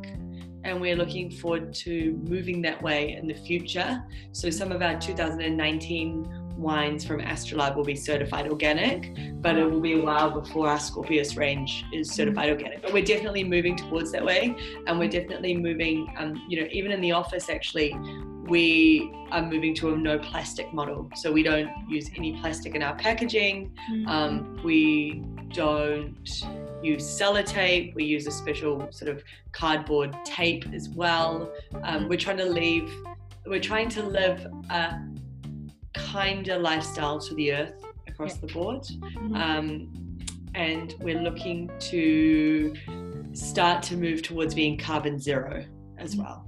And 0.63 0.79
we're 0.79 0.95
looking 0.95 1.29
forward 1.29 1.73
to 1.73 2.19
moving 2.27 2.61
that 2.61 2.81
way 2.81 3.13
in 3.13 3.27
the 3.27 3.33
future. 3.33 4.03
So, 4.31 4.49
some 4.49 4.71
of 4.71 4.81
our 4.81 4.99
2019 4.99 6.43
wines 6.57 7.05
from 7.05 7.19
Astrolabe 7.19 7.75
will 7.75 7.83
be 7.83 7.95
certified 7.95 8.47
organic, 8.47 9.11
but 9.41 9.57
it 9.57 9.65
will 9.65 9.81
be 9.81 9.93
a 9.93 10.01
while 10.01 10.29
before 10.29 10.69
our 10.69 10.79
Scorpius 10.79 11.35
range 11.35 11.83
is 11.91 12.11
certified 12.11 12.49
organic. 12.49 12.81
But 12.81 12.93
we're 12.93 13.03
definitely 13.03 13.43
moving 13.43 13.75
towards 13.75 14.11
that 14.11 14.23
way, 14.23 14.55
and 14.87 14.99
we're 14.99 15.09
definitely 15.09 15.55
moving. 15.57 16.13
Um, 16.17 16.45
you 16.47 16.61
know, 16.61 16.67
even 16.71 16.91
in 16.91 17.01
the 17.01 17.11
office, 17.11 17.49
actually, 17.49 17.93
we 18.47 19.11
are 19.31 19.41
moving 19.41 19.73
to 19.75 19.93
a 19.93 19.97
no 19.97 20.19
plastic 20.19 20.73
model. 20.73 21.09
So 21.15 21.31
we 21.31 21.43
don't 21.43 21.69
use 21.89 22.09
any 22.15 22.33
plastic 22.39 22.75
in 22.75 22.83
our 22.83 22.95
packaging. 22.95 23.73
Um, 24.07 24.59
we 24.63 25.23
don't 25.53 26.15
use 26.83 27.03
sellotape. 27.19 27.95
We 27.95 28.03
use 28.03 28.27
a 28.27 28.31
special 28.31 28.87
sort 28.91 29.09
of 29.09 29.23
cardboard 29.53 30.15
tape 30.25 30.65
as 30.73 30.89
well. 30.89 31.51
Um, 31.83 32.09
we're 32.09 32.17
trying 32.17 32.37
to 32.37 32.45
leave. 32.45 32.91
We're 33.45 33.61
trying 33.61 33.89
to 33.89 34.03
live 34.03 34.45
a 34.69 34.99
kinder 35.93 36.57
lifestyle 36.57 37.19
to 37.19 37.33
the 37.35 37.53
earth 37.53 37.83
across 38.07 38.35
the 38.37 38.47
board, 38.47 38.83
Mhm. 38.83 39.35
um, 39.35 40.17
and 40.53 40.95
we're 40.99 41.21
looking 41.21 41.69
to 41.91 42.73
start 43.33 43.81
to 43.83 43.97
move 43.97 44.21
towards 44.21 44.53
being 44.53 44.77
carbon 44.77 45.17
zero 45.19 45.65
as 45.97 46.15
well. 46.15 46.47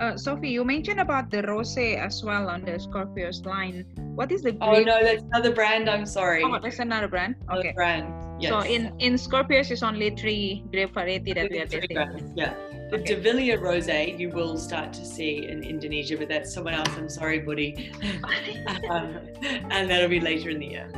Uh, 0.00 0.16
Sophie, 0.16 0.48
you 0.48 0.64
mentioned 0.64 0.98
about 0.98 1.30
the 1.30 1.42
rosé 1.42 2.00
as 2.00 2.24
well 2.24 2.48
on 2.48 2.64
the 2.64 2.80
Scorpius 2.80 3.44
line. 3.44 3.84
What 4.14 4.32
is 4.32 4.40
the 4.40 4.56
Oh 4.62 4.80
no, 4.80 4.96
that's 5.04 5.22
another 5.24 5.52
brand. 5.52 5.90
I'm 5.90 6.06
sorry. 6.06 6.42
Oh, 6.42 6.58
that's 6.58 6.78
another 6.78 7.06
brand. 7.06 7.36
Another 7.48 7.68
Okay. 7.68 7.72
brand. 7.76 8.08
Yes. 8.40 8.48
So 8.48 8.60
in 8.60 8.96
in 8.98 9.18
Scorpius 9.18 9.70
is 9.70 9.82
only 9.82 10.08
three 10.16 10.64
grape 10.72 10.94
variety 10.94 11.34
that 11.34 11.50
we 11.50 11.60
are 11.60 11.66
testing. 11.66 12.32
Yeah. 12.34 12.56
The 12.88 12.96
Okay. 12.96 13.20
De 13.20 13.56
Rosé 13.60 14.18
you 14.18 14.30
will 14.30 14.56
start 14.56 14.94
to 14.94 15.04
see 15.04 15.46
in 15.46 15.62
Indonesia, 15.62 16.16
but 16.16 16.32
that's 16.32 16.48
someone 16.48 16.72
else. 16.72 16.88
I'm 16.96 17.12
sorry, 17.12 17.40
buddy. 17.44 17.92
um, 18.90 19.20
and 19.68 19.84
that'll 19.90 20.08
be 20.08 20.18
later 20.18 20.48
in 20.48 20.60
the 20.60 20.80
year. 20.80 20.88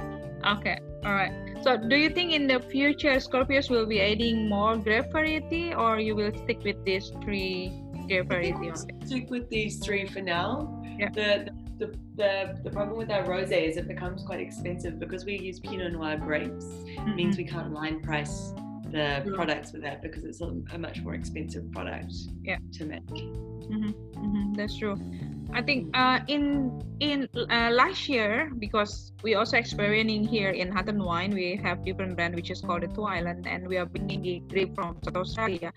Okay, 0.47 0.79
all 1.05 1.13
right. 1.13 1.35
So, 1.63 1.77
do 1.77 1.95
you 1.95 2.11
think 2.11 2.33
in 2.33 2.47
the 2.47 2.59
future 2.71 3.19
Scorpius 3.21 3.69
will 3.69 3.87
be 3.87 4.01
adding 4.01 4.49
more 4.49 4.77
grape 4.77 5.11
variety, 5.11 5.75
or 5.75 5.99
you 5.99 6.15
will 6.15 6.33
stick 6.47 6.63
with 6.65 6.83
these 6.85 7.13
three 7.23 7.82
grape 8.21 8.33
I 8.33 8.43
think 8.43 8.57
variety 8.59 9.07
stick 9.07 9.31
with 9.31 9.49
these 9.49 9.79
three 9.79 10.07
for 10.07 10.21
now. 10.21 10.83
Yeah. 10.99 11.11
The, 11.11 11.51
the, 11.79 11.87
the, 12.17 12.61
the 12.65 12.71
problem 12.71 12.97
with 12.99 13.11
our 13.11 13.25
rosé 13.25 13.69
is 13.69 13.77
it 13.77 13.89
becomes 13.89 14.23
quite 14.23 14.41
expensive 14.41 14.99
because 14.99 15.25
we 15.25 15.39
use 15.39 15.59
Pinot 15.61 15.93
Noir 15.93 16.17
grapes. 16.17 16.67
It 16.87 17.15
means 17.17 17.37
we 17.37 17.45
can't 17.45 17.73
line 17.73 18.01
price 18.01 18.53
the 18.91 18.99
Yeah. 18.99 19.25
products 19.35 19.73
with 19.73 19.83
that 19.83 20.03
because 20.03 20.25
it's 20.25 20.41
a, 20.43 20.51
a 20.75 20.79
much 20.79 21.01
more 21.03 21.15
expensive 21.15 21.71
product 21.73 22.13
Yeah. 22.43 22.59
to 22.79 22.85
make. 22.85 23.09
hmm 23.09 24.53
that's 24.55 24.77
true. 24.77 24.97
I 25.55 25.63
think 25.63 25.91
uh, 25.97 26.21
in 26.29 26.45
in 27.01 27.29
uh, 27.37 27.71
last 27.73 28.09
year 28.09 28.51
because 28.59 29.13
we 29.23 29.35
also 29.35 29.57
experiencing 29.57 30.25
here 30.25 30.51
in 30.51 30.71
Hatten 30.73 31.03
Wine 31.03 31.33
we 31.35 31.57
have 31.57 31.85
different 31.85 32.17
brand 32.17 32.35
which 32.35 32.51
is 32.51 32.61
called 32.61 32.83
the 32.83 32.89
Two 32.89 33.05
Island 33.05 33.47
and 33.47 33.67
we 33.69 33.77
are 33.77 33.87
bringing 33.87 34.23
the 34.23 34.41
grape 34.49 34.75
from 34.75 34.97
South 35.05 35.17
Australia. 35.17 35.73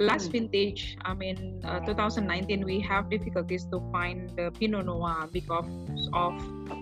Last 0.00 0.28
Mm. 0.28 0.32
vintage, 0.32 0.96
I 1.04 1.12
mean, 1.12 1.60
uh, 1.64 1.84
2019, 1.84 2.64
we 2.64 2.80
have 2.80 3.12
difficulties 3.12 3.68
to 3.68 3.78
find 3.92 4.32
the 4.34 4.50
Pinot 4.56 4.86
Noir 4.88 5.28
because 5.28 5.68
of 6.16 6.32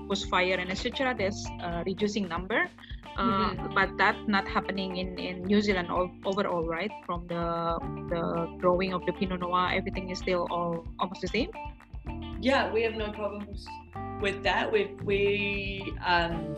bushfire 0.06 0.58
and 0.62 0.70
etc. 0.70 1.14
There's 1.18 1.42
uh, 1.60 1.82
reducing 1.84 2.28
number, 2.30 2.70
Mhm. 3.18 3.74
but 3.74 3.90
that's 3.98 4.22
not 4.30 4.46
happening 4.46 4.96
in, 5.02 5.18
in 5.18 5.42
New 5.42 5.60
Zealand 5.60 5.90
all, 5.90 6.06
overall, 6.24 6.62
right? 6.62 6.90
From 7.04 7.26
the 7.26 7.76
the 8.14 8.22
growing 8.62 8.94
of 8.94 9.02
the 9.06 9.12
Pinot 9.12 9.42
Noir, 9.42 9.74
everything 9.74 10.10
is 10.14 10.22
still 10.22 10.46
all 10.54 10.86
almost 11.02 11.20
the 11.20 11.28
same. 11.28 11.50
Yeah, 12.40 12.70
we 12.70 12.86
have 12.86 12.94
no 12.94 13.10
problems 13.10 13.66
with 14.22 14.46
that. 14.46 14.70
We 14.70 14.94
we 15.02 15.20
um, 16.06 16.54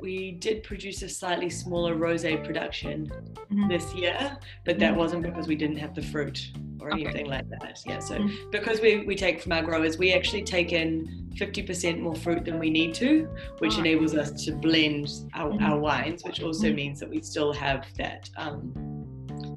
we 0.00 0.32
did 0.32 0.62
produce 0.62 1.02
a 1.02 1.08
slightly 1.08 1.50
smaller 1.50 1.94
rosé 1.96 2.42
production 2.44 3.10
Mhm. 3.50 3.68
this 3.68 3.94
year, 3.94 4.36
but 4.64 4.78
that 4.78 4.94
Mhm. 4.94 4.98
wasn't 4.98 5.22
because 5.22 5.46
we 5.48 5.54
didn't 5.56 5.76
have 5.78 5.94
the 5.94 6.02
fruit 6.02 6.50
or 6.80 6.92
Okay. 6.92 7.04
anything 7.04 7.26
like 7.26 7.48
that. 7.50 7.78
Yeah, 7.86 7.98
so 7.98 8.16
Mhm. 8.18 8.50
because 8.50 8.80
we, 8.80 9.04
we 9.04 9.14
take 9.14 9.40
from 9.40 9.52
our 9.52 9.62
growers, 9.62 9.98
we 9.98 10.12
actually 10.12 10.42
take 10.42 10.72
in 10.72 11.28
50% 11.36 12.00
more 12.00 12.14
fruit 12.14 12.44
than 12.44 12.58
we 12.58 12.70
need 12.70 12.94
to, 12.94 13.28
which 13.58 13.74
Ah. 13.76 13.80
enables 13.80 14.14
us 14.14 14.44
to 14.44 14.52
blend 14.52 15.08
our, 15.34 15.52
Mhm. 15.52 15.62
our 15.62 15.78
wines, 15.78 16.24
which 16.24 16.42
also 16.42 16.68
Mhm. 16.68 16.74
means 16.74 17.00
that 17.00 17.08
we 17.10 17.20
still 17.20 17.52
have 17.52 17.86
that 17.96 18.28
um, 18.36 18.72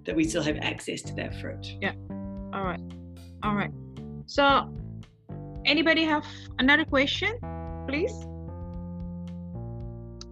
that 0.05 0.15
we 0.15 0.23
still 0.25 0.43
have 0.43 0.57
access 0.57 1.01
to 1.01 1.13
that 1.15 1.33
fruit. 1.39 1.65
Yeah. 1.81 1.93
All 2.53 2.63
right, 2.63 2.79
all 3.41 3.55
right. 3.55 3.71
So, 4.25 4.69
anybody 5.65 6.03
have 6.03 6.25
another 6.59 6.83
question, 6.83 7.31
please? 7.87 8.13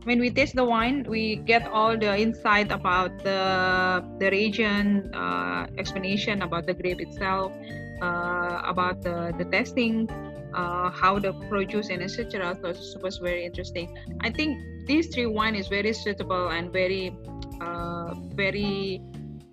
When 0.03 0.19
we 0.19 0.31
taste 0.31 0.55
the 0.55 0.65
wine, 0.65 1.05
we 1.07 1.37
get 1.45 1.67
all 1.67 1.97
the 1.97 2.17
insight 2.17 2.71
about 2.71 3.21
the 3.23 4.01
the 4.17 4.31
region, 4.31 5.13
uh, 5.13 5.67
explanation 5.77 6.41
about 6.41 6.65
the 6.65 6.73
grape 6.73 7.01
itself, 7.01 7.53
uh, 8.01 8.61
about 8.65 9.05
the 9.05 9.29
the 9.37 9.45
testing, 9.45 10.09
uh, 10.53 10.89
how 10.89 11.19
the 11.19 11.33
produce 11.49 11.89
and 11.89 12.01
etc. 12.01 12.57
So 12.61 12.69
it 12.69 13.01
was 13.01 13.17
very 13.17 13.45
interesting. 13.45 13.93
I 14.21 14.29
think 14.31 14.57
these 14.87 15.07
three 15.07 15.27
wine 15.27 15.55
is 15.55 15.67
very 15.67 15.93
suitable 15.93 16.49
and 16.49 16.71
very, 16.71 17.15
uh, 17.61 18.13
very 18.35 19.01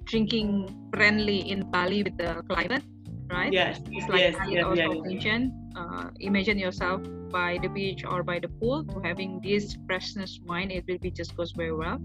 drinking 0.04 0.72
friendly 0.94 1.50
in 1.50 1.70
Bali 1.70 2.02
with 2.02 2.16
the 2.16 2.42
climate, 2.48 2.82
right? 3.30 3.52
Yes, 3.52 3.80
It's 3.90 4.08
like 4.08 4.20
yes, 4.20 4.34
Khalid 4.36 4.54
yeah, 4.54 4.64
also 4.64 4.92
yeah. 4.92 5.02
mentioned. 5.02 5.52
Uh, 5.78 6.10
imagine 6.18 6.58
yourself 6.58 7.00
by 7.30 7.58
the 7.62 7.68
beach 7.68 8.04
or 8.04 8.24
by 8.24 8.38
the 8.40 8.48
pool 8.48 8.82
to 8.84 8.98
having 9.00 9.40
this 9.40 9.78
freshness 9.86 10.40
wine. 10.44 10.70
It 10.70 10.84
will 10.88 10.98
be 10.98 11.10
just 11.10 11.36
goes 11.36 11.52
very 11.52 11.72
well. 11.72 12.02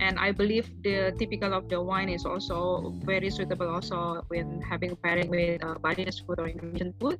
And 0.00 0.18
I 0.18 0.32
believe 0.32 0.68
the 0.82 1.12
typical 1.18 1.54
of 1.54 1.68
the 1.68 1.80
wine 1.80 2.08
is 2.08 2.24
also 2.24 2.92
very 3.04 3.30
suitable 3.30 3.68
also 3.68 4.24
when 4.28 4.60
having 4.60 4.96
pairing 4.96 5.30
with 5.30 5.64
uh, 5.64 5.74
Balinese 5.80 6.20
food 6.20 6.40
or 6.40 6.48
Indonesian 6.48 6.92
food 7.00 7.18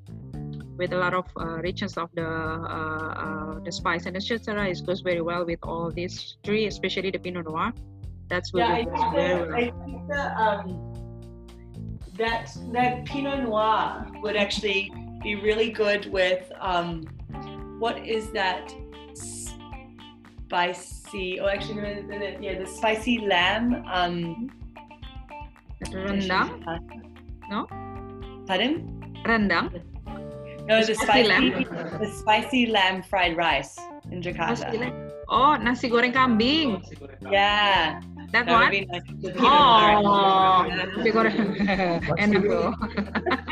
with 0.76 0.92
a 0.92 0.98
lot 0.98 1.14
of 1.14 1.26
uh, 1.36 1.60
richness 1.60 1.96
of 1.96 2.08
the 2.14 2.24
uh, 2.24 3.12
uh, 3.24 3.60
the 3.64 3.72
spice 3.72 4.06
and 4.06 4.16
etc. 4.16 4.68
It 4.68 4.84
goes 4.86 5.00
very 5.00 5.20
well 5.20 5.44
with 5.44 5.60
all 5.62 5.90
these 5.90 6.36
three, 6.44 6.66
especially 6.66 7.10
the 7.10 7.18
Pinot 7.18 7.46
Noir. 7.46 7.72
That's 8.28 8.52
Yeah, 8.54 8.68
I 8.68 8.78
really 8.78 8.84
think, 8.84 9.12
very 9.12 9.40
well. 9.40 9.54
I 9.54 9.64
think 9.84 10.08
that, 10.08 10.30
um, 10.36 10.66
that 12.16 12.56
that 12.72 13.04
Pinot 13.04 13.44
Noir 13.44 14.06
would 14.22 14.36
actually 14.36 14.92
be 15.22 15.34
really 15.36 15.70
good 15.70 16.06
with 16.12 16.50
um, 16.60 17.04
what 17.78 18.06
is 18.06 18.30
that 18.32 18.72
spicy? 20.48 21.40
Oh, 21.40 21.48
actually, 21.48 22.02
no, 22.02 22.36
yeah, 22.40 22.58
the 22.58 22.66
spicy 22.66 23.18
lamb. 23.26 23.84
Um, 23.90 24.50
Rendang, 25.88 26.60
No? 27.48 27.66
Pardon? 28.46 29.00
rendang, 29.24 29.80
No, 30.68 30.84
the 30.84 30.94
Spicy 30.94 31.24
spicy, 31.24 31.28
lamb. 31.28 31.98
the 31.98 32.10
spicy 32.20 32.66
lamb 32.66 33.02
fried 33.02 33.36
rice 33.36 33.78
in 34.12 34.20
Jakarta. 34.20 34.68
Oh, 35.28 35.56
nasi 35.56 35.88
goreng 35.88 36.12
kambing. 36.12 36.84
Yeah, 37.32 38.00
That 38.32 38.46
that 38.46 38.54
would 38.54 38.62
one? 38.62 38.70
be 38.70 38.86
nice. 38.86 39.02
Pinot 39.10 39.34
Noir. 39.36 39.98
Oh. 40.06 40.62
Enak 42.22 42.42
loh. 42.46 42.70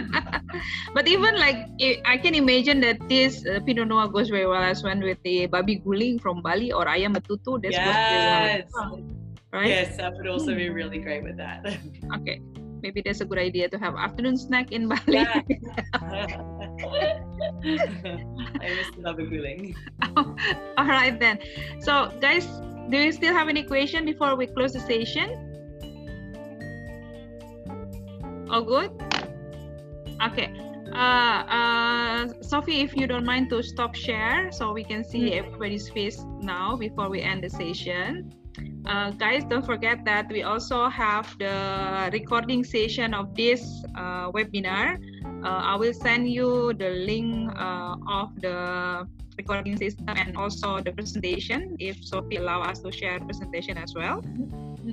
but 0.94 1.08
even 1.10 1.34
like 1.36 1.66
I- 2.06 2.18
can 2.22 2.34
imagine 2.34 2.80
that 2.86 2.98
this 3.08 3.42
uh, 3.46 3.58
Pinot 3.66 3.88
Noir 3.88 4.06
goes 4.08 4.28
very 4.30 4.46
well 4.46 4.62
as 4.62 4.82
one 4.82 5.00
with 5.02 5.18
the 5.24 5.46
babi 5.46 5.82
guling 5.82 6.20
from 6.22 6.42
Bali 6.42 6.70
or 6.72 6.86
ayam 6.86 7.14
betutu. 7.14 7.58
This 7.60 7.74
goes 7.74 7.94
very 7.94 8.22
Yes. 8.22 8.70
well, 8.74 9.02
right? 9.52 9.66
Yes, 9.66 9.96
that 9.98 10.14
would 10.14 10.26
also 10.30 10.54
be 10.54 10.68
really 10.70 10.98
great 11.02 11.22
with 11.26 11.36
that. 11.38 11.66
Okay, 12.22 12.38
maybe 12.82 13.02
that's 13.04 13.20
a 13.20 13.24
good 13.24 13.38
idea 13.38 13.68
to 13.68 13.78
have 13.78 13.94
afternoon 13.96 14.36
snack 14.36 14.72
in 14.72 14.88
Bali. 14.88 15.02
Yeah. 15.06 15.42
I 17.64 18.68
miss 18.76 18.90
the 18.94 19.00
love 19.02 19.16
guling. 19.16 19.74
All 20.78 20.86
right 20.86 21.18
then. 21.18 21.38
So 21.80 22.12
guys, 22.20 22.46
do 22.88 22.96
you 22.96 23.12
still 23.12 23.34
have 23.34 23.48
any 23.48 23.62
question 23.62 24.04
before 24.04 24.36
we 24.36 24.46
close 24.46 24.72
the 24.72 24.80
session? 24.80 25.44
All 28.50 28.62
good? 28.62 28.90
Okay. 30.22 30.52
Uh, 30.92 31.44
uh, 31.44 32.28
Sophie, 32.40 32.80
if 32.80 32.96
you 32.96 33.06
don't 33.06 33.26
mind 33.26 33.50
to 33.50 33.62
stop 33.62 33.94
share 33.94 34.50
so 34.50 34.72
we 34.72 34.82
can 34.82 35.04
see 35.04 35.34
everybody's 35.34 35.88
face 35.90 36.24
now 36.40 36.76
before 36.76 37.10
we 37.10 37.20
end 37.20 37.44
the 37.44 37.50
session. 37.50 38.32
Uh, 38.86 39.10
guys, 39.12 39.44
don't 39.44 39.66
forget 39.66 40.04
that 40.04 40.30
we 40.32 40.42
also 40.42 40.88
have 40.88 41.28
the 41.38 42.08
recording 42.12 42.64
session 42.64 43.12
of 43.12 43.34
this 43.34 43.60
uh, 43.94 44.32
webinar. 44.32 44.96
Uh, 45.44 45.60
I 45.72 45.76
will 45.76 45.92
send 45.92 46.30
you 46.30 46.72
the 46.72 46.90
link 46.90 47.52
uh, 47.56 47.96
of 48.08 48.32
the 48.40 49.06
recording 49.36 49.76
system 49.76 50.08
and 50.08 50.36
also 50.36 50.80
the 50.80 50.92
presentation 50.92 51.76
if 51.78 52.02
Sophie 52.04 52.36
allow 52.36 52.62
us 52.62 52.80
to 52.80 52.90
share 52.90 53.20
presentation 53.20 53.78
as 53.78 53.94
well, 53.94 54.24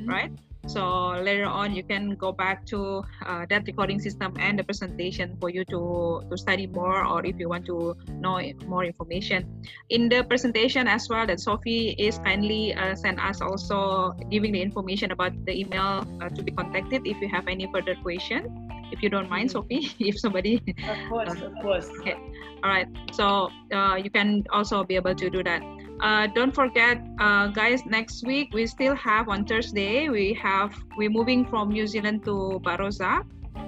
right? 0.06 0.32
So 0.68 1.10
later 1.22 1.46
on, 1.46 1.76
you 1.76 1.84
can 1.84 2.16
go 2.16 2.32
back 2.32 2.66
to 2.68 3.04
uh, 3.26 3.46
that 3.50 3.68
recording 3.68 4.00
system 4.00 4.34
and 4.40 4.58
the 4.58 4.64
presentation 4.64 5.38
for 5.40 5.50
you 5.50 5.64
to, 5.66 6.22
to 6.30 6.38
study 6.38 6.68
more 6.68 7.06
or 7.06 7.26
if 7.26 7.40
you 7.40 7.50
want 7.50 7.66
to 7.68 7.96
know 8.10 8.42
more 8.66 8.84
information. 8.84 9.64
In 9.90 10.10
the 10.10 10.24
presentation 10.24 10.88
as 10.88 11.08
well 11.10 11.28
that 11.28 11.40
Sophie 11.40 11.96
is 12.00 12.18
kindly 12.20 12.74
uh, 12.74 12.96
send 12.96 13.20
us 13.20 13.42
also 13.42 14.14
giving 14.32 14.54
the 14.54 14.62
information 14.62 15.12
about 15.12 15.34
the 15.46 15.60
email 15.60 16.08
uh, 16.22 16.30
to 16.30 16.42
be 16.42 16.52
contacted 16.52 17.06
if 17.06 17.22
you 17.22 17.30
have 17.30 17.48
any 17.48 17.68
further 17.72 17.96
question. 18.02 18.70
If 18.92 19.02
you 19.02 19.10
don't 19.10 19.30
mind, 19.30 19.52
Sophie, 19.52 19.92
if 20.00 20.20
somebody 20.20 20.62
Of 20.88 21.10
course, 21.10 21.42
of 21.42 21.54
course. 21.62 21.90
Okay. 22.02 22.16
all 22.64 22.70
right 22.70 22.88
so 23.12 23.50
uh, 23.74 23.96
you 23.96 24.10
can 24.10 24.44
also 24.52 24.84
be 24.84 24.96
able 24.96 25.14
to 25.14 25.30
do 25.30 25.44
that 25.44 25.62
uh, 26.02 26.28
don't 26.28 26.54
forget 26.54 27.02
uh, 27.20 27.48
guys 27.48 27.86
next 27.86 28.26
week 28.26 28.54
we 28.54 28.68
still 28.68 28.96
have 28.96 29.30
on 29.30 29.46
thursday 29.46 30.10
we 30.10 30.34
have 30.34 30.74
we're 30.98 31.10
moving 31.10 31.46
from 31.46 31.70
new 31.70 31.88
zealand 31.88 32.24
to 32.24 32.60
barossa. 32.64 33.24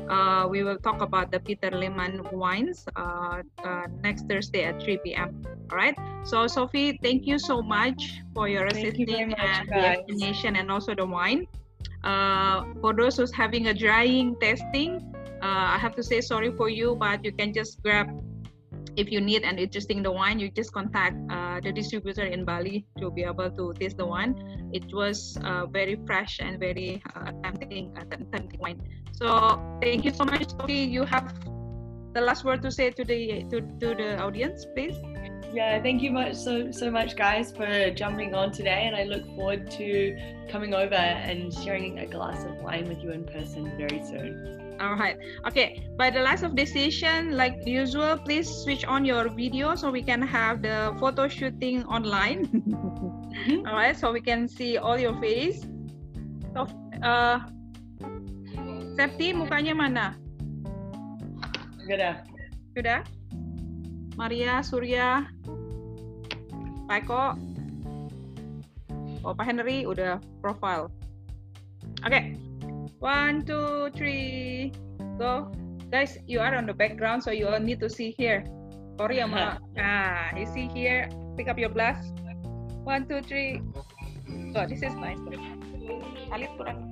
Uh, 0.08 0.48
we 0.48 0.64
will 0.64 0.78
talk 0.78 1.02
about 1.02 1.32
the 1.32 1.40
peter 1.40 1.70
lehmann 1.72 2.24
wines 2.32 2.86
uh, 2.96 3.42
uh, 3.64 3.84
next 4.04 4.28
thursday 4.28 4.64
at 4.64 4.82
3 4.82 4.98
p.m 5.04 5.42
all 5.72 5.78
right 5.78 5.96
so 6.24 6.48
sophie 6.48 6.98
thank 7.04 7.28
you 7.28 7.38
so 7.38 7.62
much 7.62 8.24
for 8.34 8.48
your 8.48 8.70
Thank 8.70 8.98
you 8.98 9.06
very 9.06 9.24
assisting 9.24 9.30
much, 9.30 9.40
and 9.40 9.70
the 9.70 9.88
explanation 9.88 10.56
and 10.56 10.72
also 10.72 10.96
the 10.96 11.06
wine. 11.06 11.46
Uh, 12.04 12.64
for 12.80 12.94
those 12.94 13.18
who's 13.18 13.34
having 13.34 13.68
a 13.68 13.74
drying 13.74 14.36
testing 14.40 15.04
uh, 15.42 15.76
i 15.76 15.78
have 15.78 15.96
to 15.96 16.04
say 16.04 16.22
sorry 16.22 16.52
for 16.52 16.70
you 16.70 16.96
but 16.96 17.24
you 17.26 17.32
can 17.32 17.52
just 17.52 17.82
grab 17.84 18.08
if 18.98 19.12
you 19.12 19.22
need 19.22 19.44
and 19.44 19.60
interesting 19.60 20.02
the 20.02 20.12
wine 20.12 20.40
you 20.40 20.50
just 20.50 20.74
contact 20.74 21.16
uh, 21.30 21.60
the 21.62 21.72
distributor 21.72 22.26
in 22.26 22.44
bali 22.44 22.86
to 23.00 23.12
be 23.12 23.24
able 23.24 23.50
to 23.52 23.74
taste 23.80 23.98
the 23.98 24.06
wine 24.06 24.34
it 24.74 24.92
was 24.94 25.38
uh, 25.44 25.66
very 25.68 25.96
fresh 26.06 26.40
and 26.40 26.60
very 26.60 27.02
uh, 27.16 27.32
tempting 27.44 27.96
uh, 27.98 28.04
tempting 28.12 28.60
wine 28.60 28.82
so 29.12 29.62
thank 29.82 30.04
you 30.04 30.12
so 30.12 30.26
much 30.26 30.50
Sophie. 30.50 30.86
you 30.98 31.06
have 31.06 31.34
the 32.14 32.22
last 32.22 32.44
word 32.44 32.62
to 32.62 32.72
say 32.72 32.90
to 32.90 33.04
the 33.06 33.44
to, 33.52 33.62
to 33.80 33.94
the 34.02 34.18
audience 34.18 34.66
please 34.76 34.98
Yeah, 35.54 35.82
thank 35.82 36.02
you 36.04 36.12
much 36.12 36.36
so 36.36 36.72
so 36.72 36.92
much 36.92 37.16
guys 37.16 37.52
for 37.58 37.92
jumping 37.92 38.36
on 38.36 38.52
today 38.52 38.82
and 38.88 38.96
I 38.96 39.04
look 39.04 39.26
forward 39.36 39.72
to 39.80 39.88
coming 40.50 40.74
over 40.74 40.96
and 41.30 41.54
sharing 41.54 42.00
a 42.00 42.06
glass 42.06 42.44
of 42.44 42.58
wine 42.58 42.88
with 42.90 43.02
you 43.02 43.12
in 43.12 43.24
person 43.24 43.72
very 43.78 44.02
soon. 44.04 44.67
All 44.80 44.96
right 44.96 45.18
okay 45.46 45.82
by 45.98 46.10
the 46.10 46.20
last 46.22 46.44
of 46.44 46.56
the 46.56 46.66
session 46.66 47.36
like 47.36 47.56
usual 47.66 48.18
please 48.18 48.48
switch 48.48 48.86
on 48.86 49.06
your 49.06 49.30
video 49.30 49.76
so 49.76 49.90
we 49.90 50.02
can 50.02 50.22
have 50.22 50.62
the 50.62 50.94
photo 51.00 51.28
shooting 51.28 51.84
online. 51.86 52.46
All 53.68 53.78
right 53.78 53.96
so 53.96 54.12
we 54.12 54.20
can 54.20 54.48
see 54.50 54.78
all 54.78 54.98
your 54.98 55.14
face. 55.22 55.64
So 56.58 56.66
uh 57.06 57.40
Septi 58.98 59.30
mukanya 59.30 59.78
mana? 59.78 60.18
Uh, 61.86 62.18
sudah. 62.74 63.06
Maria 64.18 64.66
Surya 64.66 65.30
Pak 66.90 67.06
Eko 67.06 67.38
oh 69.22 69.34
Pak 69.38 69.46
Henry 69.46 69.86
udah 69.86 70.18
profile. 70.42 70.90
Oke 72.02 72.47
One, 73.00 73.46
two, 73.46 73.94
three, 73.94 74.74
go. 75.22 75.54
Guys, 75.92 76.18
you 76.26 76.40
are 76.40 76.56
on 76.56 76.66
the 76.66 76.74
background, 76.74 77.22
so 77.24 77.30
you 77.30 77.48
all 77.48 77.60
need 77.60 77.80
to 77.80 77.90
see 77.90 78.10
here. 78.18 78.44
Sorry, 78.98 79.22
ama. 79.22 79.62
Ah, 79.78 80.34
you 80.36 80.50
see 80.50 80.68
here. 80.74 81.08
Pick 81.38 81.48
up 81.48 81.62
your 81.62 81.70
glass. 81.70 82.02
One, 82.82 83.06
two, 83.06 83.22
three. 83.22 83.62
Oh, 84.58 84.66
this 84.66 84.82
is 84.82 84.98
nice. 84.98 85.22
Alit 86.34 86.50
kurang. 86.58 86.90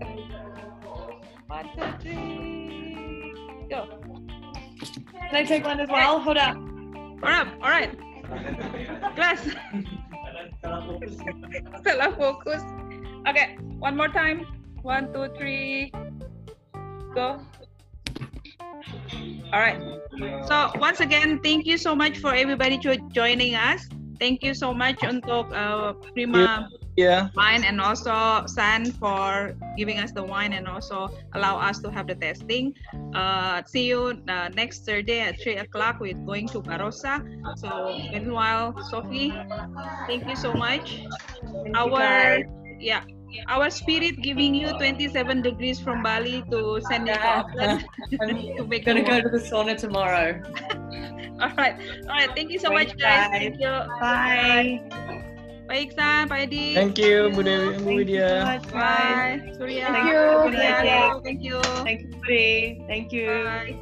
One, 1.49 1.67
two, 1.73 1.89
three. 1.97 3.33
Go. 3.65 3.89
Can 5.33 5.35
I 5.35 5.43
take 5.43 5.65
one 5.65 5.81
as 5.81 5.89
well? 5.89 6.21
Hold 6.21 6.37
up. 6.37 6.53
All 6.55 7.33
right, 7.33 7.49
all 7.65 7.71
right. 7.73 7.91
Glass. 9.17 9.41
Salah 10.61 12.13
fokus. 12.13 12.61
Okay, 13.25 13.57
one 13.81 13.97
more 13.97 14.13
time. 14.13 14.45
One, 14.85 15.09
two, 15.11 15.33
three. 15.33 15.91
Go. 17.17 17.41
All 19.49 19.59
right. 19.59 19.81
So 20.45 20.69
once 20.77 20.99
again, 21.01 21.41
thank 21.41 21.65
you 21.65 21.75
so 21.77 21.95
much 21.95 22.19
for 22.19 22.35
everybody 22.35 22.77
to 22.85 22.93
joining 23.09 23.55
us. 23.55 23.89
Thank 24.21 24.43
you 24.45 24.53
so 24.53 24.77
much 24.77 25.01
untuk 25.01 25.49
uh, 25.49 25.97
Prima 26.13 26.69
Yeah. 26.95 27.33
wine 27.35 27.65
and 27.65 27.81
also 27.81 28.45
San 28.45 28.87
for 29.01 29.57
giving 29.75 29.97
us 29.97 30.13
the 30.13 30.21
wine 30.23 30.53
and 30.53 30.69
also 30.69 31.09
allow 31.33 31.57
us 31.57 31.81
to 31.83 31.89
have 31.89 32.05
the 32.07 32.15
testing. 32.15 32.71
Uh, 33.17 33.65
see 33.65 33.89
you 33.89 34.21
uh, 34.29 34.53
next 34.53 34.85
Thursday 34.85 35.19
at 35.19 35.41
3 35.41 35.65
o'clock. 35.65 35.97
We're 35.99 36.15
going 36.29 36.47
to 36.53 36.61
Barossa. 36.61 37.25
So 37.57 37.89
meanwhile, 38.13 38.77
Sophie, 38.87 39.33
thank 40.07 40.29
you 40.29 40.37
so 40.37 40.53
much. 40.53 41.03
Thank 41.43 41.73
Our 41.75 41.99
guys. 41.99 42.47
yeah, 42.79 43.03
our 43.47 43.69
spirit 43.69 44.21
giving 44.21 44.55
you 44.55 44.69
27 44.77 45.41
degrees 45.41 45.79
from 45.79 46.03
Bali 46.03 46.43
to 46.51 46.81
send 46.89 47.07
you 47.11 47.15
to 47.15 47.79
to 48.57 48.63
make 48.67 48.85
gonna 48.85 49.03
go 49.03 49.21
to 49.21 49.29
the 49.29 49.39
sauna 49.39 49.77
tomorrow. 49.77 50.41
all 51.41 51.51
right, 51.57 51.75
all 52.09 52.15
right. 52.15 52.31
Thank 52.35 52.51
you 52.51 52.59
so 52.59 52.69
Bye. 52.69 52.85
much, 52.85 52.97
guys. 52.97 53.29
Thank 53.31 53.59
you. 53.59 53.75
Bye. 53.99 54.81
Bye. 54.91 55.25
Pak 55.65 55.77
Iksan, 55.89 56.29
Pak 56.29 56.45
Edi. 56.45 56.77
Thank 56.77 57.01
you, 57.01 57.33
Bu 57.33 57.41
Dewi, 57.41 57.73
Bu 57.81 57.97
Widya. 57.97 58.61
Bye. 58.69 59.41
Surya. 59.57 59.89
Thank 59.89 60.13
you. 60.13 60.21
Thank 61.25 61.41
you. 61.41 61.57
Thank 61.81 61.99
you, 62.05 62.13
Pri. 62.21 62.77
Thank 62.85 63.09
you. 63.09 63.29
Bye. 63.41 63.73